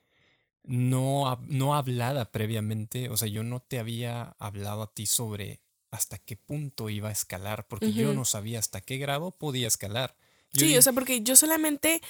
no, 0.64 1.38
no 1.46 1.76
hablada 1.76 2.32
previamente, 2.32 3.08
o 3.08 3.16
sea, 3.16 3.28
yo 3.28 3.44
no 3.44 3.60
te 3.60 3.78
había 3.78 4.34
hablado 4.40 4.82
a 4.82 4.92
ti 4.92 5.06
sobre 5.06 5.60
hasta 5.92 6.18
qué 6.18 6.36
punto 6.36 6.90
iba 6.90 7.08
a 7.08 7.12
escalar, 7.12 7.68
porque 7.68 7.92
yo 7.92 8.12
no 8.14 8.24
sabía 8.24 8.58
hasta 8.58 8.80
qué 8.80 8.98
grado 8.98 9.30
podía 9.30 9.68
escalar. 9.68 10.16
sí, 10.52 10.76
o 10.76 10.82
sea, 10.82 10.92
porque 10.92 11.22
yo 11.22 11.36
solamente 11.36 12.02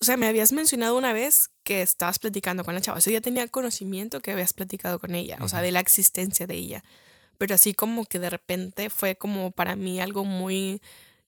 o 0.00 0.04
sea, 0.04 0.16
me 0.16 0.26
habías 0.26 0.52
mencionado 0.52 0.96
una 0.96 1.12
vez 1.12 1.50
que 1.64 1.82
estabas 1.82 2.18
platicando 2.18 2.64
con 2.64 2.74
la 2.74 2.80
chava. 2.80 2.98
O 2.98 3.00
sea, 3.00 3.12
ya 3.12 3.20
tenía 3.20 3.46
conocimiento 3.48 4.20
que 4.20 4.30
habías 4.30 4.52
platicado 4.52 4.98
con 4.98 5.14
ella, 5.14 5.38
o 5.40 5.48
sea, 5.48 5.60
de 5.60 5.72
la 5.72 5.80
existencia 5.80 6.46
de 6.46 6.54
ella. 6.54 6.84
Pero 7.36 7.54
así 7.54 7.74
como 7.74 8.04
que 8.04 8.18
de 8.18 8.30
repente 8.30 8.90
fue 8.90 9.16
como 9.16 9.50
para 9.50 9.76
mí 9.76 10.00
algo 10.00 10.24
muy... 10.24 10.80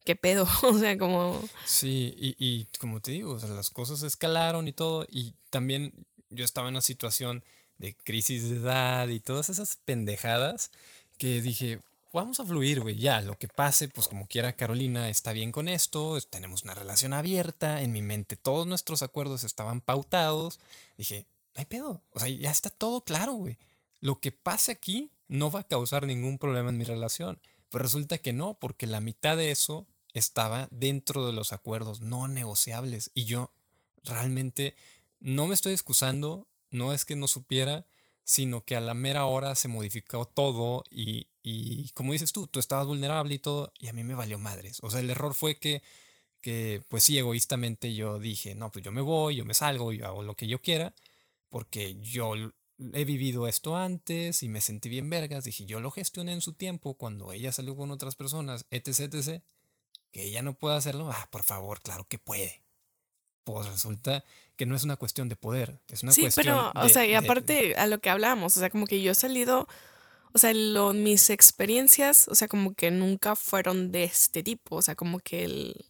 ¿Qué 0.04 0.16
pedo? 0.16 0.46
O 0.62 0.78
sea, 0.78 0.96
como... 0.98 1.42
Sí, 1.66 2.14
y, 2.16 2.35
y 2.38 2.66
como 2.78 3.00
te 3.00 3.11
digo, 3.12 3.33
o 3.33 3.38
sea, 3.38 3.50
las 3.50 3.70
cosas 3.70 4.02
escalaron 4.02 4.68
y 4.68 4.72
todo. 4.72 5.04
Y 5.09 5.35
también 5.50 5.92
yo 6.30 6.44
estaba 6.44 6.68
en 6.68 6.74
una 6.74 6.80
situación 6.80 7.44
de 7.78 7.96
crisis 7.96 8.48
de 8.48 8.56
edad 8.56 9.09
y 9.09 9.20
todas 9.20 9.48
esas 9.50 9.76
pendejadas 9.85 10.70
que 11.18 11.40
dije, 11.42 11.80
vamos 12.12 12.40
a 12.40 12.44
fluir, 12.44 12.81
güey, 12.81 12.96
ya, 12.96 13.20
lo 13.20 13.38
que 13.38 13.49
pase, 13.49 13.88
pues 13.88 14.09
como 14.09 14.27
quiera 14.27 14.57
Carolina 14.57 15.09
está 15.09 15.33
bien 15.33 15.53
con 15.53 15.68
esto, 15.68 16.20
tenemos 16.23 16.64
una 16.64 16.75
relación 16.75 17.12
abierta, 17.12 17.83
en 17.83 17.92
mi 17.92 18.03
mente 18.03 18.37
todos 18.37 18.66
nuestros 18.66 19.03
acuerdos 19.03 19.44
estaban 19.44 19.81
pautados, 19.81 20.61
dije, 20.96 21.27
no 21.55 21.61
hay 21.61 21.67
pedo, 21.67 22.02
o 22.13 22.21
sea, 22.21 22.29
ya 22.29 22.50
está 22.50 22.71
todo 22.71 23.02
claro, 23.02 23.33
güey. 23.35 23.58
Lo 24.00 24.21
que 24.21 24.33
pase 24.33 24.73
aquí 24.73 25.11
no 25.29 25.50
va 25.50 25.61
a 25.61 25.69
causar 25.69 26.06
ningún 26.06 26.38
problema 26.38 26.71
en 26.71 26.79
mi 26.79 26.85
relación. 26.85 27.40
Pues 27.69 27.83
resulta 27.83 28.19
que 28.19 28.33
no, 28.33 28.54
porque 28.54 28.87
la 28.87 29.00
mitad 29.00 29.37
de 29.37 29.50
eso 29.50 29.87
estaba 30.13 30.69
dentro 30.73 31.27
de 31.27 31.33
los 31.33 31.52
acuerdos 31.52 32.00
no 32.00 32.27
negociables 32.27 33.11
y 33.15 33.25
yo 33.27 33.52
realmente 34.02 34.75
no 35.21 35.46
me 35.46 35.54
estoy 35.54 35.73
excusando, 35.73 36.48
no 36.71 36.92
es 36.92 37.04
que 37.04 37.15
no 37.15 37.29
supiera, 37.29 37.87
sino 38.25 38.65
que 38.65 38.75
a 38.75 38.81
la 38.81 38.94
mera 38.94 39.27
hora 39.27 39.54
se 39.54 39.69
modificó 39.69 40.25
todo 40.25 40.85
y, 40.90 41.29
como 41.95 42.13
dices 42.13 42.33
tú, 42.33 42.47
tú 42.47 42.61
estabas 42.61 42.87
vulnerable 42.87 43.35
y 43.35 43.38
todo, 43.38 43.73
y 43.79 43.88
a 43.88 43.93
mí 43.93 44.05
me 44.05 44.15
valió 44.15 44.38
madres. 44.38 44.79
O 44.83 44.91
sea, 44.91 45.01
el 45.01 45.11
error 45.11 45.35
fue 45.35 45.57
que, 45.57 45.83
que 46.41 46.83
pues 46.88 47.05
sí, 47.05 47.19
egoístamente 47.19 47.95
yo 47.95 48.19
dije, 48.19 48.55
no, 48.55 48.71
pues 48.71 48.85
yo 48.85 48.93
me 48.93 49.01
voy, 49.01 49.37
yo 49.37 49.45
me 49.45 49.55
salgo, 49.55 49.93
yo 49.93 50.07
hago 50.07 50.23
lo 50.23 50.35
que 50.37 50.47
yo 50.47 50.61
quiera, 50.61 50.95
porque 51.49 51.97
yo 52.01 52.35
he 52.95 53.05
vivido 53.05 53.47
esto 53.49 53.77
antes 53.77 54.43
y 54.43 54.49
me 54.49 54.61
sentí 54.61 54.88
bien 54.88 55.11
vergas. 55.11 55.45
Dije, 55.45 55.67
yo 55.67 55.81
lo 55.81 55.91
gestioné 55.91 56.33
en 56.33 56.41
su 56.41 56.53
tiempo 56.55 56.95
cuando 56.95 57.33
ella 57.33 57.53
salió 57.53 57.77
con 57.77 57.91
otras 57.91 58.17
personas, 58.17 58.67
etc, 58.71 59.13
etc. 59.15 59.43
Que 60.13 60.25
ella 60.25 60.43
no 60.43 60.55
puede 60.55 60.77
hacerlo. 60.77 61.11
Ah, 61.11 61.29
por 61.31 61.43
favor, 61.43 61.81
claro 61.83 62.07
que 62.09 62.19
puede. 62.19 62.63
Pues 63.45 63.67
resulta 63.67 64.25
que 64.57 64.67
no 64.67 64.77
es 64.77 64.85
una 64.85 64.97
cuestión 64.97 65.29
de 65.29 65.37
poder, 65.37 65.81
es 65.88 66.03
una 66.03 66.13
Sí, 66.13 66.23
cuestión 66.23 66.45
pero, 66.47 66.73
o 66.77 66.83
de, 66.87 66.93
sea, 66.93 67.07
y 67.07 67.11
de- 67.11 67.17
aparte 67.17 67.75
a 67.77 67.87
lo 67.87 67.99
que 68.01 68.11
hablábamos, 68.11 68.57
o 68.57 68.61
sea, 68.61 68.69
como 68.71 68.87
que 68.87 69.01
yo 69.03 69.13
he 69.13 69.15
salido, 69.15 69.67
o 70.33 70.38
sea, 70.38 70.52
lo- 70.54 70.92
mis 70.92 71.31
experiencias, 71.31 72.28
o 72.28 72.35
sea, 72.35 72.48
como 72.48 72.74
que 72.74 72.90
nunca 72.90 73.37
fueron 73.37 73.90
de 73.92 74.04
este 74.04 74.42
tipo, 74.42 74.76
o 74.76 74.83
sea, 74.83 74.94
como 74.94 75.18
que 75.20 75.44
el, 75.44 75.85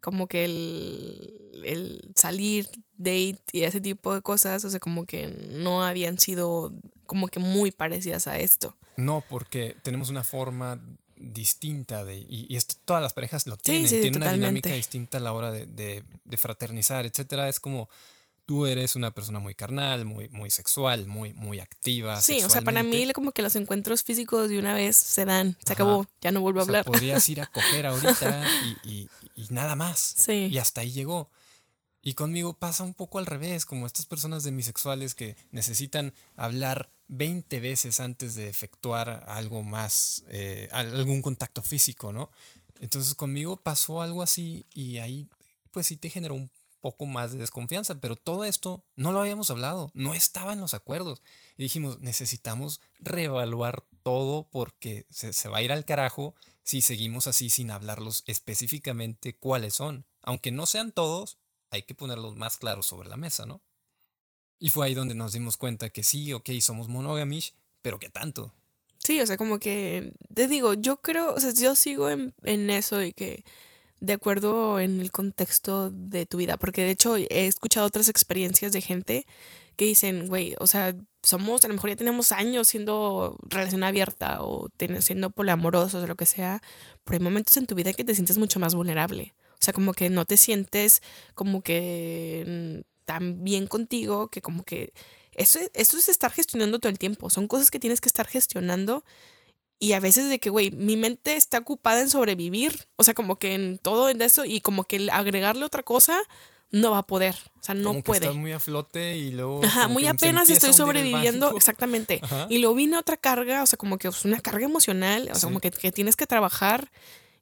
como 0.00 0.26
que 0.26 0.44
el, 0.44 1.62
el 1.64 2.12
salir, 2.16 2.68
date 2.96 3.38
y 3.52 3.62
ese 3.64 3.80
tipo 3.80 4.14
de 4.14 4.22
cosas, 4.22 4.64
o 4.64 4.70
sea, 4.70 4.80
como 4.80 5.04
que 5.06 5.28
no 5.28 5.84
habían 5.84 6.18
sido 6.18 6.72
como 7.06 7.28
que 7.28 7.40
muy 7.40 7.70
parecidas 7.70 8.26
a 8.26 8.38
esto. 8.38 8.76
No, 8.96 9.22
porque 9.28 9.76
tenemos 9.82 10.08
una 10.10 10.24
forma 10.24 10.80
distinta 11.16 12.04
de, 12.04 12.16
y, 12.18 12.46
y 12.48 12.56
esto 12.56 12.74
todas 12.84 13.02
las 13.02 13.12
parejas 13.12 13.46
lo 13.46 13.56
tienen, 13.56 13.88
sí, 13.88 14.00
tienen 14.00 14.16
una 14.22 14.32
dinámica 14.32 14.70
distinta 14.74 15.18
a 15.18 15.20
la 15.20 15.32
hora 15.32 15.52
de, 15.52 15.66
de- 15.66 16.04
de 16.24 16.36
fraternizar, 16.36 17.06
etcétera. 17.06 17.48
Es 17.48 17.60
como 17.60 17.88
tú 18.46 18.66
eres 18.66 18.96
una 18.96 19.12
persona 19.12 19.38
muy 19.38 19.54
carnal, 19.54 20.04
muy, 20.04 20.28
muy 20.28 20.50
sexual, 20.50 21.06
muy, 21.06 21.32
muy 21.34 21.60
activa 21.60 22.20
Sí, 22.20 22.42
o 22.42 22.50
sea, 22.50 22.62
para 22.62 22.82
mí 22.82 23.10
como 23.12 23.32
que 23.32 23.42
los 23.42 23.54
encuentros 23.56 24.02
físicos 24.02 24.48
de 24.48 24.58
una 24.58 24.74
vez 24.74 24.96
se 24.96 25.24
dan, 25.24 25.52
se 25.64 25.72
Ajá. 25.72 25.82
acabó, 25.84 26.06
ya 26.20 26.32
no 26.32 26.40
vuelvo 26.40 26.60
O 26.60 26.62
a 26.62 26.64
sea, 26.64 26.70
hablar. 26.70 26.84
podrías 26.84 27.28
ir 27.28 27.40
a 27.40 27.46
coger 27.52 27.86
ahorita 27.86 28.44
y, 28.84 28.88
y- 28.90 29.08
y 29.36 29.46
nada 29.50 29.76
más. 29.76 29.98
Sí. 30.00 30.48
Y 30.50 30.58
hasta 30.58 30.80
ahí 30.82 30.90
llegó. 30.90 31.30
Y 32.02 32.14
conmigo 32.14 32.54
pasa 32.54 32.82
un 32.82 32.94
poco 32.94 33.18
al 33.20 33.26
revés, 33.26 33.64
como 33.64 33.86
estas 33.86 34.06
personas 34.06 34.42
demisexuales 34.42 35.14
que 35.14 35.36
necesitan 35.52 36.12
hablar 36.36 36.90
20 37.06 37.60
veces 37.60 38.00
antes 38.00 38.34
de 38.34 38.48
efectuar 38.48 39.24
algo 39.28 39.62
más, 39.62 40.24
eh, 40.28 40.68
al- 40.72 40.94
algún 40.96 41.22
contacto 41.22 41.62
físico, 41.62 42.12
¿no? 42.12 42.30
Entonces 42.80 43.14
conmigo 43.14 43.56
pasó 43.56 44.02
algo 44.02 44.22
así 44.22 44.66
y 44.74 44.98
ahí 44.98 45.28
pues 45.70 45.86
sí 45.86 45.96
te 45.96 46.10
generó 46.10 46.34
un 46.34 46.50
poco 46.82 47.06
más 47.06 47.32
de 47.32 47.38
desconfianza, 47.38 48.00
pero 48.00 48.16
todo 48.16 48.44
esto 48.44 48.84
no 48.96 49.12
lo 49.12 49.20
habíamos 49.20 49.50
hablado, 49.50 49.90
no 49.94 50.12
estaba 50.12 50.52
en 50.52 50.60
los 50.60 50.74
acuerdos. 50.74 51.22
Y 51.56 51.62
dijimos, 51.62 52.00
necesitamos 52.00 52.82
reevaluar 52.98 53.84
todo 54.02 54.48
porque 54.50 55.06
se, 55.08 55.32
se 55.32 55.48
va 55.48 55.58
a 55.58 55.62
ir 55.62 55.72
al 55.72 55.86
carajo 55.86 56.34
si 56.64 56.82
seguimos 56.82 57.26
así 57.26 57.48
sin 57.48 57.70
hablarlos 57.70 58.24
específicamente 58.26 59.34
cuáles 59.34 59.74
son. 59.74 60.04
Aunque 60.20 60.50
no 60.50 60.66
sean 60.66 60.92
todos, 60.92 61.38
hay 61.70 61.84
que 61.84 61.94
ponerlos 61.94 62.36
más 62.36 62.58
claros 62.58 62.86
sobre 62.86 63.08
la 63.08 63.16
mesa, 63.16 63.46
¿no? 63.46 63.62
Y 64.58 64.70
fue 64.70 64.86
ahí 64.86 64.94
donde 64.94 65.14
nos 65.14 65.32
dimos 65.32 65.56
cuenta 65.56 65.90
que 65.90 66.02
sí, 66.02 66.32
ok, 66.32 66.50
somos 66.60 66.88
monogamish, 66.88 67.54
pero 67.80 67.98
¿qué 67.98 68.10
tanto? 68.10 68.52
Sí, 68.98 69.20
o 69.20 69.26
sea, 69.26 69.36
como 69.36 69.58
que, 69.58 70.12
te 70.32 70.46
digo, 70.46 70.74
yo 70.74 70.98
creo, 70.98 71.34
o 71.34 71.40
sea, 71.40 71.52
yo 71.52 71.74
sigo 71.74 72.08
en, 72.08 72.34
en 72.44 72.70
eso 72.70 73.02
y 73.02 73.12
que 73.12 73.44
de 74.02 74.14
acuerdo 74.14 74.80
en 74.80 75.00
el 75.00 75.12
contexto 75.12 75.90
de 75.90 76.26
tu 76.26 76.36
vida, 76.38 76.56
porque 76.56 76.82
de 76.82 76.90
hecho 76.90 77.16
he 77.16 77.46
escuchado 77.46 77.86
otras 77.86 78.08
experiencias 78.08 78.72
de 78.72 78.80
gente 78.80 79.26
que 79.76 79.84
dicen, 79.86 80.26
güey, 80.26 80.54
o 80.58 80.66
sea, 80.66 80.94
somos, 81.22 81.64
a 81.64 81.68
lo 81.68 81.74
mejor 81.74 81.90
ya 81.90 81.96
tenemos 81.96 82.32
años 82.32 82.66
siendo 82.68 83.38
relación 83.48 83.84
abierta 83.84 84.42
o 84.42 84.68
ten- 84.76 85.00
siendo 85.02 85.30
poliamorosos 85.30 86.02
o 86.02 86.06
lo 86.08 86.16
que 86.16 86.26
sea, 86.26 86.60
pero 87.04 87.18
hay 87.18 87.22
momentos 87.24 87.56
en 87.56 87.66
tu 87.66 87.76
vida 87.76 87.92
que 87.92 88.02
te 88.04 88.14
sientes 88.14 88.38
mucho 88.38 88.58
más 88.58 88.74
vulnerable. 88.74 89.34
O 89.54 89.64
sea, 89.64 89.72
como 89.72 89.92
que 89.94 90.10
no 90.10 90.24
te 90.24 90.36
sientes 90.36 91.00
como 91.36 91.62
que 91.62 92.80
mm, 92.84 93.04
tan 93.04 93.44
bien 93.44 93.68
contigo 93.68 94.28
que 94.28 94.42
como 94.42 94.64
que 94.64 94.92
eso, 95.32 95.60
es- 95.60 95.70
esto 95.74 95.96
es 95.96 96.08
estar 96.08 96.32
gestionando 96.32 96.80
todo 96.80 96.90
el 96.90 96.98
tiempo. 96.98 97.30
Son 97.30 97.46
cosas 97.46 97.70
que 97.70 97.78
tienes 97.78 98.00
que 98.00 98.08
estar 98.08 98.26
gestionando 98.26 99.04
y 99.82 99.94
a 99.94 100.00
veces 100.00 100.28
de 100.28 100.38
que, 100.38 100.48
güey, 100.48 100.70
mi 100.70 100.96
mente 100.96 101.34
está 101.34 101.58
ocupada 101.58 102.00
en 102.00 102.08
sobrevivir, 102.08 102.86
o 102.94 103.02
sea, 103.02 103.14
como 103.14 103.36
que 103.40 103.54
en 103.54 103.78
todo 103.78 104.08
en 104.10 104.22
eso 104.22 104.44
y 104.44 104.60
como 104.60 104.84
que 104.84 105.08
agregarle 105.10 105.64
otra 105.64 105.82
cosa 105.82 106.22
no 106.70 106.92
va 106.92 106.98
a 106.98 107.06
poder, 107.06 107.34
o 107.60 107.62
sea, 107.64 107.74
no 107.74 107.88
Como 107.88 107.98
que 107.98 108.06
puede. 108.06 108.20
estás 108.26 108.36
muy 108.36 108.52
a 108.52 108.60
flote 108.60 109.16
y 109.18 109.32
luego... 109.32 109.60
Ajá, 109.64 109.88
muy 109.88 110.06
apenas 110.06 110.48
estoy 110.50 110.72
sobreviviendo, 110.72 111.56
exactamente. 111.56 112.20
Ajá. 112.22 112.46
Y 112.48 112.58
luego 112.58 112.76
viene 112.76 112.96
otra 112.96 113.16
carga, 113.16 113.62
o 113.62 113.66
sea, 113.66 113.76
como 113.76 113.98
que 113.98 114.06
es 114.06 114.24
una 114.24 114.38
carga 114.40 114.64
emocional, 114.66 115.22
o 115.22 115.26
sea, 115.26 115.40
Sí. 115.40 115.46
como 115.46 115.58
que, 115.60 115.72
que 115.72 115.90
tienes 115.90 116.14
que 116.14 116.26
trabajar 116.28 116.90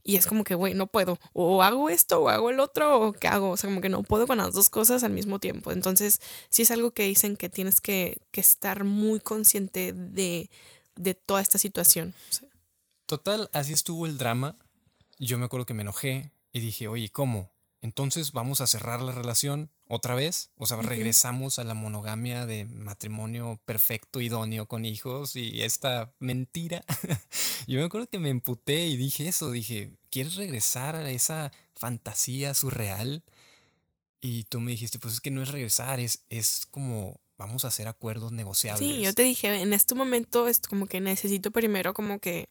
y 0.02 0.16
es 0.16 0.26
como 0.26 0.42
que, 0.44 0.54
güey, 0.54 0.72
no 0.72 0.86
puedo. 0.86 1.18
O 1.34 1.62
hago 1.62 1.90
esto 1.90 2.22
o 2.22 2.28
hago 2.30 2.48
el 2.48 2.58
otro 2.58 3.00
o 3.00 3.12
qué 3.12 3.28
hago. 3.28 3.50
O 3.50 3.56
sea, 3.58 3.68
como 3.68 3.82
que 3.82 3.90
no 3.90 4.02
puedo 4.02 4.26
con 4.26 4.38
las 4.38 4.54
dos 4.54 4.70
cosas 4.70 5.04
al 5.04 5.12
mismo 5.12 5.38
tiempo. 5.38 5.72
Entonces, 5.72 6.20
sí 6.48 6.62
es 6.62 6.70
algo 6.70 6.90
que 6.92 7.02
dicen 7.04 7.36
que 7.36 7.50
tienes 7.50 7.82
que, 7.82 8.16
que 8.30 8.40
estar 8.40 8.82
muy 8.84 9.20
consciente 9.20 9.92
de, 9.92 10.48
de 11.00 11.14
toda 11.14 11.40
esta 11.40 11.58
situación. 11.58 12.14
Total, 13.06 13.50
así 13.52 13.72
estuvo 13.72 14.06
el 14.06 14.18
drama. 14.18 14.56
Yo 15.18 15.38
me 15.38 15.46
acuerdo 15.46 15.66
que 15.66 15.74
me 15.74 15.82
enojé 15.82 16.30
y 16.52 16.60
dije, 16.60 16.88
oye, 16.88 17.08
¿cómo? 17.10 17.50
Entonces 17.82 18.32
vamos 18.32 18.60
a 18.60 18.66
cerrar 18.66 19.00
la 19.00 19.12
relación 19.12 19.70
otra 19.88 20.14
vez. 20.14 20.50
O 20.56 20.66
sea, 20.66 20.76
regresamos 20.82 21.58
a 21.58 21.64
la 21.64 21.74
monogamia 21.74 22.44
de 22.46 22.66
matrimonio 22.66 23.58
perfecto, 23.64 24.20
idóneo 24.20 24.66
con 24.66 24.84
hijos 24.84 25.34
y 25.34 25.62
esta 25.62 26.12
mentira. 26.18 26.84
Yo 27.66 27.78
me 27.78 27.86
acuerdo 27.86 28.08
que 28.08 28.18
me 28.18 28.28
emputé 28.28 28.86
y 28.86 28.96
dije 28.96 29.28
eso. 29.28 29.50
Dije, 29.50 29.96
¿quieres 30.10 30.36
regresar 30.36 30.94
a 30.94 31.10
esa 31.10 31.50
fantasía 31.74 32.52
surreal? 32.52 33.24
Y 34.20 34.44
tú 34.44 34.60
me 34.60 34.72
dijiste, 34.72 34.98
pues 34.98 35.14
es 35.14 35.20
que 35.20 35.30
no 35.30 35.42
es 35.42 35.48
regresar, 35.48 35.98
es, 35.98 36.24
es 36.28 36.66
como 36.70 37.18
vamos 37.40 37.64
a 37.64 37.68
hacer 37.68 37.88
acuerdos 37.88 38.30
Sí, 38.30 38.34
yo 38.34 38.36
negociables. 38.36 39.14
te 39.14 39.22
dije, 39.22 39.62
en 39.62 39.72
este 39.72 39.94
momento 39.94 40.46
es 40.46 40.60
como 40.60 40.86
que 40.86 41.00
necesito 41.00 41.50
primero 41.50 41.94
como 41.94 42.18
que 42.20 42.48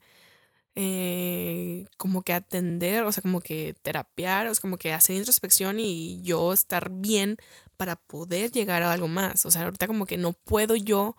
eh, 0.75 1.85
como 1.97 2.23
que 2.23 2.33
atender, 2.33 3.03
o 3.03 3.11
sea, 3.11 3.21
como 3.21 3.39
que 3.41 3.75
terapiar, 3.81 4.47
o 4.47 4.53
sea, 4.55 4.61
como 4.61 4.77
que 4.77 4.93
hacer 4.93 5.15
introspección 5.15 5.79
y 5.79 6.21
yo 6.23 6.53
estar 6.53 6.89
bien 6.89 7.37
para 7.77 7.95
poder 7.97 8.51
llegar 8.51 8.81
a 8.83 8.91
algo 8.91 9.07
más. 9.07 9.45
O 9.45 9.51
sea, 9.51 9.63
ahorita 9.63 9.87
como 9.87 10.05
que 10.05 10.17
no 10.17 10.33
puedo 10.33 10.75
yo 10.75 11.15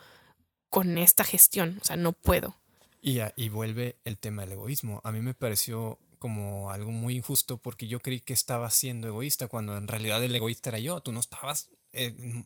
con 0.68 0.98
esta 0.98 1.24
gestión, 1.24 1.78
o 1.80 1.84
sea, 1.84 1.96
no 1.96 2.12
puedo. 2.12 2.56
Y, 3.02 3.18
y 3.36 3.48
vuelve 3.50 3.98
el 4.04 4.18
tema 4.18 4.42
del 4.42 4.52
egoísmo. 4.52 5.00
A 5.04 5.12
mí 5.12 5.20
me 5.20 5.34
pareció 5.34 5.98
como 6.18 6.70
algo 6.70 6.90
muy 6.90 7.16
injusto 7.16 7.56
porque 7.58 7.86
yo 7.86 8.00
creí 8.00 8.20
que 8.20 8.32
estaba 8.32 8.68
siendo 8.70 9.08
egoísta 9.08 9.48
cuando 9.48 9.76
en 9.76 9.88
realidad 9.88 10.22
el 10.24 10.34
egoísta 10.34 10.70
era 10.70 10.78
yo. 10.78 11.00
Tú 11.00 11.12
no 11.12 11.20
estabas 11.20 11.70
eh, 11.92 12.44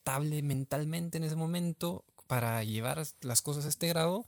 estable 0.00 0.42
mentalmente 0.42 1.18
en 1.18 1.24
ese 1.24 1.36
momento 1.36 2.04
para 2.26 2.64
llevar 2.64 3.02
las 3.20 3.42
cosas 3.42 3.66
a 3.66 3.68
este 3.68 3.86
grado. 3.88 4.26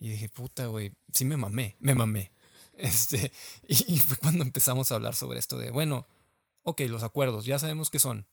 Y 0.00 0.08
dije, 0.08 0.28
puta, 0.28 0.66
güey, 0.66 0.92
sí 1.12 1.24
me 1.24 1.36
mamé, 1.36 1.76
me 1.80 1.94
mamé. 1.94 2.32
Este, 2.76 3.30
y, 3.68 3.94
y 3.94 3.98
fue 4.00 4.16
cuando 4.16 4.42
empezamos 4.42 4.90
a 4.90 4.96
hablar 4.96 5.14
sobre 5.14 5.38
esto 5.38 5.56
de, 5.56 5.70
bueno, 5.70 6.08
ok, 6.64 6.80
los 6.88 7.04
acuerdos, 7.04 7.44
ya 7.44 7.56
sabemos 7.60 7.88
qué 7.88 8.00
son, 8.00 8.26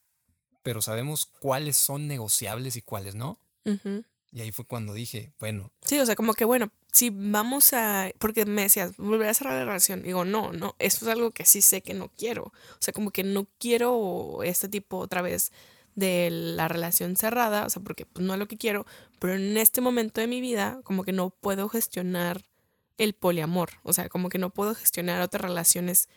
pero 0.64 0.82
sabemos 0.82 1.28
cuáles 1.28 1.78
son 1.78 2.08
negociables 2.08 2.76
y 2.76 2.82
cuáles 2.82 3.14
no. 3.14 3.38
Ujú. 3.66 4.04
Y 4.32 4.42
ahí 4.42 4.52
fue 4.52 4.66
cuando 4.66 4.96
dije, 4.96 5.32
bueno, 5.40 5.72
Sí, 5.86 6.00
o 6.00 6.06
sea, 6.08 6.16
como 6.16 6.34
que 6.34 6.44
bueno, 6.44 6.72
si 6.92 7.12
vamos 7.12 7.72
a, 7.74 8.12
porque 8.18 8.46
me 8.48 8.64
decías, 8.64 8.98
volver 8.98 9.30
a 9.30 9.34
cerrar 9.36 9.54
la 9.54 9.66
relación, 9.66 10.02
digo, 10.02 10.26
no, 10.26 10.52
no, 10.54 10.76
eso 10.80 11.06
es 11.06 11.12
algo 11.12 11.30
que 11.30 11.46
sí 11.46 11.62
sé 11.62 11.84
que 11.84 11.94
no 11.94 12.10
quiero, 12.18 12.46
o 12.46 12.80
sea, 12.80 12.96
como 12.96 13.12
que 13.12 13.24
no 13.24 13.46
quiero 13.60 14.40
este 14.42 14.70
tipo 14.70 14.98
otra 14.98 15.22
vez 15.22 15.52
de 15.96 16.30
la 16.32 16.68
relación 16.68 17.16
cerrada, 17.16 17.66
o 17.66 17.70
sea, 17.70 17.82
porque 17.82 18.06
pues, 18.06 18.26
no 18.26 18.34
es 18.34 18.40
lo 18.40 18.48
que 18.48 18.58
quiero, 18.58 18.86
pero 19.20 19.36
en 19.36 19.58
este 19.58 19.82
momento 19.82 20.22
de 20.22 20.28
mi 20.28 20.42
vida, 20.42 20.80
como 20.84 21.04
que 21.04 21.12
no 21.12 21.30
puedo 21.30 21.70
gestionar 21.70 22.44
el 22.98 23.14
poliamor, 23.14 23.72
o 23.84 23.94
sea, 23.94 24.10
como 24.10 24.30
que 24.30 24.38
no 24.38 24.52
puedo 24.52 24.76
gestionar 24.76 25.22
otras 25.22 25.42
relaciones 25.42 26.08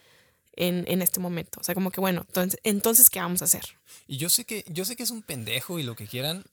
en, 0.52 0.84
en 0.86 1.02
este 1.02 1.18
momento, 1.18 1.60
o 1.60 1.64
sea, 1.64 1.74
como 1.74 1.90
que 1.90 2.00
bueno, 2.00 2.24
entonces, 2.28 2.60
entonces, 2.62 3.10
¿qué 3.10 3.20
vamos 3.20 3.42
a 3.42 3.46
hacer? 3.46 3.64
Y 4.06 4.18
yo 4.18 4.28
sé 4.28 4.44
que, 4.44 4.64
yo 4.68 4.84
sé 4.84 4.94
que 4.96 5.02
es 5.02 5.10
un 5.10 5.22
pendejo 5.22 5.78
y 5.78 5.82
lo 5.82 5.96
que 5.96 6.06
quieran, 6.06 6.44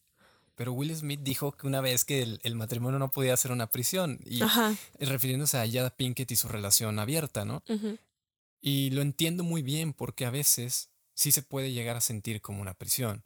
pero 0.56 0.74
Will 0.74 0.96
Smith 0.96 1.22
dijo 1.22 1.52
que 1.52 1.68
una 1.68 1.82
vez 1.82 2.06
que 2.06 2.22
el, 2.22 2.40
el 2.44 2.56
matrimonio 2.56 3.00
no 3.00 3.12
podía 3.12 3.38
ser 3.38 3.52
una 3.52 3.68
prisión, 3.68 4.20
y 4.26 4.42
Ajá. 4.42 4.76
refiriéndose 5.00 5.58
a 5.58 5.70
Jada 5.70 5.90
Pinkett 5.92 6.32
y 6.32 6.36
su 6.36 6.48
relación 6.48 6.98
abierta, 7.00 7.46
¿no? 7.46 7.64
ujú. 7.68 7.98
Y 8.62 8.92
lo 8.92 9.02
entiendo 9.02 9.44
muy 9.44 9.64
bien 9.64 9.92
porque 9.92 10.26
a 10.26 10.30
veces 10.30 10.91
sí 11.22 11.32
se 11.32 11.44
puede 11.44 11.72
llegar 11.72 11.96
a 11.96 12.02
sentir 12.02 12.42
como 12.42 12.62
una 12.62 12.74
prisión. 12.74 13.24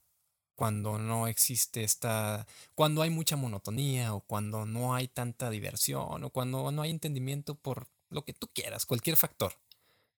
Cuando 0.55 0.97
no 0.97 1.27
existe 1.27 1.83
esta. 1.83 2.45
Cuando 2.75 3.01
hay 3.01 3.09
mucha 3.09 3.37
monotonía, 3.37 4.13
o 4.13 4.21
cuando 4.21 4.65
no 4.65 4.95
hay 4.95 5.07
tanta 5.07 5.49
diversión, 5.49 6.23
o 6.23 6.29
cuando 6.29 6.71
no 6.71 6.81
hay 6.81 6.91
entendimiento 6.91 7.55
por 7.55 7.87
lo 8.09 8.25
que 8.25 8.33
tú 8.33 8.47
quieras, 8.53 8.85
cualquier 8.85 9.15
factor. 9.15 9.53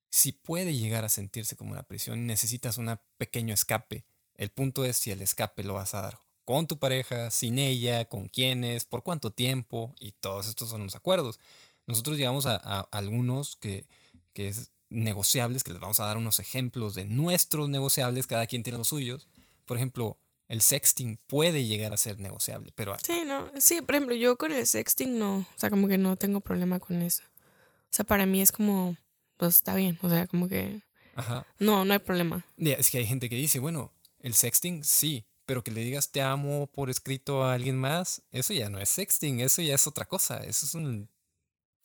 Sí 0.09 0.31
puede 0.31 0.75
llegar 0.75 1.05
a 1.05 1.09
sentirse 1.09 1.55
como 1.55 1.71
una 1.71 1.83
prisión 1.83 2.25
necesitas 2.25 2.77
un 2.79 2.97
pequeño 3.17 3.53
escape. 3.53 4.05
El 4.35 4.49
punto 4.49 4.83
es 4.85 4.97
si 4.97 5.11
el 5.11 5.21
escape 5.21 5.63
lo 5.63 5.75
vas 5.75 5.93
a 5.93 6.01
dar 6.01 6.19
con 6.45 6.65
tu 6.65 6.79
pareja, 6.79 7.29
sin 7.29 7.59
ella, 7.59 8.05
con 8.05 8.27
quiénes, 8.29 8.85
por 8.85 9.03
cuánto 9.03 9.31
tiempo, 9.31 9.93
y 9.99 10.13
todos 10.13 10.47
estos 10.47 10.69
son 10.69 10.83
los 10.83 10.95
acuerdos. 10.95 11.39
Nosotros 11.87 12.17
llegamos 12.17 12.45
a, 12.47 12.55
a 12.55 12.81
algunos 12.91 13.57
que, 13.57 13.85
que 14.33 14.47
es 14.47 14.71
negociables, 14.89 15.63
que 15.63 15.71
les 15.71 15.79
vamos 15.81 15.99
a 15.99 16.05
dar 16.05 16.17
unos 16.17 16.39
ejemplos 16.39 16.95
de 16.95 17.05
nuestros 17.05 17.69
negociables, 17.69 18.27
cada 18.27 18.47
quien 18.47 18.63
tiene 18.63 18.77
los 18.77 18.87
suyos. 18.87 19.27
Por 19.65 19.77
ejemplo, 19.77 20.17
el 20.47 20.61
sexting 20.61 21.19
puede 21.27 21.65
llegar 21.65 21.93
a 21.93 21.97
ser 21.97 22.19
negociable, 22.19 22.71
pero 22.75 22.95
Sí, 23.03 23.23
no. 23.25 23.51
Sí, 23.59 23.81
por 23.81 23.95
ejemplo, 23.95 24.15
yo 24.15 24.37
con 24.37 24.51
el 24.51 24.65
sexting 24.65 25.19
no. 25.19 25.39
O 25.39 25.45
sea, 25.55 25.69
como 25.69 25.87
que 25.87 25.97
no 25.97 26.15
tengo 26.15 26.39
problema 26.39 26.79
con 26.79 27.01
eso. 27.01 27.23
O 27.25 27.89
sea, 27.91 28.05
para 28.05 28.25
mí 28.25 28.41
es 28.41 28.51
como, 28.51 28.95
pues 29.37 29.55
está 29.55 29.75
bien. 29.75 29.99
O 30.01 30.09
sea, 30.09 30.27
como 30.27 30.47
que 30.47 30.81
ajá. 31.15 31.45
no, 31.59 31.83
no 31.83 31.93
hay 31.93 31.99
problema. 31.99 32.45
Es 32.57 32.89
que 32.89 32.99
hay 32.99 33.05
gente 33.05 33.29
que 33.29 33.35
dice, 33.35 33.59
bueno, 33.59 33.91
el 34.19 34.33
sexting 34.33 34.83
sí, 34.83 35.25
pero 35.45 35.63
que 35.63 35.71
le 35.71 35.81
digas 35.81 36.11
te 36.11 36.21
amo 36.21 36.67
por 36.67 36.89
escrito 36.89 37.43
a 37.43 37.53
alguien 37.53 37.77
más, 37.77 38.21
eso 38.31 38.53
ya 38.53 38.69
no 38.69 38.79
es 38.79 38.89
sexting, 38.89 39.39
eso 39.39 39.61
ya 39.61 39.75
es 39.75 39.87
otra 39.87 40.05
cosa. 40.05 40.37
Eso 40.37 40.65
es 40.65 40.73
un 40.75 41.09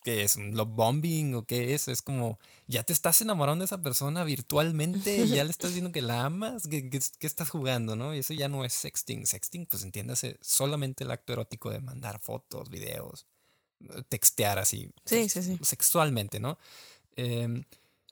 ¿qué 0.03 0.23
es? 0.23 0.37
¿Un 0.37 0.57
love 0.57 0.71
bombing 0.71 1.35
o 1.35 1.45
qué 1.47 1.75
es? 1.75 1.89
Es 1.89 2.03
como, 2.03 2.39
ya 2.67 2.83
te 2.85 2.93
estás 2.93 3.21
enamorando 3.23 3.63
de 3.63 3.67
esa 3.67 3.83
persona 3.83 4.25
virtualmente, 4.25 5.31
ya 5.31 5.45
le 5.45 5.51
estás 5.51 5.71
diciendo 5.71 5.93
que 5.93 6.03
la 6.03 6.25
amas, 6.25 6.67
que, 6.69 6.89
que- 6.91 7.01
que 7.19 7.27
estás 7.27 7.51
jugando, 7.51 7.97
¿no? 7.97 8.15
Y 8.15 8.19
eso 8.21 8.35
ya 8.35 8.49
no 8.49 8.65
es 8.65 8.73
sexting. 8.75 9.27
Sexting, 9.27 9.67
pues 9.67 9.83
entiéndase, 9.85 10.39
solamente 10.41 11.05
el 11.05 11.11
acto 11.11 11.33
erótico 11.35 11.71
de 11.71 11.81
mandar 11.81 12.21
fotos, 12.21 12.69
videos, 12.71 13.27
textear 14.09 14.59
así, 14.59 14.91
Sí, 15.05 15.29
pues, 15.29 15.33
sí, 15.33 15.43
sí. 15.43 15.59
sexualmente, 15.63 16.41
¿no? 16.41 16.59
Em, 17.17 17.65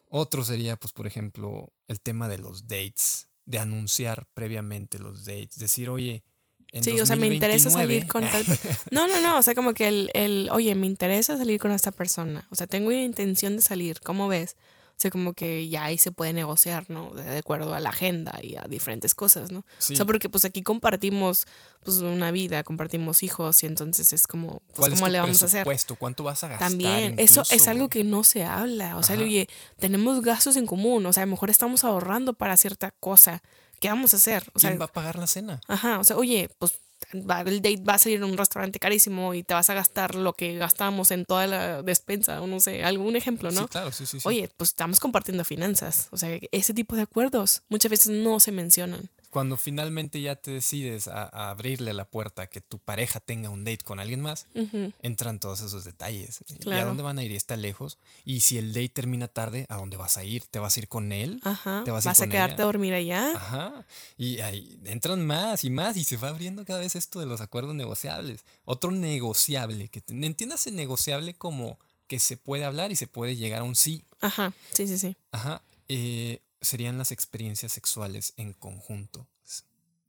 otro 0.09 0.45
sería, 0.45 0.77
pues, 0.77 0.93
por 0.93 1.07
ejemplo, 1.07 1.73
el 1.89 2.01
tema 2.01 2.29
de 2.29 2.39
los 2.39 2.69
dates, 2.69 3.29
de 3.47 3.59
anunciar 3.59 4.29
previamente 4.35 4.99
los 4.99 5.25
dates, 5.25 5.59
decir, 5.59 5.91
oye, 5.91 6.25
en 6.73 6.85
Sí, 6.85 7.01
o 7.01 7.07
sea, 7.07 7.17
me 7.17 7.27
interesa 7.27 7.71
salir 7.71 8.07
2029 8.07 8.07
con 8.07 8.23
tal... 8.31 8.79
No, 8.91 9.09
no, 9.09 9.21
no, 9.21 9.39
o 9.39 9.43
sea, 9.43 9.55
como 9.55 9.75
que 9.75 9.89
el, 9.89 10.11
el, 10.15 10.49
oye, 10.53 10.75
me 10.75 10.87
interesa 10.87 11.37
salir 11.37 11.61
con 11.61 11.73
esta 11.73 11.91
persona. 11.91 12.47
O 12.51 12.55
sea, 12.55 12.67
tengo 12.67 12.93
intención 12.93 13.57
de 13.57 13.63
salir, 13.63 14.01
¿cómo 14.01 14.29
ves? 14.29 14.57
O 15.01 15.03
sea, 15.03 15.11
como 15.11 15.33
que 15.33 15.67
ya 15.67 15.85
ahí 15.85 15.97
se 15.97 16.13
puede 16.13 16.35
negociar, 16.35 16.85
¿no? 16.91 17.15
De 17.15 17.39
acuerdo 17.39 17.73
a 17.73 17.81
la 17.81 17.89
agenda 17.89 18.39
y 18.43 18.57
a 18.57 18.67
diferentes 18.69 19.15
cosas, 19.15 19.51
¿no? 19.51 19.65
Sí. 19.79 19.95
O 19.95 19.97
sea, 19.97 20.05
porque 20.05 20.29
pues 20.29 20.45
aquí 20.45 20.61
compartimos 20.61 21.47
pues 21.83 21.97
una 22.03 22.31
vida, 22.31 22.63
compartimos 22.65 23.23
hijos 23.23 23.63
y 23.63 23.67
entonces 23.67 24.13
es 24.13 24.27
como, 24.27 24.61
pues, 24.67 24.77
¿Cuál 24.77 24.93
es 24.93 25.01
¿cómo 25.01 25.09
le 25.11 25.19
vamos 25.19 25.43
a 25.43 25.47
hacer? 25.47 25.67
¿Cuánto 25.99 26.23
vas 26.23 26.45
a 26.45 26.49
gastar? 26.49 26.69
También, 26.69 27.15
eso 27.17 27.45
es 27.51 27.67
algo 27.67 27.89
que 27.89 28.05
no 28.05 28.25
se 28.25 28.45
habla. 28.45 28.99
O 28.99 29.03
sea, 29.03 29.17
Ajá. 29.17 29.25
oye, 29.25 29.49
tenemos 29.79 30.21
gastos 30.21 30.57
en 30.57 30.67
común. 30.67 31.07
O 31.07 31.15
sea, 31.15 31.23
a 31.23 31.27
lo 31.27 31.31
mejor 31.31 31.49
estamos 31.49 31.83
ahorrando 31.83 32.35
para 32.35 32.59
cierta 32.59 32.91
cosa. 32.91 33.43
¿Qué 33.81 33.89
vamos 33.89 34.15
a 34.15 34.19
hacer? 34.19 34.45
O 34.55 34.59
sea, 34.61 34.71
¿Quién 34.71 34.81
va 34.81 34.85
a 34.85 34.93
pagar 34.93 35.19
la 35.19 35.27
cena? 35.27 35.61
Ajá, 35.67 35.99
o 35.99 36.05
sea, 36.05 36.17
oye, 36.17 36.51
pues 36.59 36.75
va- 37.15 37.41
el 37.41 37.63
date 37.63 37.83
va 37.83 37.95
a 37.95 37.99
salir 37.99 38.19
en 38.19 38.25
un 38.25 38.37
restaurante 38.37 38.79
carísimo 38.79 39.33
y 39.35 39.43
te 39.43 39.55
vas 39.55 39.71
a 39.71 39.75
gastar 39.75 40.15
lo 40.15 40.35
que 40.35 40.55
gastamos 40.57 41.11
en 41.11 41.25
toda 41.25 41.47
la 41.47 41.83
despensa, 41.83 42.41
o 42.43 42.47
no 42.47 42.61
sé, 42.61 42.85
algún 42.85 43.17
ejemplo, 43.17 43.51
¿no? 43.51 43.63
Sí, 43.63 43.67
claro, 43.69 43.91
sí, 43.91 44.05
sí, 44.07 44.21
sí. 44.21 44.29
Oye, 44.29 44.51
pues 44.57 44.71
estamos 44.71 45.01
compartiendo 45.01 45.45
finanzas. 45.45 46.09
O 46.11 46.17
sea, 46.19 46.39
ese 46.53 46.75
tipo 46.75 46.95
de 46.95 47.03
acuerdos 47.03 47.63
muchas 47.71 47.91
veces 47.91 48.09
no 48.13 48.39
se 48.39 48.53
mencionan. 48.53 49.09
Cuando 49.31 49.57
finalmente 49.57 50.21
ya 50.21 50.35
te 50.37 50.51
decides 50.51 51.07
a, 51.09 51.23
a 51.23 51.51
abrirle 51.51 51.93
la 51.95 52.05
puerta 52.05 52.43
a 52.43 52.47
que 52.49 52.61
tu 52.61 52.79
pareja 52.81 53.21
tenga 53.21 53.49
un 53.49 53.65
date 53.65 53.85
con 53.85 54.01
alguien 54.01 54.21
más, 54.21 54.47
Ujú, 54.55 54.93
entran 55.03 55.39
todos 55.39 55.61
esos 55.61 55.85
detalles. 55.85 56.41
¿Y 56.49 56.55
a 56.55 56.59
Claro. 56.59 56.87
dónde 56.89 57.03
van 57.05 57.19
a 57.19 57.23
ir? 57.23 57.33
¿Está 57.33 57.57
lejos? 57.57 57.99
Y 58.25 58.41
si 58.41 58.59
el 58.59 58.73
date 58.73 58.89
termina 58.89 59.29
tarde, 59.29 59.67
¿a 59.69 59.77
dónde 59.77 59.97
vas 59.97 60.17
a 60.17 60.25
ir? 60.25 60.45
¿Te 60.47 60.59
vas 60.59 60.77
a 60.77 60.81
ir 60.81 60.89
con 60.89 61.13
él? 61.13 61.41
Ajá. 61.45 61.83
¿Te 61.85 61.91
vas 61.93 62.05
¿Vas, 62.05 62.21
a 62.21 62.25
ir 62.25 62.29
a 62.29 62.33
quedarte 62.33 62.55
ella? 62.55 62.63
a 62.63 62.67
dormir 62.67 62.93
allá? 62.95 63.33
Ajá. 63.37 63.87
Y 64.19 64.41
ahí 64.41 64.79
entran 64.85 65.25
más 65.25 65.63
y 65.65 65.71
más 65.71 65.97
y 65.97 66.03
se 66.05 66.17
va 66.17 66.29
abriendo 66.29 66.65
cada 66.65 66.81
vez 66.81 66.97
esto 66.97 67.21
de 67.21 67.27
los 67.27 67.41
acuerdos 67.41 67.75
negociables. 67.75 68.45
Otro 68.65 68.91
negociable, 68.91 69.89
que 69.89 70.03
entiéndase 70.09 70.73
negociable 70.73 71.35
como 71.35 71.79
que 72.09 72.19
se 72.19 72.37
puede 72.37 72.65
hablar 72.65 72.91
y 72.91 72.97
se 72.97 73.07
puede 73.07 73.37
llegar 73.37 73.61
a 73.61 73.65
un 73.65 73.77
sí. 73.77 74.03
Ajá, 74.21 74.53
sí, 74.73 74.89
sí, 74.89 74.99
sí. 74.99 75.17
Ajá. 75.31 75.63
eh, 75.89 76.41
serían 76.61 76.99
las 76.99 77.13
experiencias 77.13 77.73
sexuales 77.73 78.35
en 78.37 78.53
conjunto. 78.53 79.27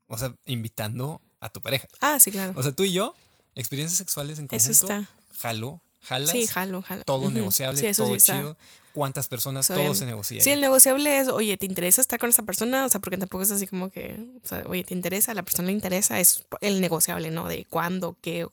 O 0.08 0.18
sea, 0.18 0.36
invitando 0.46 1.22
a 1.40 1.50
tu 1.50 1.62
pareja. 1.62 1.88
Ah, 2.02 2.20
sí, 2.20 2.32
claro. 2.32 2.54
O 2.58 2.64
sea, 2.64 2.74
tú 2.74 2.84
y 2.84 2.92
yo, 2.92 3.16
experiencias 3.56 3.98
sexuales 3.98 4.40
en 4.40 4.48
conjunto. 4.48 4.72
Eso 4.72 4.86
está. 4.86 5.10
Jalo, 5.40 5.82
jalas. 6.02 6.32
Sí, 6.32 6.48
jalo, 6.48 6.82
jalo. 6.82 7.04
todo 7.04 7.32
negociable, 7.32 7.80
sí, 7.80 7.88
sí 7.94 8.02
todo 8.02 8.16
está. 8.16 8.38
chido. 8.38 8.58
¿Cuántas 8.94 9.30
personas? 9.30 9.66
Está 9.66 9.76
todo 9.76 9.86
bien. 9.86 9.96
se 9.96 10.06
negocia. 10.06 10.42
Sí, 10.44 10.50
ahí. 10.50 10.56
el 10.56 10.62
negociable 10.62 11.18
es, 11.18 11.30
oye, 11.30 11.56
¿te 11.56 11.66
interesa 11.66 12.02
estar 12.02 12.20
con 12.20 12.30
esa 12.30 12.44
persona? 12.44 12.86
O 12.86 12.90
sea, 12.90 13.00
porque 13.00 13.18
tampoco 13.18 13.44
es 13.44 13.52
así 13.52 13.66
como 13.68 13.90
que, 13.90 14.20
o 14.44 14.48
sea, 14.48 14.64
oye, 14.68 14.84
¿te 14.84 14.94
interesa? 14.94 15.32
A 15.32 15.36
la 15.36 15.44
persona 15.44 15.68
le 15.68 15.74
interesa, 15.74 16.20
es 16.20 16.44
el 16.60 16.82
negociable, 16.82 17.32
¿no? 17.32 17.48
De 17.48 17.66
cuándo, 17.70 18.18
qué, 18.22 18.44
o 18.44 18.52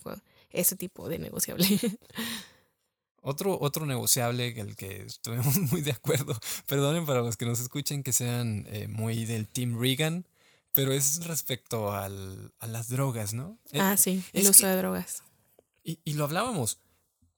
ese 0.50 0.76
tipo 0.76 1.08
de 1.08 1.18
negociable. 1.18 1.66
Otro, 3.20 3.58
otro 3.60 3.84
negociable 3.86 4.48
el 4.60 4.76
que 4.76 5.02
estuvimos 5.02 5.56
muy 5.72 5.80
de 5.82 5.92
acuerdo, 5.92 6.38
perdonen 6.66 7.04
para 7.06 7.20
los 7.20 7.36
que 7.36 7.46
nos 7.46 7.60
escuchen 7.60 8.02
que 8.02 8.12
sean 8.12 8.64
eh, 8.68 8.88
muy 8.88 9.24
del 9.24 9.48
Team 9.48 9.78
Reagan, 9.80 10.26
pero 10.72 10.92
es 10.92 11.24
respecto 11.26 11.92
al, 11.92 12.52
a 12.60 12.66
las 12.66 12.88
drogas, 12.88 13.34
¿no? 13.34 13.58
Eh, 13.72 13.80
ah, 13.80 13.96
sí, 13.96 14.22
el 14.32 14.42
es 14.42 14.50
uso 14.50 14.60
que- 14.60 14.66
de 14.68 14.76
drogas. 14.76 15.22
y, 15.82 15.98
y 16.04 16.14
lo 16.14 16.24
hablábamos, 16.24 16.78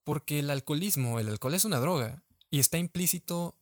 porque 0.04 0.38
el 0.40 0.50
alcoholismo, 0.50 1.18
el 1.20 1.28
alcohol 1.28 1.54
es 1.54 1.64
una 1.64 1.78
droga 1.78 2.22
y 2.50 2.58
está 2.58 2.78
implícito, 2.78 3.54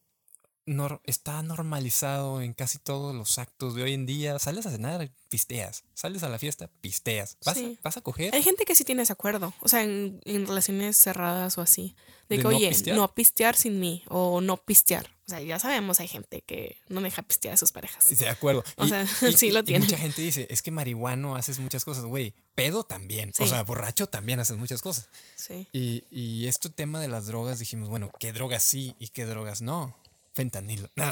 nor- 0.68 1.00
está 1.04 1.42
normalizado 1.42 2.40
en 2.42 2.52
casi 2.54 2.78
todos 2.78 3.14
los 3.14 3.38
actos 3.38 3.74
de 3.74 3.82
hoy 3.82 3.94
en 3.94 4.06
día. 4.06 4.38
Sales 4.38 4.66
a 4.66 4.70
cenar, 4.70 5.10
pisteas. 5.28 5.84
Sales 5.94 6.22
a 6.22 6.28
la 6.28 6.38
fiesta, 6.38 6.70
pisteas. 6.80 7.36
¿Vas, 7.44 7.56
a- 7.56 7.60
Sí. 7.60 7.78
vas 7.82 7.96
a 7.96 8.00
coger? 8.00 8.34
Hay 8.34 8.42
gente 8.42 8.64
que 8.64 8.74
sí 8.74 8.84
tiene 8.84 9.02
ese 9.02 9.12
acuerdo, 9.12 9.52
o 9.60 9.68
sea, 9.68 9.82
en, 9.82 10.20
en 10.24 10.46
relaciones 10.46 10.96
cerradas 10.96 11.58
o 11.58 11.60
así. 11.62 11.94
De, 12.28 12.36
¿De 12.36 12.42
que, 12.42 12.48
no 12.48 12.56
oye, 12.56 12.68
pistear? 12.68 12.96
no 12.96 13.14
pistear 13.14 13.56
sin 13.56 13.80
mí 13.80 14.04
o 14.08 14.40
no 14.42 14.58
pistear. 14.58 15.06
O 15.26 15.30
sea, 15.30 15.40
ya 15.40 15.58
sabemos, 15.58 15.98
hay 16.00 16.08
gente 16.08 16.42
que 16.42 16.76
no 16.88 17.00
deja 17.00 17.22
pistear 17.22 17.54
a 17.54 17.56
sus 17.56 17.72
parejas. 17.72 18.18
De 18.18 18.28
acuerdo. 18.28 18.64
O 18.76 18.86
sea, 18.86 19.06
sí 19.36 19.50
lo 19.50 19.64
tiene. 19.64 19.84
mucha 19.86 19.96
gente 19.98 20.20
dice, 20.22 20.46
es 20.50 20.60
que 20.62 20.70
marihuano 20.70 21.36
haces 21.36 21.58
muchas 21.58 21.84
cosas, 21.84 22.04
güey. 22.04 22.34
Pedo 22.54 22.84
también. 22.84 23.30
O 23.30 23.44
Sí. 23.44 23.48
sea, 23.48 23.62
borracho 23.62 24.08
también 24.08 24.40
haces 24.40 24.56
muchas 24.58 24.82
cosas. 24.82 25.08
Sí. 25.36 25.66
Y, 25.72 26.04
y 26.10 26.46
este 26.48 26.68
tema 26.70 27.00
de 27.00 27.08
las 27.08 27.26
drogas, 27.26 27.58
dijimos, 27.58 27.88
bueno, 27.88 28.10
¿qué 28.20 28.32
drogas 28.32 28.62
sí 28.62 28.94
y 28.98 29.08
qué 29.08 29.24
drogas 29.24 29.62
no? 29.62 29.96
Fentanilo. 30.38 30.88
No, 30.96 31.10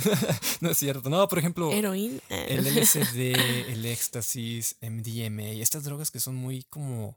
no 0.60 0.70
es 0.70 0.78
cierto. 0.78 1.08
No, 1.08 1.28
por 1.28 1.38
ejemplo, 1.38 1.70
Heroína. 1.70 2.20
el 2.28 2.66
LSD, 2.76 3.70
el 3.70 3.86
éxtasis, 3.86 4.76
MDMA, 4.80 5.50
estas 5.62 5.84
drogas 5.84 6.10
que 6.10 6.18
son 6.18 6.34
muy 6.34 6.64
como 6.64 7.16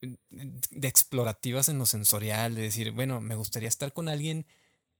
de 0.00 0.88
explorativas 0.88 1.68
en 1.68 1.78
lo 1.78 1.84
sensorial, 1.86 2.54
de 2.54 2.62
decir, 2.62 2.92
bueno, 2.92 3.20
me 3.20 3.34
gustaría 3.36 3.68
estar 3.68 3.92
con 3.92 4.08
alguien 4.08 4.46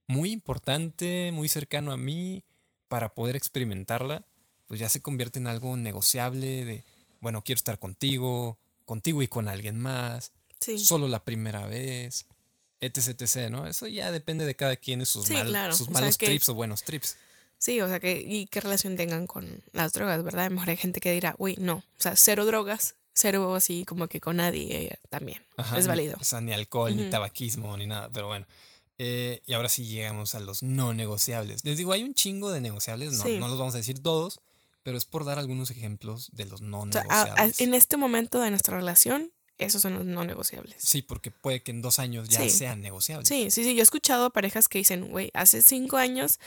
muy 0.07 0.31
importante, 0.31 1.31
muy 1.33 1.49
cercano 1.49 1.91
a 1.91 1.97
mí, 1.97 2.43
para 2.87 3.15
poder 3.15 3.35
experimentarla, 3.35 4.23
pues 4.67 4.79
ya 4.79 4.87
se 4.89 5.01
convierte 5.01 5.39
en 5.39 5.47
algo 5.47 5.75
negociable 5.75 6.63
de, 6.63 6.83
bueno, 7.21 7.43
quiero 7.43 7.57
estar 7.57 7.79
contigo, 7.79 8.59
contigo 8.85 9.21
y 9.23 9.27
con 9.27 9.47
alguien 9.47 9.79
más, 9.79 10.31
Sí. 10.59 10.77
solo 10.77 11.07
la 11.09 11.25
primera 11.25 11.65
vez, 11.65 12.25
etc, 12.85 13.21
etc, 13.21 13.49
¿no? 13.49 13.67
Eso 13.67 13.87
ya 13.87 14.11
depende 14.11 14.45
de 14.45 14.55
cada 14.55 14.75
quien 14.75 15.01
y 15.01 15.05
sus, 15.05 15.25
Sí, 15.25 15.33
mal- 15.33 15.47
claro. 15.47 15.73
sus 15.73 15.87
O 15.87 15.91
sea, 15.91 15.93
malos 16.01 16.17
que- 16.17 16.25
trips 16.27 16.49
o 16.49 16.53
buenos 16.53 16.83
trips. 16.83 17.17
Sí, 17.57 17.79
o 17.81 17.87
sea, 17.87 17.99
que, 17.99 18.19
y 18.25 18.45
qué 18.47 18.59
relación 18.61 18.97
tengan 18.97 19.25
con 19.25 19.63
las 19.71 19.93
drogas, 19.93 20.21
¿verdad? 20.23 20.45
A 20.45 20.49
lo 20.49 20.55
mejor 20.55 20.69
hay 20.69 20.77
gente 20.77 20.99
que 20.99 21.11
dirá, 21.13 21.35
uy, 21.37 21.55
no, 21.59 21.75
o 21.75 21.83
sea, 21.97 22.15
cero 22.17 22.45
drogas, 22.45 22.95
cero 23.13 23.55
así 23.55 23.85
como 23.85 24.07
que 24.07 24.19
con 24.19 24.37
nadie 24.37 24.87
eh, 24.87 24.97
también. 25.09 25.41
Ajá, 25.55 25.77
es 25.77 25.85
ni- 25.85 25.89
válido. 25.89 26.17
O 26.19 26.23
sea, 26.25 26.41
ni 26.41 26.51
alcohol, 26.51 26.95
ni 26.95 27.03
Ujú. 27.03 27.11
tabaquismo, 27.11 27.77
ni 27.77 27.87
nada, 27.87 28.09
pero 28.11 28.27
bueno. 28.27 28.45
Eh, 28.99 29.41
y 29.47 29.53
ahora 29.53 29.69
sí 29.69 29.85
llegamos 29.85 30.35
a 30.35 30.39
los 30.39 30.61
no 30.61 30.93
negociables. 30.93 31.65
Les 31.65 31.77
digo, 31.77 31.93
hay 31.93 32.03
un 32.03 32.13
chingo 32.13 32.51
de 32.51 32.61
negociables, 32.61 33.13
no, 33.13 33.23
Sí. 33.23 33.37
no 33.39 33.47
los 33.47 33.57
vamos 33.57 33.73
a 33.73 33.77
decir 33.77 34.01
todos, 34.03 34.39
pero 34.83 34.97
es 34.97 35.05
por 35.05 35.25
dar 35.25 35.39
algunos 35.39 35.71
ejemplos 35.71 36.29
de 36.33 36.45
los 36.45 36.61
no 36.61 36.81
O 36.81 36.91
sea, 36.91 37.01
a- 37.09 37.21
a- 37.21 37.23
negociables. 37.25 37.61
en 37.61 37.73
este 37.73 37.97
momento 37.97 38.39
de 38.41 38.49
nuestra 38.51 38.77
relación, 38.77 39.31
esos 39.57 39.81
son 39.81 39.93
los 39.95 40.05
no 40.05 40.23
negociables. 40.23 40.75
Sí, 40.79 41.01
porque 41.01 41.31
puede 41.31 41.61
que 41.61 41.71
en 41.71 41.81
dos 41.81 41.99
años 41.99 42.29
ya 42.29 42.41
Sí. 42.41 42.49
sean 42.49 42.81
negociables. 42.81 43.27
Sí, 43.27 43.51
sí, 43.51 43.63
sí. 43.63 43.73
Yo 43.75 43.79
he 43.81 43.83
escuchado 43.83 44.29
parejas 44.31 44.67
que 44.67 44.79
dicen, 44.79 45.09
güey, 45.09 45.29
hace 45.33 45.61
cinco 45.61 45.97
años 45.97 46.39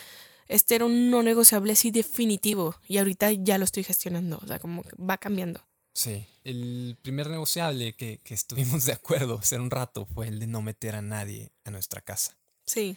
este 0.49 0.77
era 0.77 0.85
un 0.85 1.11
no 1.11 1.23
negociable 1.23 1.73
así 1.73 1.91
definitivo 1.91 2.77
y 2.87 2.99
ahorita 2.99 3.33
ya 3.33 3.59
lo 3.59 3.65
estoy 3.65 3.85
gestionando. 3.85 4.39
O 4.43 4.47
sea, 4.47 4.59
como 4.59 4.83
que 4.83 4.91
va 4.97 5.19
cambiando. 5.19 5.61
Sí. 5.93 6.27
El 6.45 6.97
primer 7.03 7.29
negociable 7.31 7.95
que, 7.95 8.21
que 8.23 8.35
estuvimos 8.35 8.85
de 8.85 8.93
acuerdo 8.93 9.39
hace 9.43 9.59
un 9.59 9.71
rato 9.71 10.07
fue 10.07 10.29
el 10.29 10.39
de 10.39 10.47
no 10.47 10.63
meter 10.63 10.95
a 10.95 11.03
nadie 11.03 11.51
a 11.65 11.71
nuestra 11.71 12.01
casa. 12.01 12.37
Sí. 12.67 12.97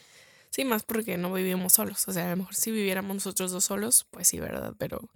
Sí, 0.51 0.65
más 0.65 0.83
porque 0.83 1.17
no 1.17 1.31
vivimos 1.31 1.73
solos. 1.73 2.07
O 2.07 2.13
sea, 2.13 2.25
a 2.27 2.29
lo 2.31 2.37
mejor 2.37 2.55
si 2.55 2.71
viviéramos 2.71 3.13
nosotros 3.15 3.51
dos 3.51 3.65
solos, 3.65 4.05
pues 4.11 4.27
sí, 4.27 4.39
¿verdad? 4.39 4.73
Pero. 4.77 5.09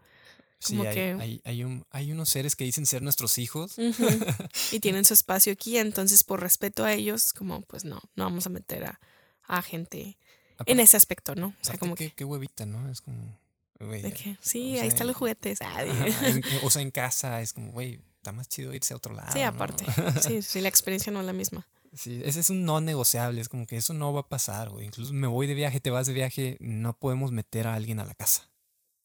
Sí, 0.64 0.78
Como 0.78 0.88
hay, 0.90 0.96
que- 0.96 1.18
hay, 1.20 1.42
hay 1.44 1.64
un, 1.64 1.86
hay 1.92 2.12
unos 2.12 2.30
seres 2.30 2.56
que 2.56 2.64
dicen 2.64 2.86
ser 2.86 3.02
nuestros 3.02 3.38
hijos. 3.38 3.76
y 4.72 4.80
tienen 4.80 5.06
su 5.06 5.14
espacio 5.14 5.54
aquí, 5.54 5.78
entonces 5.78 6.24
por 6.24 6.40
respeto 6.42 6.86
a 6.86 6.94
ellos, 6.94 7.34
como 7.34 7.62
pues 7.62 7.84
no, 7.86 8.02
no 8.16 8.24
vamos 8.24 8.46
a 8.46 8.50
meter 8.50 8.86
a, 8.86 9.00
a 9.48 9.62
gente 9.62 10.18
en 10.66 10.80
ese 10.80 10.96
aspecto, 10.98 11.36
¿no? 11.36 11.48
O 11.48 11.64
sea, 11.66 11.78
como 11.78 11.96
qué, 11.96 12.10
que. 12.10 12.16
qué 12.16 12.24
huevita, 12.26 12.66
¿no? 12.66 12.90
Es 12.90 13.02
como... 13.02 13.38
de 13.80 14.14
que, 14.14 14.38
sí, 14.42 14.78
o 14.78 14.82
ahí 14.82 14.88
están 14.88 15.08
los 15.08 15.16
juguetes. 15.18 15.60
Ah, 15.62 15.80
Ajá, 15.80 16.28
en- 16.30 16.44
o 16.64 16.70
sea, 16.70 16.82
en 16.82 16.92
casa 16.92 17.42
es 17.42 17.52
como, 17.54 17.72
güey, 17.74 18.00
está 18.18 18.32
más 18.32 18.48
chido 18.48 18.74
irse 18.74 18.94
a 18.94 18.98
otro 18.98 19.14
lado. 19.14 19.34
sí, 19.34 19.40
¿no? 19.40 19.48
aparte. 19.48 19.86
Sí, 20.22 20.42
sí, 20.42 20.62
la 20.62 20.70
experiencia 20.70 21.12
no 21.12 21.20
es 21.20 21.26
la 21.26 21.34
misma. 21.34 21.68
Sí, 21.96 22.22
ese 22.26 22.40
es 22.40 22.50
un 22.50 22.64
no 22.66 22.82
negociable, 22.82 23.40
es 23.42 23.50
como 23.50 23.68
que 23.68 23.76
eso 23.78 23.94
no 23.94 24.14
va 24.14 24.22
a 24.22 24.28
pasar, 24.30 24.70
güey. 24.70 24.86
Incluso 24.88 25.14
me 25.14 25.28
voy 25.28 25.46
de 25.46 25.54
viaje, 25.54 25.80
te 25.80 25.92
vas 25.92 26.08
de 26.08 26.14
viaje, 26.14 26.58
no 26.60 26.98
podemos 26.98 27.32
meter 27.32 27.68
a 27.68 27.76
alguien 27.76 28.00
a 28.00 28.06
la 28.06 28.16
casa. 28.16 28.50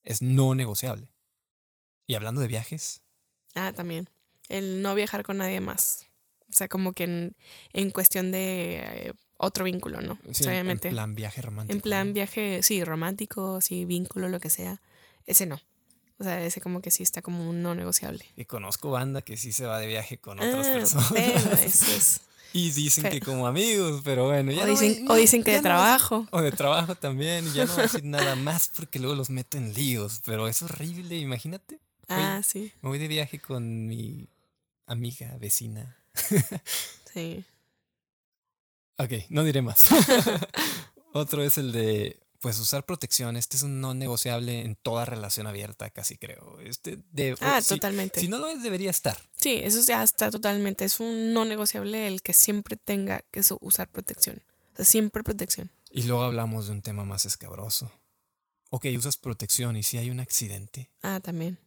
Es 0.04 0.22
no 0.22 0.54
negociable. 0.54 1.10
Y 2.08 2.14
hablando 2.16 2.40
de 2.40 2.48
viajes, 2.48 3.02
Ah, 3.54 3.72
también. 3.72 4.08
El 4.48 4.82
no 4.82 4.94
viajar 4.96 5.22
con 5.22 5.36
nadie 5.38 5.60
más. 5.60 6.06
O 6.48 6.52
sea, 6.52 6.66
como 6.68 6.92
que 6.94 7.04
en, 7.04 7.36
en 7.72 7.90
cuestión 7.90 8.30
de 8.32 8.80
eh, 8.82 9.12
otro 9.36 9.64
vínculo, 9.64 10.00
¿no? 10.00 10.18
Sí, 10.32 10.42
sea, 10.44 10.46
en- 10.46 10.58
obviamente. 10.60 10.90
plan 10.90 11.14
viaje 11.14 11.42
romántico. 11.42 11.74
En 11.76 11.80
plan 11.82 12.12
viaje, 12.14 12.62
sí, 12.62 12.82
romántico, 12.84 13.60
sí, 13.60 13.84
vínculo, 13.84 14.28
lo 14.28 14.40
que 14.40 14.48
sea. 14.50 14.80
Ese 15.26 15.44
no. 15.46 15.60
O 16.18 16.24
sea, 16.24 16.42
ese 16.44 16.60
como 16.60 16.80
que 16.80 16.90
sí 16.90 17.02
está 17.02 17.20
como 17.22 17.48
un 17.48 17.62
no 17.62 17.74
negociable. 17.74 18.24
Y 18.36 18.44
conozco 18.46 18.90
banda 18.90 19.22
que 19.22 19.36
sí 19.36 19.52
se 19.52 19.66
va 19.66 19.78
de 19.78 19.86
viaje 19.86 20.18
con 20.18 20.38
otras 20.40 20.66
Ah, 20.66 20.72
personas. 20.72 21.12
pero 21.12 21.52
eso 21.62 21.86
es. 21.94 22.20
Y 22.54 22.70
dicen 22.70 23.10
que 23.10 23.20
como 23.20 23.46
amigos, 23.46 24.00
pero 24.02 24.24
bueno, 24.24 24.50
ya 24.50 24.62
O 24.62 24.66
dicen, 24.66 25.04
no, 25.04 25.12
o 25.12 25.16
dicen 25.16 25.44
que 25.44 25.50
de 25.50 25.56
no 25.58 25.64
trabajo. 25.64 26.26
O 26.30 26.40
de 26.40 26.50
trabajo 26.50 26.94
también, 26.94 27.46
y 27.46 27.52
ya 27.52 27.66
no 27.66 27.72
voy 27.72 27.80
a 27.80 27.82
decir 27.82 28.04
nada 28.04 28.36
más 28.36 28.70
porque 28.74 28.98
luego 28.98 29.14
los 29.14 29.28
meto 29.28 29.58
en 29.58 29.74
líos, 29.74 30.22
pero 30.24 30.48
es 30.48 30.62
horrible, 30.62 31.18
imagínate. 31.18 31.78
Ah, 32.08 32.40
sí, 32.44 32.72
Me 32.80 32.88
voy 32.88 32.98
de 32.98 33.08
viaje 33.08 33.38
con 33.38 33.86
mi 33.86 34.28
amiga, 34.86 35.36
vecina. 35.38 35.96
sí. 37.12 37.44
Ok, 38.96 39.12
no 39.28 39.44
diré 39.44 39.62
más. 39.62 39.86
Otro 41.12 41.42
es 41.44 41.56
el 41.58 41.72
de, 41.72 42.18
pues, 42.40 42.58
usar 42.58 42.84
protección. 42.84 43.36
Este 43.36 43.56
es 43.56 43.62
un 43.62 43.80
no 43.80 43.94
negociable 43.94 44.60
en 44.62 44.74
toda 44.76 45.04
relación 45.04 45.46
abierta, 45.46 45.90
casi 45.90 46.16
creo. 46.18 46.58
Este 46.60 46.98
de, 47.12 47.36
Ah, 47.40 47.60
si- 47.60 47.74
totalmente. 47.74 48.20
Si 48.20 48.28
no 48.28 48.38
lo 48.38 48.48
es, 48.48 48.62
debería 48.62 48.90
estar. 48.90 49.16
Sí, 49.36 49.60
eso 49.62 49.80
ya 49.82 50.02
está 50.02 50.30
totalmente. 50.30 50.84
Es 50.84 50.98
un 51.00 51.32
no 51.32 51.44
negociable 51.44 52.06
el 52.08 52.22
que 52.22 52.32
siempre 52.32 52.76
tenga 52.76 53.22
que 53.30 53.40
usar 53.60 53.88
protección. 53.88 54.42
O 54.72 54.76
sea, 54.76 54.84
siempre 54.84 55.22
protección. 55.22 55.70
Y 55.90 56.02
luego 56.02 56.22
hablamos 56.24 56.66
de 56.66 56.72
un 56.72 56.82
tema 56.82 57.04
más 57.04 57.24
escabroso. 57.24 57.90
Ok, 58.70 58.86
usas 58.96 59.16
protección 59.16 59.76
y 59.76 59.82
si 59.82 59.96
hay 59.96 60.10
un 60.10 60.20
accidente. 60.20 60.90
Ah, 61.02 61.20
también. 61.22 61.58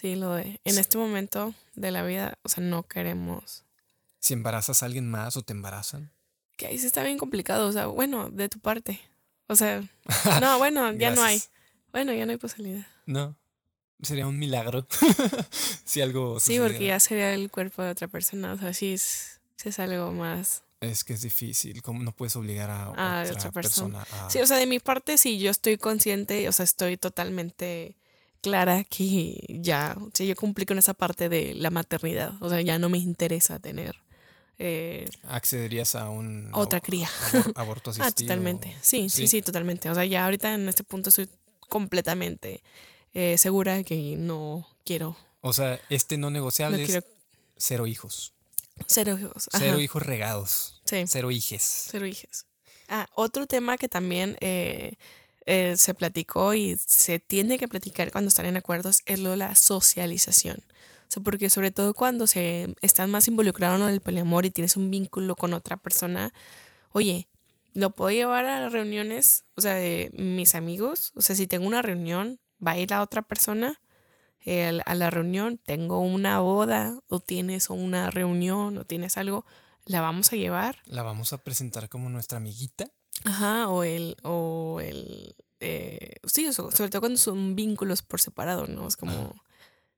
Sí, 0.00 0.14
lo 0.14 0.34
de. 0.34 0.60
En 0.64 0.78
este 0.78 0.96
momento 0.96 1.54
de 1.74 1.90
la 1.90 2.04
vida, 2.04 2.38
o 2.42 2.48
sea, 2.48 2.62
no 2.62 2.84
queremos. 2.84 3.64
Si 4.20 4.32
embarazas 4.32 4.82
a 4.82 4.86
alguien 4.86 5.10
más 5.10 5.36
o 5.36 5.42
te 5.42 5.52
embarazan. 5.52 6.12
Que 6.56 6.66
ahí 6.68 6.78
sí 6.78 6.86
está 6.86 7.02
bien 7.02 7.18
complicado. 7.18 7.66
O 7.66 7.72
sea, 7.72 7.86
bueno, 7.86 8.30
de 8.30 8.48
tu 8.48 8.60
parte. 8.60 9.00
O 9.48 9.56
sea, 9.56 9.82
no, 10.40 10.58
bueno, 10.58 10.92
ya 10.92 11.10
no 11.10 11.24
hay. 11.24 11.42
Bueno, 11.90 12.12
ya 12.12 12.26
no 12.26 12.30
hay 12.32 12.38
posibilidad. 12.38 12.86
No. 13.06 13.36
Sería 14.00 14.28
un 14.28 14.38
milagro. 14.38 14.86
si 15.84 16.00
algo 16.00 16.38
Sí, 16.38 16.58
porque 16.58 16.74
sucediera. 16.74 16.94
ya 16.94 17.00
sería 17.00 17.34
el 17.34 17.50
cuerpo 17.50 17.82
de 17.82 17.90
otra 17.90 18.06
persona. 18.06 18.52
O 18.52 18.58
sea, 18.58 18.72
sí 18.74 18.92
es, 18.92 19.40
algo 19.80 20.12
más. 20.12 20.62
Es 20.80 21.02
que 21.02 21.14
es 21.14 21.22
difícil. 21.22 21.82
¿Cómo 21.82 22.04
no 22.04 22.12
puedes 22.12 22.36
obligar 22.36 22.70
a 22.70 22.84
Ah, 22.96 23.22
otra, 23.24 23.32
otra 23.34 23.50
persona. 23.50 24.04
persona 24.04 24.26
a... 24.26 24.30
Sí, 24.30 24.38
o 24.38 24.46
sea, 24.46 24.58
de 24.58 24.66
mi 24.66 24.78
parte, 24.78 25.18
sí, 25.18 25.40
yo 25.40 25.50
estoy 25.50 25.76
consciente, 25.76 26.48
o 26.48 26.52
sea, 26.52 26.62
estoy 26.62 26.96
totalmente 26.96 27.96
clara 28.42 28.84
que 28.84 29.44
ya, 29.60 29.96
o 30.00 30.10
sea, 30.12 30.26
yo 30.26 30.34
cumplí 30.36 30.64
con 30.66 30.78
esa 30.78 30.94
parte 30.94 31.28
de 31.28 31.54
la 31.54 31.70
maternidad. 31.70 32.32
O 32.40 32.48
sea, 32.48 32.60
ya 32.60 32.78
no 32.78 32.88
me 32.88 32.98
interesa 32.98 33.58
tener 33.58 33.96
eh, 34.58 35.08
accederías 35.28 35.94
a 35.94 36.08
un 36.10 36.50
otra 36.52 36.80
cría. 36.80 37.08
abor- 37.32 37.52
aborto 37.56 37.90
Ah, 37.90 38.06
asistido. 38.06 38.28
totalmente. 38.28 38.76
Sí, 38.82 39.08
sí, 39.08 39.22
Sí. 39.22 39.28
sí, 39.28 39.42
totalmente. 39.42 39.88
O 39.90 39.94
sea, 39.94 40.04
ya 40.04 40.24
ahorita 40.24 40.54
en 40.54 40.68
este 40.68 40.82
punto 40.84 41.10
estoy 41.10 41.28
completamente 41.60 42.62
eh, 43.14 43.38
segura 43.38 43.74
de 43.76 43.84
que 43.84 44.16
no 44.16 44.66
quiero, 44.84 45.16
O 45.40 45.52
sea, 45.52 45.80
este 45.88 46.16
no 46.18 46.26
no 46.28 46.30
negociable 46.32 46.82
es 46.82 46.90
quiero 46.90 47.06
cero 47.56 47.86
hijos. 47.86 48.32
cero 48.86 49.16
hijos. 49.18 49.48
Ajá, 49.52 49.64
Cero 49.64 49.80
hijos 49.80 50.02
regados. 50.02 50.80
Sí, 50.84 51.04
Cero 51.06 51.30
hijes. 51.30 51.88
cero 51.90 52.06
hijos. 52.06 52.46
Ah, 52.88 53.06
otro 53.14 53.46
tema 53.46 53.76
que 53.76 53.88
también 53.88 54.36
eh, 54.40 54.94
eh, 55.50 55.78
se 55.78 55.94
platicó 55.94 56.52
y 56.52 56.76
se 56.84 57.20
tiene 57.20 57.58
que 57.58 57.68
platicar 57.68 58.12
cuando 58.12 58.28
están 58.28 58.44
en 58.44 58.58
acuerdos 58.58 59.00
es 59.06 59.18
lo 59.18 59.30
de 59.30 59.38
la 59.38 59.54
socialización. 59.54 60.58
O 60.58 61.10
sea, 61.10 61.22
porque 61.22 61.48
sobre 61.48 61.70
todo 61.70 61.94
cuando 61.94 62.26
se 62.26 62.76
están 62.82 63.10
más 63.10 63.28
involucrados 63.28 63.80
en 63.80 63.88
el 63.88 64.02
poliamor 64.02 64.44
y 64.44 64.50
tienes 64.50 64.76
un 64.76 64.90
vínculo 64.90 65.36
con 65.36 65.54
otra 65.54 65.78
persona, 65.78 66.34
oye, 66.92 67.28
lo 67.72 67.92
puedo 67.94 68.10
llevar 68.10 68.44
a 68.44 68.68
reuniones, 68.68 69.46
o 69.54 69.62
sea, 69.62 69.72
de 69.72 70.10
mis 70.12 70.54
amigos. 70.54 71.12
O 71.14 71.22
sea, 71.22 71.34
si 71.34 71.46
tengo 71.46 71.66
una 71.66 71.80
reunión, 71.80 72.38
va 72.64 72.72
a 72.72 72.78
ir 72.78 72.90
la 72.90 73.00
otra 73.00 73.22
persona 73.22 73.80
eh, 74.44 74.78
a 74.84 74.94
la 74.94 75.08
reunión. 75.08 75.56
Tengo 75.64 76.00
una 76.00 76.40
boda 76.40 77.00
o 77.08 77.20
tienes 77.20 77.70
una 77.70 78.10
reunión 78.10 78.76
o 78.76 78.84
tienes 78.84 79.16
algo, 79.16 79.46
la 79.86 80.02
vamos 80.02 80.30
a 80.30 80.36
llevar. 80.36 80.76
La 80.84 81.02
vamos 81.02 81.32
a 81.32 81.38
presentar 81.38 81.88
como 81.88 82.10
nuestra 82.10 82.36
amiguita. 82.36 82.90
Ajá, 83.24 83.68
o 83.68 83.84
el, 83.84 84.16
o 84.22 84.80
el, 84.80 85.34
eh, 85.60 86.16
sí, 86.24 86.52
sobre 86.52 86.88
todo 86.88 87.00
cuando 87.00 87.18
son 87.18 87.56
vínculos 87.56 88.02
por 88.02 88.20
separado, 88.20 88.66
¿no? 88.66 88.86
Es 88.86 88.96
como, 88.96 89.42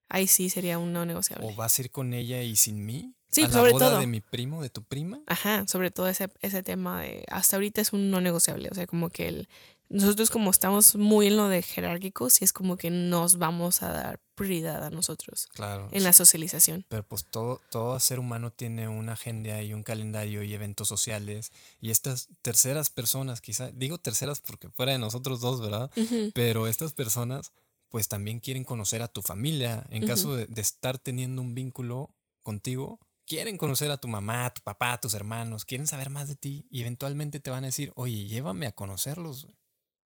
ahí 0.09 0.27
sí 0.27 0.51
sería 0.51 0.79
un 0.79 0.93
no 0.93 1.05
negociable. 1.05 1.47
O 1.47 1.55
vas 1.55 1.79
a 1.79 1.83
ir 1.83 1.91
con 1.91 2.15
ella 2.15 2.43
y 2.43 2.57
sin 2.57 2.85
mí. 2.85 3.15
Sí, 3.29 3.43
a 3.43 3.49
la 3.49 3.55
sobre 3.55 3.73
boda 3.73 3.91
todo. 3.91 4.01
de 4.01 4.07
mi 4.07 4.21
primo, 4.21 4.63
de 4.63 4.71
tu 4.71 4.83
prima. 4.83 5.21
Ajá, 5.27 5.67
sobre 5.69 5.91
todo 5.91 6.09
ese, 6.09 6.29
ese 6.41 6.63
tema 6.63 7.03
de, 7.03 7.25
hasta 7.29 7.57
ahorita 7.57 7.81
es 7.81 7.93
un 7.93 8.11
no 8.11 8.21
negociable, 8.21 8.69
o 8.71 8.75
sea, 8.75 8.87
como 8.87 9.11
que 9.11 9.29
el, 9.29 9.49
nosotros 9.91 10.31
como 10.31 10.51
estamos 10.51 10.95
muy 10.97 11.27
en 11.27 11.37
lo 11.37 11.49
de 11.49 11.63
jerárquicos 11.63 12.41
y 12.41 12.45
es 12.45 12.53
como 12.53 12.77
que 12.77 12.91
nos 12.91 13.37
vamos 13.39 13.83
a 13.83 13.93
dar 13.93 14.21
prioridad 14.37 14.83
a 14.85 14.91
nosotros 14.91 15.49
Claro. 15.53 15.89
en 15.93 16.03
la 16.05 16.13
socialización. 16.13 16.87
Pero 16.89 17.03
pues 17.07 17.27
todo, 17.27 17.61
todo 17.71 17.99
ser 18.01 18.19
humano 18.21 18.51
tiene 18.53 18.89
una 18.89 19.13
agenda 19.13 19.61
y 19.63 19.75
un 19.75 19.83
calendario 19.83 20.43
y 20.43 20.55
eventos 20.55 20.89
sociales. 20.89 21.53
Y 21.81 21.91
estas 21.91 22.29
terceras 22.41 22.89
personas, 22.89 23.41
quizá, 23.41 23.71
digo 23.73 23.99
terceras 23.99 24.41
porque 24.41 24.71
fuera 24.71 24.93
de 24.93 24.99
nosotros 24.99 25.41
dos, 25.41 25.61
¿verdad? 25.61 25.91
Pero 26.35 26.67
estas 26.69 26.93
personas 26.95 27.53
pues 27.91 28.07
también 28.09 28.39
quieren 28.39 28.63
conocer 28.65 29.03
a 29.03 29.09
tu 29.09 29.21
familia. 29.21 29.85
En 29.91 30.07
caso 30.07 30.37
de, 30.37 30.47
de 30.47 30.61
estar 30.63 30.99
teniendo 30.99 31.43
un 31.43 31.55
vínculo 31.57 32.15
contigo, 32.45 33.01
quieren 33.27 33.57
conocer 33.59 33.91
a 33.91 33.97
tu 33.99 34.07
mamá, 34.09 34.47
a 34.47 34.55
tu 34.55 34.61
papá, 34.63 34.93
a 34.93 35.01
tus 35.01 35.15
hermanos, 35.15 35.65
quieren 35.65 35.87
saber 35.89 36.09
más 36.09 36.29
de 36.29 36.37
ti 36.37 36.67
y 36.71 36.81
eventualmente 36.83 37.41
te 37.41 37.51
van 37.51 37.65
a 37.65 37.67
decir, 37.67 37.93
oye, 37.97 38.27
llévame 38.27 38.67
a 38.67 38.73
conocerlos. 38.73 39.49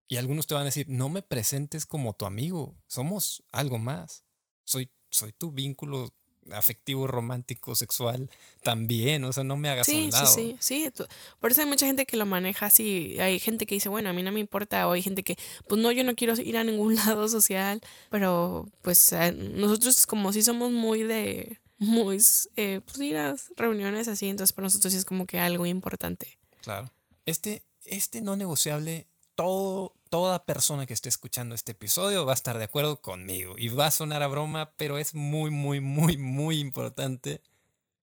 Güey". 0.08 0.16
Y 0.16 0.16
algunos 0.18 0.46
te 0.46 0.54
van 0.54 0.62
a 0.62 0.66
decir, 0.66 0.86
no 0.88 1.08
me 1.08 1.22
presentes 1.22 1.86
como 1.86 2.14
tu 2.14 2.26
amigo, 2.26 2.76
somos 2.86 3.42
algo 3.52 3.78
más. 3.78 4.24
Soy, 4.64 4.90
soy 5.10 5.32
tu 5.32 5.50
vínculo 5.52 6.12
afectivo, 6.52 7.06
romántico, 7.06 7.74
sexual 7.74 8.28
también, 8.62 9.24
o 9.24 9.32
sea, 9.32 9.44
no 9.44 9.56
me 9.56 9.70
hagas 9.70 9.86
Sí, 9.86 9.96
un 9.96 10.04
sí, 10.04 10.10
lado. 10.12 10.26
sí, 10.34 10.56
sí. 10.60 10.90
tú- 10.94 11.06
Por 11.40 11.50
eso 11.52 11.62
hay 11.62 11.66
mucha 11.66 11.86
gente 11.86 12.04
que 12.04 12.18
lo 12.18 12.26
maneja 12.26 12.66
así. 12.66 13.18
Hay 13.18 13.38
gente 13.38 13.64
que 13.64 13.74
dice, 13.76 13.88
bueno, 13.88 14.10
a 14.10 14.12
mí 14.12 14.22
no 14.22 14.30
me 14.30 14.40
importa. 14.40 14.86
O 14.86 14.92
hay 14.92 15.00
gente 15.02 15.22
que, 15.22 15.36
pues 15.68 15.80
no, 15.80 15.90
yo 15.90 16.04
no 16.04 16.14
quiero 16.14 16.34
ir 16.38 16.58
a 16.58 16.64
ningún 16.64 16.94
lado 17.18 17.28
social. 17.28 17.80
Pero 18.10 18.68
pues 18.82 19.10
eh, 19.12 19.32
nosotros 19.32 20.06
como 20.06 20.34
si 20.34 20.42
somos 20.42 20.70
muy 20.70 21.02
de, 21.02 21.60
muy, 21.78 22.18
eh, 22.56 22.82
pues 22.84 22.98
ir 23.00 23.16
a 23.16 23.34
reuniones 23.56 24.08
así. 24.08 24.28
Entonces 24.28 24.52
para 24.52 24.66
nosotros 24.66 24.92
sí 24.92 24.98
es 24.98 25.06
como 25.06 25.24
que 25.26 25.38
algo 25.40 25.64
importante. 25.64 26.38
Claro. 26.60 26.90
Este, 27.24 27.62
este 27.86 28.20
no 28.20 28.36
negociable, 28.36 29.06
todo, 29.34 29.94
toda 30.10 30.44
persona 30.44 30.86
que 30.86 30.94
esté 30.94 31.08
escuchando 31.08 31.54
este 31.54 31.72
episodio 31.72 32.24
va 32.24 32.32
a 32.32 32.34
estar 32.34 32.58
de 32.58 32.64
acuerdo 32.64 33.00
conmigo. 33.00 33.54
Y 33.58 33.68
va 33.68 33.86
a 33.86 33.90
sonar 33.90 34.22
a 34.22 34.28
broma, 34.28 34.72
pero 34.76 34.98
es 34.98 35.14
muy, 35.14 35.50
muy, 35.50 35.80
muy, 35.80 36.16
muy 36.16 36.58
importante 36.58 37.42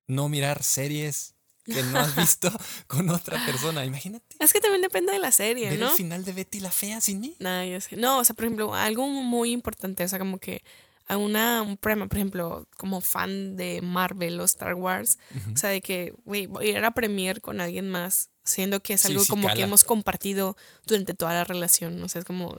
no 0.08 0.30
mirar 0.30 0.64
series 0.64 1.36
que 1.66 1.84
no 1.84 2.00
has 2.00 2.16
visto 2.16 2.52
con 2.88 3.10
otra 3.10 3.44
persona. 3.46 3.86
Imagínate 3.86 4.36
Es 4.40 4.54
que 4.54 4.60
también 4.60 4.82
depende 4.82 5.12
de 5.12 5.20
la 5.20 5.32
serie, 5.32 5.70
ver 5.70 5.80
¿no? 5.80 5.90
el 5.90 5.96
final 5.96 6.26
de 6.26 6.34
Betty 6.34 6.60
la 6.60 6.72
Fea 6.72 7.02
sin 7.02 7.20
mí. 7.20 7.36
Ya 7.40 7.82
sé. 7.82 7.96
No, 7.98 8.20
o 8.20 8.24
sea, 8.24 8.36
por 8.36 8.46
ejemplo, 8.46 8.74
algo 8.74 9.08
muy 9.08 9.52
importante, 9.52 10.04
o 10.04 10.08
sea, 10.08 10.20
como 10.20 10.40
que 10.40 10.64
a 11.12 11.18
una, 11.18 11.62
un 11.62 11.76
programa, 11.76 12.08
por 12.08 12.18
ejemplo, 12.18 12.70
como 12.78 13.02
fan 13.02 13.58
de 13.58 13.82
Marvel 13.82 14.40
o 14.40 14.46
Star 14.46 14.76
Wars, 14.76 15.20
o 15.54 15.58
sea, 15.58 15.70
de 15.70 15.82
que, 15.82 16.14
güey, 16.24 16.48
voy 16.48 16.68
a 16.68 16.78
ir 16.78 16.86
a 16.86 16.92
premier 16.92 17.42
con 17.42 17.60
alguien 17.60 17.90
más, 17.90 18.30
siendo 18.46 18.82
que 18.82 18.94
es 18.94 19.06
algo 19.06 19.22
sí 19.22 19.30
como 19.30 19.54
que 19.54 19.62
hemos 19.62 19.84
compartido 19.84 20.56
durante 20.88 21.14
toda 21.14 21.34
la 21.34 21.44
relación, 21.44 22.02
o 22.02 22.08
sea, 22.08 22.20
es 22.20 22.26
como, 22.26 22.58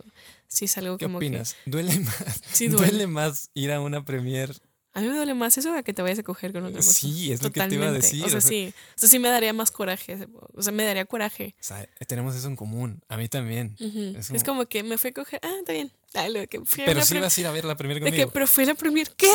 sí 0.48 0.66
es 0.66 0.76
algo 0.76 0.98
¿Qué 0.98 1.06
como 1.06 1.16
opinas? 1.16 1.56
¿Duele 1.64 1.98
más, 1.98 2.42
sí 2.52 2.68
duele. 2.68 2.88
duele. 2.88 3.06
más 3.06 3.48
ir 3.54 3.72
a 3.72 3.80
una 3.80 4.04
premier? 4.04 4.54
A 4.94 5.00
mí 5.00 5.08
me 5.08 5.16
duele 5.16 5.32
más 5.32 5.56
eso 5.56 5.72
a 5.74 5.82
que 5.82 5.94
te 5.94 6.02
vayas 6.02 6.18
a 6.18 6.22
coger 6.22 6.52
con 6.52 6.64
otra 6.64 6.74
persona. 6.74 6.92
Sí, 6.92 7.32
es 7.32 7.42
lo 7.42 7.50
que 7.50 7.60
te 7.66 7.74
iba 7.74 7.86
a 7.86 7.92
decir. 7.92 8.24
O 8.24 8.28
sea, 8.28 8.38
o 8.38 8.40
sea, 8.42 8.48
sí, 8.50 8.74
o 8.94 8.98
sea, 8.98 9.08
sí 9.08 9.18
me 9.18 9.28
daría 9.28 9.52
más 9.54 9.70
coraje, 9.70 10.28
o 10.54 10.62
sea, 10.62 10.70
me 10.72 10.84
daría 10.84 11.06
coraje. 11.06 11.54
o 11.58 11.62
sea, 11.62 11.88
tenemos 12.06 12.34
eso 12.36 12.46
en 12.48 12.56
común. 12.56 13.00
A 13.08 13.16
mí 13.16 13.28
también. 13.28 13.74
Es 13.80 14.30
Es, 14.30 14.42
como- 14.42 14.62
como 14.62 14.66
que 14.66 14.82
me 14.82 14.98
fui 14.98 15.08
a 15.10 15.12
coger, 15.14 15.40
ah, 15.42 15.54
está 15.60 15.72
bien. 15.72 15.90
Dale, 16.12 16.46
que 16.46 16.60
fui 16.66 16.82
a 16.82 16.86
Pero 16.86 16.98
la 17.00 17.06
sí 17.06 17.18
vas 17.18 17.38
a 17.38 17.40
ir 17.40 17.46
a 17.46 17.52
ver 17.52 17.64
la 17.64 17.74
De 17.74 17.88
que, 17.88 18.00
conmigo. 18.00 18.30
pero 18.34 18.46
fue 18.46 18.66
la 18.66 18.74
premier, 18.74 19.10
¿qué? 19.16 19.32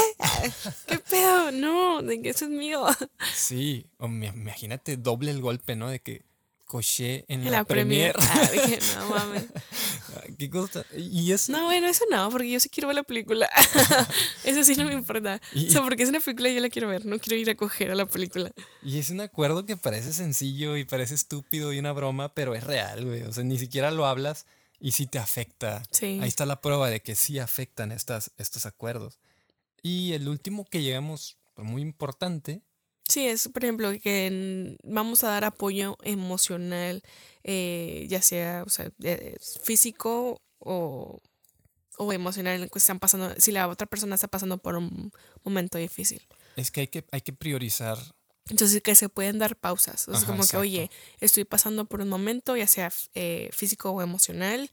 ¿Qué 0.86 1.00
pedo? 1.00 1.52
No, 1.52 2.04
de 2.04 2.22
que 2.22 2.30
eso 2.30 2.46
es 2.46 2.52
mío. 2.52 2.86
Sí, 3.34 3.88
o 3.98 4.08
me- 4.08 4.28
imagínate 4.28 4.96
doble 4.98 5.32
el 5.32 5.42
golpe, 5.42 5.76
¿no? 5.76 5.90
De 5.90 6.00
que 6.02 6.22
coché 6.68 7.26
en, 7.30 7.40
En 7.42 7.46
la, 7.46 7.60
la 7.60 7.64
premier. 7.64 8.14
premier. 8.14 8.30
Ah, 8.32 8.50
dije, 8.52 8.80
no 9.00 9.10
mames. 9.10 9.46
¿Qué 10.38 10.50
cosa? 10.50 10.86
Y 10.96 11.32
es. 11.32 11.50
No, 11.50 11.66
bueno, 11.66 11.88
eso 11.88 12.06
no, 12.12 12.30
porque 12.30 12.50
yo 12.50 12.60
sí 12.60 12.70
quiero 12.70 12.88
ver 12.88 12.96
la 12.96 13.04
película. 13.04 13.50
eso 14.44 14.64
sí 14.64 14.76
no 14.76 14.86
me 14.86 14.94
importa. 14.94 15.40
Y- 15.54 15.68
O 15.68 15.72
sea, 15.72 15.82
porque 15.84 16.04
es 16.04 16.10
una 16.10 16.20
película 16.20 16.50
y 16.50 16.56
yo 16.56 16.62
la 16.62 16.70
quiero 16.70 16.88
ver. 16.88 17.06
No 17.06 17.20
quiero 17.20 17.38
ir 17.40 17.50
a 17.50 17.56
coger 17.56 17.92
a 17.92 17.96
la 17.96 18.06
película. 18.06 18.52
Y 18.84 19.00
es 19.00 19.10
un 19.10 19.22
acuerdo 19.22 19.66
que 19.66 19.78
parece 19.78 20.14
sencillo 20.14 20.78
y 20.78 20.86
parece 20.86 21.16
estúpido 21.16 21.74
y 21.74 21.80
una 21.80 21.92
broma, 21.94 22.34
pero 22.34 22.56
es 22.56 22.64
real, 22.64 23.06
güey. 23.06 23.24
O 23.24 23.34
sea, 23.34 23.44
ni 23.44 23.58
siquiera 23.60 23.92
lo 23.92 24.06
hablas 24.06 24.46
y 24.80 24.92
sí 24.92 25.08
te 25.08 25.20
afecta. 25.20 25.84
Sí. 25.92 26.20
Ahí 26.22 26.28
está 26.28 26.46
la 26.46 26.62
prueba 26.62 26.90
de 26.90 27.02
que 27.02 27.16
sí 27.16 27.40
afectan 27.40 27.92
estas, 27.92 28.32
estos 28.38 28.66
acuerdos. 28.66 29.20
Y 29.82 30.14
el 30.14 30.28
último 30.28 30.66
que 30.66 30.82
llegamos, 30.82 31.38
pues, 31.56 31.68
muy 31.68 31.82
importante, 31.82 32.62
Sí, 33.08 33.26
es, 33.28 33.48
por 33.50 33.64
ejemplo, 33.64 33.92
que 34.02 34.28
en- 34.28 34.78
vamos 34.84 35.24
a 35.24 35.30
dar 35.30 35.46
apoyo 35.46 35.98
emocional, 36.04 37.02
eh, 37.44 38.06
ya 38.10 38.22
sea, 38.22 38.64
o 38.66 38.70
sea, 38.70 38.92
eh, 39.04 39.38
físico 39.64 40.42
o, 40.60 41.22
o 41.98 42.14
emocional, 42.14 42.70
que 42.70 42.80
están 42.80 43.00
pasando, 43.00 43.34
si 43.38 43.52
la 43.52 43.68
otra 43.68 43.88
persona 43.88 44.16
está 44.16 44.28
pasando 44.28 44.58
por 44.58 44.76
un 44.76 45.12
momento 45.44 45.78
difícil. 45.78 46.22
es 46.58 46.70
que 46.72 46.82
hay 46.82 46.88
que, 46.88 47.06
hay 47.12 47.22
que 47.22 47.34
priorizar. 47.34 47.98
Entonces, 48.50 48.82
que 48.82 48.96
se 48.96 49.10
pueden 49.10 49.40
dar 49.40 49.58
pausas. 49.58 50.08
O 50.08 50.12
sea, 50.14 50.20
Ajá, 50.24 50.28
como 50.28 50.48
que, 50.48 50.56
oye, 50.58 50.90
estoy 51.20 51.44
pasando 51.44 51.86
por 51.86 52.02
un 52.02 52.08
momento, 52.10 52.56
ya 52.56 52.66
sea 52.68 52.92
eh, 53.14 53.50
físico 53.52 53.92
o 53.92 54.02
emocional. 54.02 54.72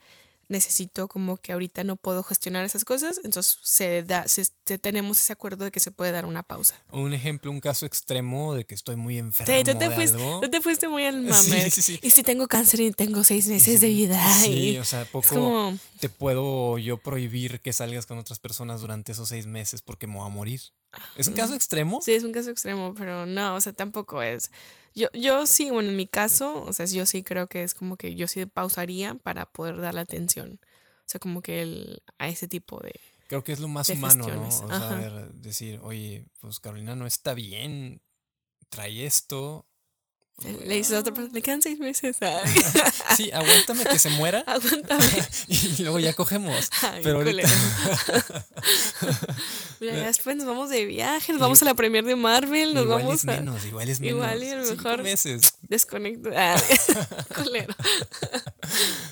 Necesito 0.49 1.09
como 1.09 1.37
que 1.37 1.53
ahorita 1.53 1.85
no 1.85 1.97
puedo 1.97 2.23
gestionar 2.23 2.65
esas 2.65 2.85
cosas. 2.85 3.21
Entonces, 3.25 3.59
se 3.63 4.03
da, 4.03 4.27
se, 4.29 4.45
se- 4.45 4.79
tenemos 4.79 5.21
ese 5.21 5.33
acuerdo 5.33 5.65
de 5.65 5.71
que 5.71 5.81
se 5.81 5.91
puede 5.91 6.13
dar 6.13 6.27
una 6.27 6.43
pausa. 6.43 6.75
Un 6.93 7.13
ejemplo, 7.15 7.51
un 7.51 7.61
caso 7.61 7.87
extremo 7.87 8.55
de 8.55 8.65
que 8.65 8.75
estoy 8.75 8.97
muy 8.97 9.19
enfermo 9.19 9.53
Sí, 9.55 9.65
tú 9.65 9.79
te, 9.79 9.89
de 9.89 9.95
fuiste, 9.95 10.17
algo. 10.17 10.41
tú 10.41 10.51
te 10.51 10.61
fuiste 10.61 10.89
muy 10.89 11.05
al 11.07 11.23
Sí, 11.23 11.51
mame. 11.51 11.71
sí, 11.71 11.83
sí. 11.83 11.99
Y 12.03 12.11
si 12.11 12.23
tengo 12.23 12.47
cáncer 12.49 12.81
y 12.81 12.91
tengo 12.93 13.25
seis 13.25 13.47
meses 13.49 13.81
de 13.81 13.89
vida. 13.89 14.21
Sí, 14.39 14.71
y 14.71 14.79
o 14.79 14.85
sea, 14.85 15.05
poco 15.05 15.29
como, 15.29 15.79
te 16.01 16.09
puedo 16.09 16.79
yo 16.79 16.97
prohibir 16.99 17.61
que 17.61 17.73
salgas 17.73 18.07
con 18.07 18.19
otras 18.19 18.39
personas 18.39 18.81
durante 18.81 19.13
esos 19.13 19.29
seis 19.29 19.47
meses 19.47 19.83
porque 19.83 20.07
me 20.07 20.15
voy 20.17 20.27
a 20.27 20.31
morir. 20.31 20.61
¿Es 21.17 21.27
un 21.27 21.35
caso 21.35 21.55
extremo? 21.55 22.01
sí, 22.03 22.13
es 22.13 22.23
un 22.23 22.31
caso 22.33 22.51
extremo, 22.51 22.95
pero 22.95 23.27
no, 23.27 23.57
o 23.57 23.61
sea, 23.61 23.73
tampoco 23.73 24.23
es. 24.23 24.51
Yo, 24.95 25.09
yo 25.13 25.47
sí, 25.47 25.71
bueno, 25.71 25.91
en 25.91 25.97
mi 25.97 26.07
caso, 26.07 26.63
o 26.63 26.73
sea, 26.73 26.87
yo 26.87 27.05
sí 27.05 27.25
creo 27.25 27.49
que 27.49 27.65
es 27.65 27.75
como 27.75 27.97
que 27.97 28.15
yo 28.15 28.29
sí 28.29 28.47
pausaría 28.47 29.15
para 29.17 29.47
poder 29.47 29.81
dar 29.81 29.95
la 29.95 30.03
atención. 30.03 30.61
O 30.63 31.07
sea, 31.07 31.19
como 31.19 31.43
que 31.43 31.63
el, 31.63 32.03
a 32.19 32.29
ese 32.29 32.47
tipo 32.47 32.81
de... 32.81 32.93
Creo 33.27 33.43
que 33.43 33.53
es 33.53 33.61
lo 33.61 33.69
más 33.69 33.89
humano, 33.89 34.27
¿no? 34.29 34.49
O 34.49 34.69
sea, 34.69 34.97
ver, 34.97 35.33
decir, 35.33 35.81
oye, 35.83 36.27
pues 36.41 36.61
Carolina 36.61 36.95
no 36.95 37.07
está 37.07 37.35
bien, 37.35 38.03
trae 38.69 39.05
esto. 39.05 39.67
Le 40.43 40.75
dices 40.75 40.93
a 40.95 40.99
otra 40.99 41.15
persona, 41.15 41.33
le 41.33 41.41
quedan 41.43 41.63
seis 41.63 41.79
meses. 41.79 42.17
Ay, 42.21 42.53
Sí, 43.17 43.31
aguántame 43.33 43.85
que 43.85 43.99
se 43.99 44.11
muera 44.11 44.41
aguántame. 44.47 45.05
y 45.49 45.83
luego 45.83 45.99
ya 46.01 46.13
cogemos. 46.13 46.69
Ay, 46.83 47.01
Pero 47.03 47.19
ahorita. 47.19 47.49
Mira, 49.81 49.95
ya 49.95 50.07
después 50.07 50.37
nos 50.37 50.47
vamos 50.47 50.71
de 50.71 50.85
viaje, 50.87 51.33
nos 51.33 51.41
vamos 51.41 51.63
a 51.63 51.65
la 51.65 51.75
premier 51.75 52.05
de 52.05 52.17
Marvel, 52.17 52.75
nos 52.75 52.85
igual 52.85 53.03
vamos 53.03 53.15
es 53.21 53.25
a 53.29 53.33
menos, 53.33 53.65
igual 53.65 53.89
es 53.89 54.01
menos. 54.01 54.17
Igual 54.17 54.43
y 54.43 54.49
a 54.51 54.57
lo 54.57 54.67
mejor- 54.77 55.03
meses. 55.03 55.55
desconectar. 55.63 56.63
culero. 57.35 57.75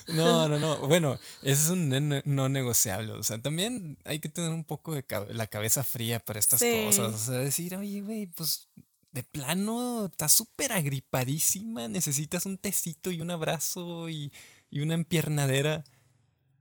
No, 0.09 0.49
no, 0.49 0.59
no. 0.59 0.77
Bueno, 0.89 1.19
eso 1.43 1.63
es 1.65 1.71
un 1.71 2.23
no 2.25 2.49
negociable. 2.49 3.13
O 3.13 3.23
sea, 3.23 3.41
también 3.41 3.97
hay 4.05 4.19
que 4.19 4.29
tener 4.29 4.51
un 4.51 4.65
poco 4.65 4.95
de 4.95 5.05
la 5.31 5.47
cabeza 5.47 5.83
fría 5.85 6.19
para 6.21 6.39
estas 6.41 6.61
Sí. 6.61 6.83
cosas. 6.87 7.15
O 7.15 7.19
sea, 7.19 7.35
decir, 7.39 7.75
oye, 7.77 8.01
güey, 8.01 8.27
pues 8.27 8.69
de 9.13 9.23
plano, 9.23 10.07
estás 10.07 10.33
súper 10.33 10.73
agripadísima, 10.73 11.89
necesitas 11.89 12.47
un 12.47 12.59
tecito 12.59 13.11
y 13.11 13.21
un 13.21 13.31
abrazo 13.31 14.09
y, 14.09 14.33
y 14.71 14.81
una 14.81 14.95
empiernadera. 14.95 15.85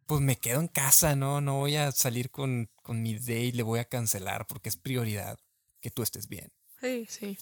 Pues 0.05 0.21
me 0.21 0.35
quedo 0.35 0.59
en 0.59 0.67
casa, 0.67 1.15
¿no? 1.15 1.39
No 1.39 1.59
voy 1.59 1.77
a 1.77 1.91
salir 1.93 2.29
con, 2.29 2.69
con 2.81 3.01
mi 3.01 3.17
day 3.17 3.47
y 3.47 3.51
le 3.53 3.63
voy 3.63 3.79
a 3.79 3.85
cancelar 3.85 4.45
porque 4.47 4.69
es 4.69 4.75
prioridad 4.75 5.39
que 5.79 5.91
tú 5.91 6.03
estés 6.03 6.27
bien. 6.27 6.51
Sí, 6.81 7.05
sí. 7.09 7.37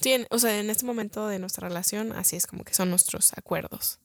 Sí, 0.00 0.26
o 0.30 0.38
sea, 0.38 0.58
en 0.58 0.70
este 0.70 0.84
momento 0.84 1.28
de 1.28 1.38
nuestra 1.38 1.68
relación, 1.68 2.12
así 2.12 2.36
es 2.36 2.46
como 2.46 2.64
que 2.64 2.74
son 2.74 2.90
nuestros 2.90 3.32
acuerdos. 3.36 3.98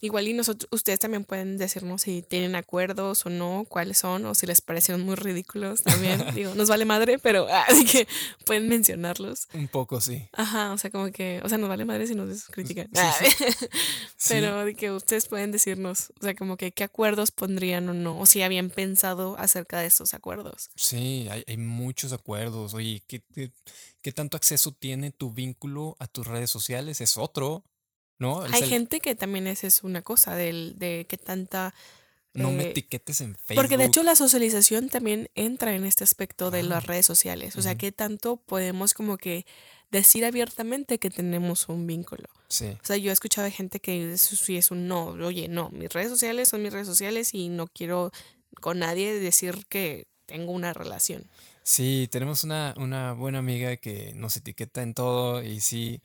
Igual 0.00 0.28
y 0.28 0.32
nosotros, 0.32 0.68
ustedes 0.72 0.98
también 0.98 1.24
pueden 1.24 1.56
decirnos 1.58 2.02
si 2.02 2.22
tienen 2.22 2.54
acuerdos 2.54 3.24
o 3.26 3.30
no, 3.30 3.64
cuáles 3.68 3.98
son, 3.98 4.26
o 4.26 4.34
si 4.34 4.46
les 4.46 4.60
parecieron 4.60 5.02
muy 5.04 5.14
ridículos 5.14 5.82
también. 5.82 6.22
Digo, 6.34 6.54
nos 6.54 6.68
vale 6.68 6.84
madre, 6.84 7.18
pero 7.18 7.46
ah, 7.50 7.64
así 7.68 7.84
que 7.84 8.06
pueden 8.44 8.68
mencionarlos. 8.68 9.48
Un 9.54 9.68
poco, 9.68 10.00
sí. 10.00 10.28
Ajá, 10.32 10.72
o 10.72 10.78
sea, 10.78 10.90
como 10.90 11.10
que, 11.12 11.40
o 11.44 11.48
sea, 11.48 11.58
nos 11.58 11.68
vale 11.68 11.84
madre 11.84 12.06
si 12.06 12.14
nos 12.14 12.44
critican. 12.46 12.86
Sí, 12.92 13.00
Ah, 13.00 13.14
Sí. 14.16 14.28
Pero 14.34 14.64
de 14.64 14.74
que 14.74 14.92
ustedes 14.92 15.26
pueden 15.26 15.50
decirnos, 15.50 16.12
o 16.20 16.24
sea, 16.24 16.34
como 16.34 16.56
que 16.56 16.70
qué 16.70 16.84
acuerdos 16.84 17.32
pondrían 17.32 17.88
o 17.88 17.94
no, 17.94 18.18
o 18.20 18.26
si 18.26 18.42
habían 18.42 18.70
pensado 18.70 19.36
acerca 19.38 19.80
de 19.80 19.86
esos 19.86 20.14
acuerdos. 20.14 20.70
Sí, 20.76 21.26
hay, 21.30 21.42
hay 21.46 21.56
muchos 21.56 22.12
acuerdos. 22.12 22.74
Oye, 22.74 23.02
¿qué, 23.08 23.22
qué, 23.34 23.50
qué 24.00 24.12
tanto 24.12 24.36
acceso 24.36 24.72
tiene 24.72 25.10
tu 25.10 25.32
vínculo 25.32 25.96
a 25.98 26.06
tus 26.06 26.26
redes 26.26 26.50
sociales? 26.50 27.00
Es 27.00 27.16
otro, 27.18 27.64
¿no? 28.22 28.46
El 28.46 28.54
Hay 28.54 28.62
gente 28.62 29.00
que 29.00 29.14
también 29.14 29.46
esa 29.46 29.66
es 29.66 29.82
una 29.84 30.00
cosa 30.00 30.34
del, 30.34 30.78
de 30.78 31.04
qué 31.08 31.18
tanta... 31.18 31.74
no 32.32 32.50
me 32.50 32.62
eh, 32.64 32.70
etiquetes 32.70 33.20
en 33.20 33.34
Facebook. 33.34 33.56
Porque 33.56 33.76
de 33.76 33.84
hecho 33.84 34.02
la 34.02 34.16
socialización 34.16 34.88
también 34.88 35.28
entra 35.34 35.74
en 35.74 35.84
este 35.84 36.04
aspecto 36.04 36.50
de 36.50 36.60
Ah, 36.60 36.62
las 36.62 36.86
redes 36.86 37.04
sociales. 37.04 37.56
O 37.56 37.62
sea, 37.62 37.74
qué 37.76 37.92
tanto 37.92 38.36
podemos 38.38 38.94
como 38.94 39.18
que 39.18 39.44
decir 39.90 40.24
abiertamente 40.24 40.98
que 40.98 41.10
tenemos 41.10 41.68
un 41.68 41.86
vínculo. 41.86 42.24
Sí, 42.48 42.68
O 42.82 42.84
sea, 42.86 42.96
yo 42.96 43.10
he 43.10 43.12
escuchado 43.12 43.44
de 43.44 43.50
gente 43.50 43.78
que 43.80 44.12
eso 44.14 44.36
sí 44.36 44.56
es 44.56 44.70
un 44.70 44.88
no. 44.88 45.08
Oye, 45.08 45.48
no, 45.48 45.68
mis 45.70 45.92
redes 45.92 46.08
sociales 46.08 46.48
son 46.48 46.62
mis 46.62 46.72
redes 46.72 46.86
sociales 46.86 47.34
y 47.34 47.50
no 47.50 47.66
quiero 47.66 48.10
con 48.62 48.78
nadie 48.78 49.12
decir 49.18 49.66
que 49.68 50.06
tengo 50.26 50.52
una 50.52 50.72
relación. 50.72 51.28
sí, 51.62 52.08
tenemos 52.10 52.42
una, 52.44 52.72
una 52.78 53.12
buena 53.12 53.38
amiga 53.40 53.76
que 53.76 54.12
nos 54.14 54.36
etiqueta 54.36 54.82
en 54.82 54.94
todo 54.94 55.42
y 55.42 55.60
sí, 55.60 56.00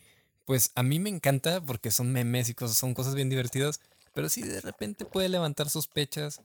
pues 0.48 0.72
a 0.74 0.82
mí 0.82 0.98
me 1.00 1.10
encanta 1.12 1.62
porque 1.62 1.92
son 1.92 2.12
memes 2.12 2.50
y 2.50 2.56
cosas, 2.56 2.78
son 2.78 2.96
cosas 2.96 3.14
bien 3.14 3.30
divertidas, 3.30 3.80
pero 4.14 4.30
sí 4.30 4.42
de 4.42 4.62
repente 4.62 5.06
puede 5.06 5.30
levantar 5.30 5.70
sospechas. 5.70 6.42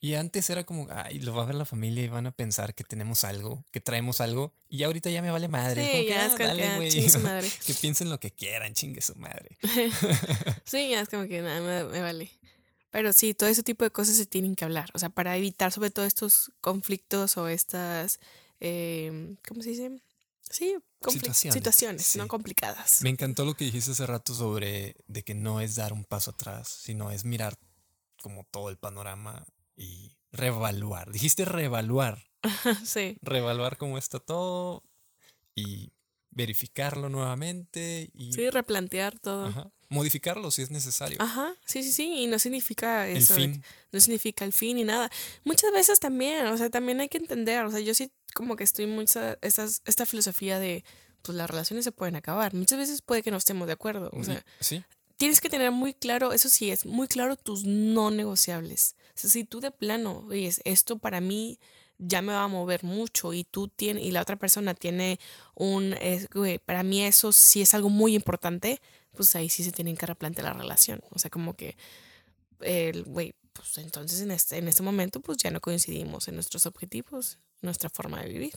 Y 0.00 0.16
antes 0.16 0.50
era 0.50 0.64
como, 0.64 0.86
ay, 0.90 1.20
lo 1.20 1.34
va 1.34 1.44
a 1.44 1.46
ver 1.46 1.54
la 1.54 1.64
familia 1.64 2.04
y 2.04 2.08
van 2.08 2.26
a 2.26 2.30
pensar 2.32 2.74
que 2.74 2.84
tenemos 2.84 3.24
algo, 3.24 3.64
que 3.70 3.80
traemos 3.80 4.20
algo, 4.20 4.52
y 4.68 4.82
ahorita 4.82 5.08
ya 5.08 5.22
me 5.22 5.30
vale 5.30 5.48
madre. 5.48 5.82
es 5.84 5.88
como 5.88 6.02
Sí, 6.02 6.06
que, 6.08 6.12
ya 6.12 6.20
"Ah, 6.20 6.26
es 6.26 6.32
como 6.32 6.38
que, 6.40 6.44
dale, 6.46 6.66
ah, 6.66 6.76
güey". 6.76 6.90
chingue 6.90 7.08
su 7.10 7.18
madre. 7.20 7.50
que 7.64 7.72
piensen 7.74 8.10
lo 8.10 8.20
que 8.20 8.30
quieran, 8.30 8.74
chingue 8.74 9.00
su 9.00 9.14
madre. 9.14 9.56
Sí, 10.66 10.90
ya 10.90 11.00
es 11.00 11.08
como 11.08 11.26
que 11.26 11.40
nada, 11.40 11.60
me, 11.60 11.84
me 11.90 12.02
vale. 12.02 12.30
Pero 12.90 13.12
sí, 13.14 13.32
todo 13.34 13.48
ese 13.48 13.62
tipo 13.62 13.84
de 13.84 13.90
cosas 13.92 14.16
se 14.16 14.26
tienen 14.26 14.54
que 14.56 14.64
hablar. 14.64 14.90
O 14.94 14.98
sea, 14.98 15.08
para 15.08 15.36
evitar 15.38 15.72
sobre 15.72 15.90
todo 15.90 16.04
estos 16.04 16.52
conflictos 16.60 17.36
o 17.38 17.48
estas, 17.48 18.20
em, 18.60 19.36
¿cómo 19.48 19.62
se 19.62 19.70
dice? 19.70 19.90
Sí, 20.50 20.76
Situaciones, 21.10 22.16
no 22.16 22.28
complicadas. 22.28 23.02
Me 23.02 23.10
encantó 23.10 23.44
lo 23.44 23.54
que 23.54 23.64
dijiste 23.64 23.92
hace 23.92 24.06
rato 24.06 24.34
sobre 24.34 24.96
de 25.06 25.22
que 25.22 25.34
no 25.34 25.60
es 25.60 25.74
dar 25.74 25.92
un 25.92 26.04
paso 26.04 26.32
atrás, 26.32 26.68
sino 26.68 27.10
es 27.10 27.24
mirar 27.24 27.58
como 28.22 28.44
todo 28.50 28.70
el 28.70 28.76
panorama 28.76 29.46
y 29.76 30.16
reevaluar. 30.32 31.10
Dijiste 31.10 31.44
reevaluar, 31.44 32.24
sí. 32.84 33.16
reevaluar 33.22 33.76
cómo 33.76 33.98
está 33.98 34.18
todo 34.18 34.82
y 35.54 35.92
verificarlo 36.34 37.08
nuevamente 37.08 38.10
y 38.14 38.32
Sí, 38.32 38.50
replantear 38.50 39.18
todo. 39.18 39.46
ajá, 39.46 39.70
modificarlo 39.88 40.50
si 40.50 40.62
es 40.62 40.70
necesario. 40.70 41.18
Ajá, 41.20 41.54
sí, 41.64 41.82
sí, 41.82 41.92
sí, 41.92 42.12
y 42.22 42.26
no 42.26 42.38
significa 42.38 43.08
eso, 43.08 43.34
fin. 43.34 43.62
no 43.92 44.00
significa 44.00 44.44
el 44.44 44.52
fin 44.52 44.76
ni 44.76 44.84
nada. 44.84 45.10
Muchas 45.44 45.72
veces 45.72 46.00
también, 46.00 46.46
o 46.46 46.56
sea, 46.56 46.70
también 46.70 47.00
hay 47.00 47.08
que 47.08 47.18
entender, 47.18 47.64
o 47.64 47.70
sea, 47.70 47.80
yo 47.80 47.94
sí 47.94 48.10
como 48.34 48.56
que 48.56 48.64
estoy 48.64 48.86
mucha, 48.86 49.38
estas, 49.42 49.82
esta 49.84 50.06
filosofía 50.06 50.58
de, 50.58 50.84
pues 51.22 51.36
las 51.38 51.48
relaciones 51.48 51.84
se 51.84 51.92
pueden 51.92 52.16
acabar. 52.16 52.52
Muchas 52.54 52.78
veces 52.78 53.00
puede 53.00 53.22
que 53.22 53.30
no 53.30 53.36
estemos 53.36 53.66
de 53.68 53.74
acuerdo, 53.74 54.10
o 54.12 54.24
sea, 54.24 54.44
sí, 54.60 54.82
tienes 55.16 55.40
que 55.40 55.48
tener 55.48 55.70
muy 55.70 55.94
claro, 55.94 56.32
eso 56.32 56.48
sí, 56.48 56.70
es 56.70 56.84
muy 56.84 57.06
claro 57.06 57.36
tus 57.36 57.64
no 57.64 58.10
negociables. 58.10 58.96
O 59.14 59.18
sea, 59.18 59.30
si 59.30 59.44
tú 59.44 59.60
de 59.60 59.70
plano, 59.70 60.24
oye, 60.28 60.52
esto 60.64 60.98
para 60.98 61.20
mí 61.20 61.60
ya 61.98 62.22
me 62.22 62.32
va 62.32 62.44
a 62.44 62.48
mover 62.48 62.82
mucho 62.84 63.32
y 63.32 63.44
tú 63.44 63.68
tienes, 63.68 64.02
y 64.04 64.10
la 64.10 64.22
otra 64.22 64.36
persona 64.36 64.74
tiene 64.74 65.18
un, 65.54 65.94
es, 66.00 66.28
güey, 66.30 66.58
para 66.58 66.82
mí 66.82 67.02
eso 67.02 67.32
sí 67.32 67.62
es 67.62 67.74
algo 67.74 67.88
muy 67.88 68.14
importante, 68.14 68.80
pues 69.12 69.34
ahí 69.36 69.48
sí 69.48 69.62
se 69.64 69.72
tienen 69.72 69.96
que 69.96 70.06
replantear 70.06 70.44
la 70.46 70.52
relación. 70.54 71.00
O 71.10 71.18
sea, 71.18 71.30
como 71.30 71.54
que, 71.54 71.76
el, 72.60 73.04
güey, 73.04 73.34
pues 73.52 73.78
entonces 73.78 74.20
en 74.20 74.30
este, 74.32 74.58
en 74.58 74.66
este 74.68 74.82
momento 74.82 75.20
pues 75.20 75.38
ya 75.38 75.50
no 75.50 75.60
coincidimos 75.60 76.26
en 76.28 76.34
nuestros 76.34 76.66
objetivos, 76.66 77.38
nuestra 77.62 77.88
forma 77.90 78.20
de 78.22 78.28
vivir. 78.28 78.54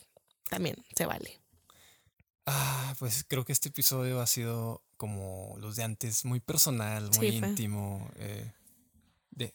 También 0.49 0.75
se 0.95 1.05
vale. 1.05 1.39
Ah, 2.45 2.95
pues 2.97 3.25
creo 3.27 3.43
que 3.45 3.51
este 3.51 3.69
episodio 3.69 4.21
ha 4.21 4.27
sido 4.27 4.81
como 4.95 5.55
los 5.59 5.75
de 5.75 5.83
antes, 5.83 6.25
muy 6.25 6.39
personal, 6.39 7.09
muy 7.17 7.29
Sí, 7.31 7.35
íntimo. 7.35 8.09
eh, 8.15 8.51
de, 9.31 9.53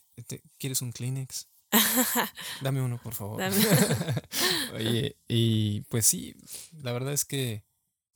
¿Quieres 0.58 0.82
un 0.82 0.92
Kleenex? 0.92 1.48
Dame 2.60 2.82
uno, 2.82 3.00
por 3.02 3.14
favor. 3.14 3.38
Dame. 3.38 3.56
Oye, 4.74 5.16
y 5.28 5.82
pues 5.82 6.06
sí, 6.06 6.34
la 6.82 6.92
verdad 6.92 7.12
es 7.12 7.24
que 7.24 7.64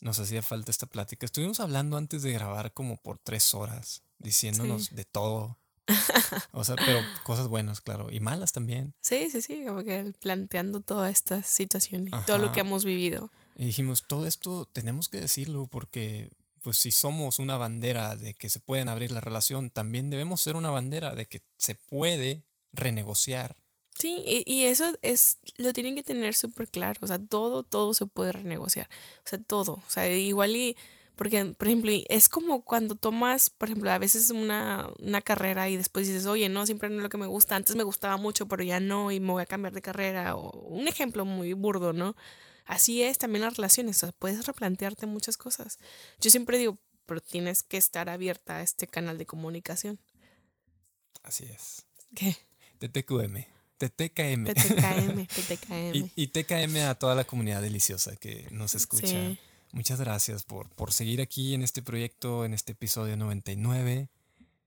nos 0.01 0.19
hacía 0.19 0.43
falta 0.43 0.71
esta 0.71 0.87
plática. 0.87 1.27
Estuvimos 1.27 1.61
hablando 1.61 1.97
antes 1.97 2.23
de 2.23 2.33
grabar 2.33 2.73
como 2.73 2.97
por 2.97 3.19
tres 3.19 3.55
horas, 3.55 4.03
diciéndonos 4.19 4.95
de 4.95 5.05
todo, 5.05 5.59
O 6.53 6.65
sea, 6.65 6.77
pero 6.77 7.01
cosas 7.23 7.49
buenas, 7.49 7.81
claro, 7.81 8.11
y 8.11 8.21
malas 8.21 8.53
también. 8.53 8.95
Sí, 9.01 9.31
sí, 9.31 9.43
sí, 9.43 9.65
como 9.65 9.85
que 9.85 10.13
planteando 10.21 10.81
toda 10.81 11.11
esta 11.11 11.43
situación 11.43 12.09
y 12.09 12.11
todo 12.27 12.39
lo 12.39 12.53
que 12.53 12.61
Ajá. 12.61 12.69
hemos 12.69 12.85
vivido. 12.85 13.31
Y 13.57 13.67
dijimos, 13.67 14.05
todo 14.07 14.27
esto 14.27 14.67
tenemos 14.67 15.09
que 15.09 15.21
decirlo 15.21 15.67
porque, 15.67 16.31
pues 16.63 16.77
si 16.77 16.91
somos 16.91 17.39
una 17.39 17.57
bandera 17.57 18.17
de 18.17 18.35
que 18.35 18.49
se 18.49 18.61
pueden 18.61 18.89
abrir 18.89 19.13
la 19.13 19.21
relación, 19.21 19.71
también 19.71 20.11
debemos 20.11 20.41
ser 20.41 20.57
una 20.57 20.71
bandera 20.71 21.15
de 21.15 21.27
que 21.27 21.43
se 21.57 21.75
puede 21.75 22.43
renegociar. 22.73 23.57
Sí, 23.99 24.23
y, 24.27 24.43
y 24.47 24.65
eso 24.65 24.93
es, 25.01 25.39
lo 25.57 25.73
tienen 25.73 25.95
que 25.95 26.03
tener 26.03 26.35
súper 26.35 26.69
claro, 26.69 27.01
o 27.03 27.07
sea, 27.07 27.19
todo, 27.19 27.63
todo 27.63 27.95
se 27.95 28.05
puede 28.05 28.33
renegociar, 28.33 28.89
o 29.25 29.29
sea, 29.29 29.39
todo, 29.39 29.73
o 29.75 29.91
sea, 29.91 30.15
igual 30.15 30.55
y, 30.55 30.77
porque, 31.17 31.43
por 31.57 31.67
ejemplo, 31.69 31.91
es 32.11 32.29
como 32.29 32.63
cuando 32.63 32.95
tomas, 32.95 33.49
por 33.49 33.71
ejemplo, 33.71 33.91
a 33.91 33.99
veces 33.99 34.31
una, 34.31 34.91
una 34.99 35.23
carrera 35.23 35.71
y 35.71 35.79
después 35.79 36.07
dices, 36.07 36.27
oye, 36.27 36.51
no, 36.51 36.67
siempre 36.67 36.91
no 36.91 36.97
es 36.97 37.03
lo 37.05 37.09
que 37.09 37.17
me 37.17 37.27
gusta, 37.27 37.57
antes 37.57 37.75
me 37.75 37.85
gustaba 37.85 38.19
mucho, 38.19 38.47
pero 38.47 38.63
ya 38.63 38.81
no, 38.81 39.11
y 39.13 39.19
me 39.19 39.33
voy 39.33 39.43
a 39.43 39.47
cambiar 39.47 39.73
de 39.73 39.81
carrera, 39.81 40.37
o 40.37 40.51
un 40.69 40.89
ejemplo 40.89 41.25
muy 41.25 41.55
burdo, 41.55 41.95
¿no? 41.95 42.17
Así 42.67 43.03
es 43.03 43.17
también 43.17 43.43
las 43.45 43.57
relaciones, 43.57 43.97
o 43.97 44.01
sea, 44.01 44.13
puedes 44.13 44.47
replantearte 44.47 45.07
muchas 45.07 45.39
cosas. 45.39 45.79
Yo 46.21 46.31
siempre 46.31 46.59
digo, 46.59 46.79
pero 47.07 47.23
tienes 47.23 47.63
que 47.63 47.79
estar 47.79 48.11
abierta 48.11 48.57
a 48.57 48.63
este 48.63 48.87
canal 48.87 49.17
de 49.17 49.25
comunicación. 49.25 49.99
Así 51.23 51.45
es. 51.45 51.87
¿Qué? 52.15 52.37
TTQM. 52.79 53.45
TTKM. 53.79 54.45
TTKM, 54.45 55.27
TTKM. 55.27 55.95
Y, 55.95 56.11
y 56.17 56.27
TKM 56.29 56.89
a 56.89 56.95
toda 56.95 57.15
la 57.15 57.25
comunidad 57.25 57.61
deliciosa 57.61 58.17
que 58.17 58.47
nos 58.51 58.75
escucha. 58.75 59.09
Sí. 59.09 59.39
Muchas 59.73 60.01
gracias 60.01 60.43
por, 60.45 60.71
por 60.71 60.93
seguir 60.93 61.21
aquí 61.21 61.53
en 61.55 61.63
este 61.63 61.83
proyecto, 61.83 62.45
en 62.45 62.55
este 62.55 62.73
episodio 62.73 63.17
99. 63.17 64.09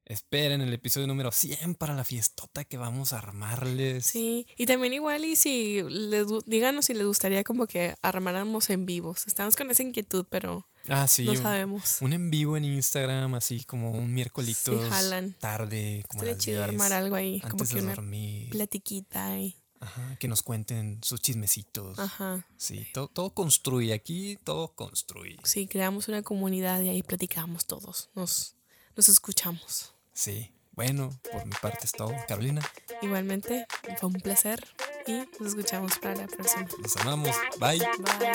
Esperen 0.05 0.61
el 0.61 0.73
episodio 0.73 1.05
número 1.05 1.31
100 1.31 1.75
para 1.75 1.93
la 1.93 2.03
fiestota 2.03 2.63
que 2.63 2.77
vamos 2.77 3.13
a 3.13 3.19
armarles. 3.19 4.07
Sí, 4.07 4.47
y 4.57 4.65
también 4.65 4.93
igual 4.93 5.23
y 5.23 5.35
si 5.35 5.83
les, 5.83 6.25
díganos 6.47 6.85
si 6.85 6.95
les 6.95 7.05
gustaría 7.05 7.43
como 7.43 7.67
que 7.67 7.95
armáramos 8.01 8.71
en 8.71 8.87
vivos. 8.87 9.27
Estamos 9.27 9.55
con 9.55 9.69
esa 9.69 9.83
inquietud, 9.83 10.25
pero 10.29 10.67
Ah, 10.87 11.07
sí. 11.07 11.25
no 11.25 11.35
sabemos. 11.35 11.97
Un 12.01 12.13
en 12.13 12.29
vivo 12.31 12.57
en 12.57 12.65
Instagram, 12.65 13.35
así 13.35 13.63
como 13.63 13.91
un 13.91 14.11
miércolito 14.13 14.79
jalan. 14.89 15.33
tarde, 15.39 16.03
como 16.07 16.23
a 16.23 16.25
Estaría 16.25 16.33
las 16.35 16.43
chido 16.43 16.57
10, 16.63 16.69
armar 16.69 16.93
algo 16.93 17.15
ahí, 17.15 17.39
como 17.41 17.51
antes 17.53 17.69
que 17.69 17.75
de 17.75 17.81
una 17.83 17.95
dormir. 17.95 18.49
platiquita 18.49 19.37
y 19.39 19.55
Ajá, 19.81 20.15
que 20.19 20.27
nos 20.27 20.41
cuenten 20.43 20.99
sus 21.03 21.21
chismecitos. 21.21 21.97
ajá. 21.99 22.45
Sí, 22.57 22.87
todo, 22.93 23.07
todo 23.07 23.33
construye 23.33 23.93
aquí, 23.93 24.37
todo 24.43 24.69
construye. 24.73 25.37
Sí, 25.43 25.67
creamos 25.67 26.07
una 26.07 26.21
comunidad 26.23 26.81
y 26.81 26.89
ahí 26.89 27.03
platicamos 27.03 27.65
todos. 27.65 28.09
Nos, 28.15 28.55
nos 28.95 29.09
escuchamos. 29.09 29.93
Sí. 30.13 30.51
Bueno, 30.73 31.09
por 31.31 31.45
mi 31.45 31.51
parte 31.61 31.85
es 31.85 31.91
todo. 31.91 32.13
Carolina, 32.27 32.61
Igualmente, 33.01 33.65
fue 33.99 34.07
un 34.07 34.13
placer 34.21 34.65
y 35.07 35.23
nos 35.41 35.49
escuchamos 35.49 35.97
para 35.99 36.15
la 36.15 36.27
próxima. 36.27 36.67
los 36.81 36.95
amamos. 36.97 37.35
Bye. 37.59 37.79
Bye. 38.19 38.31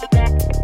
back, 0.00 0.10
back. 0.10 0.63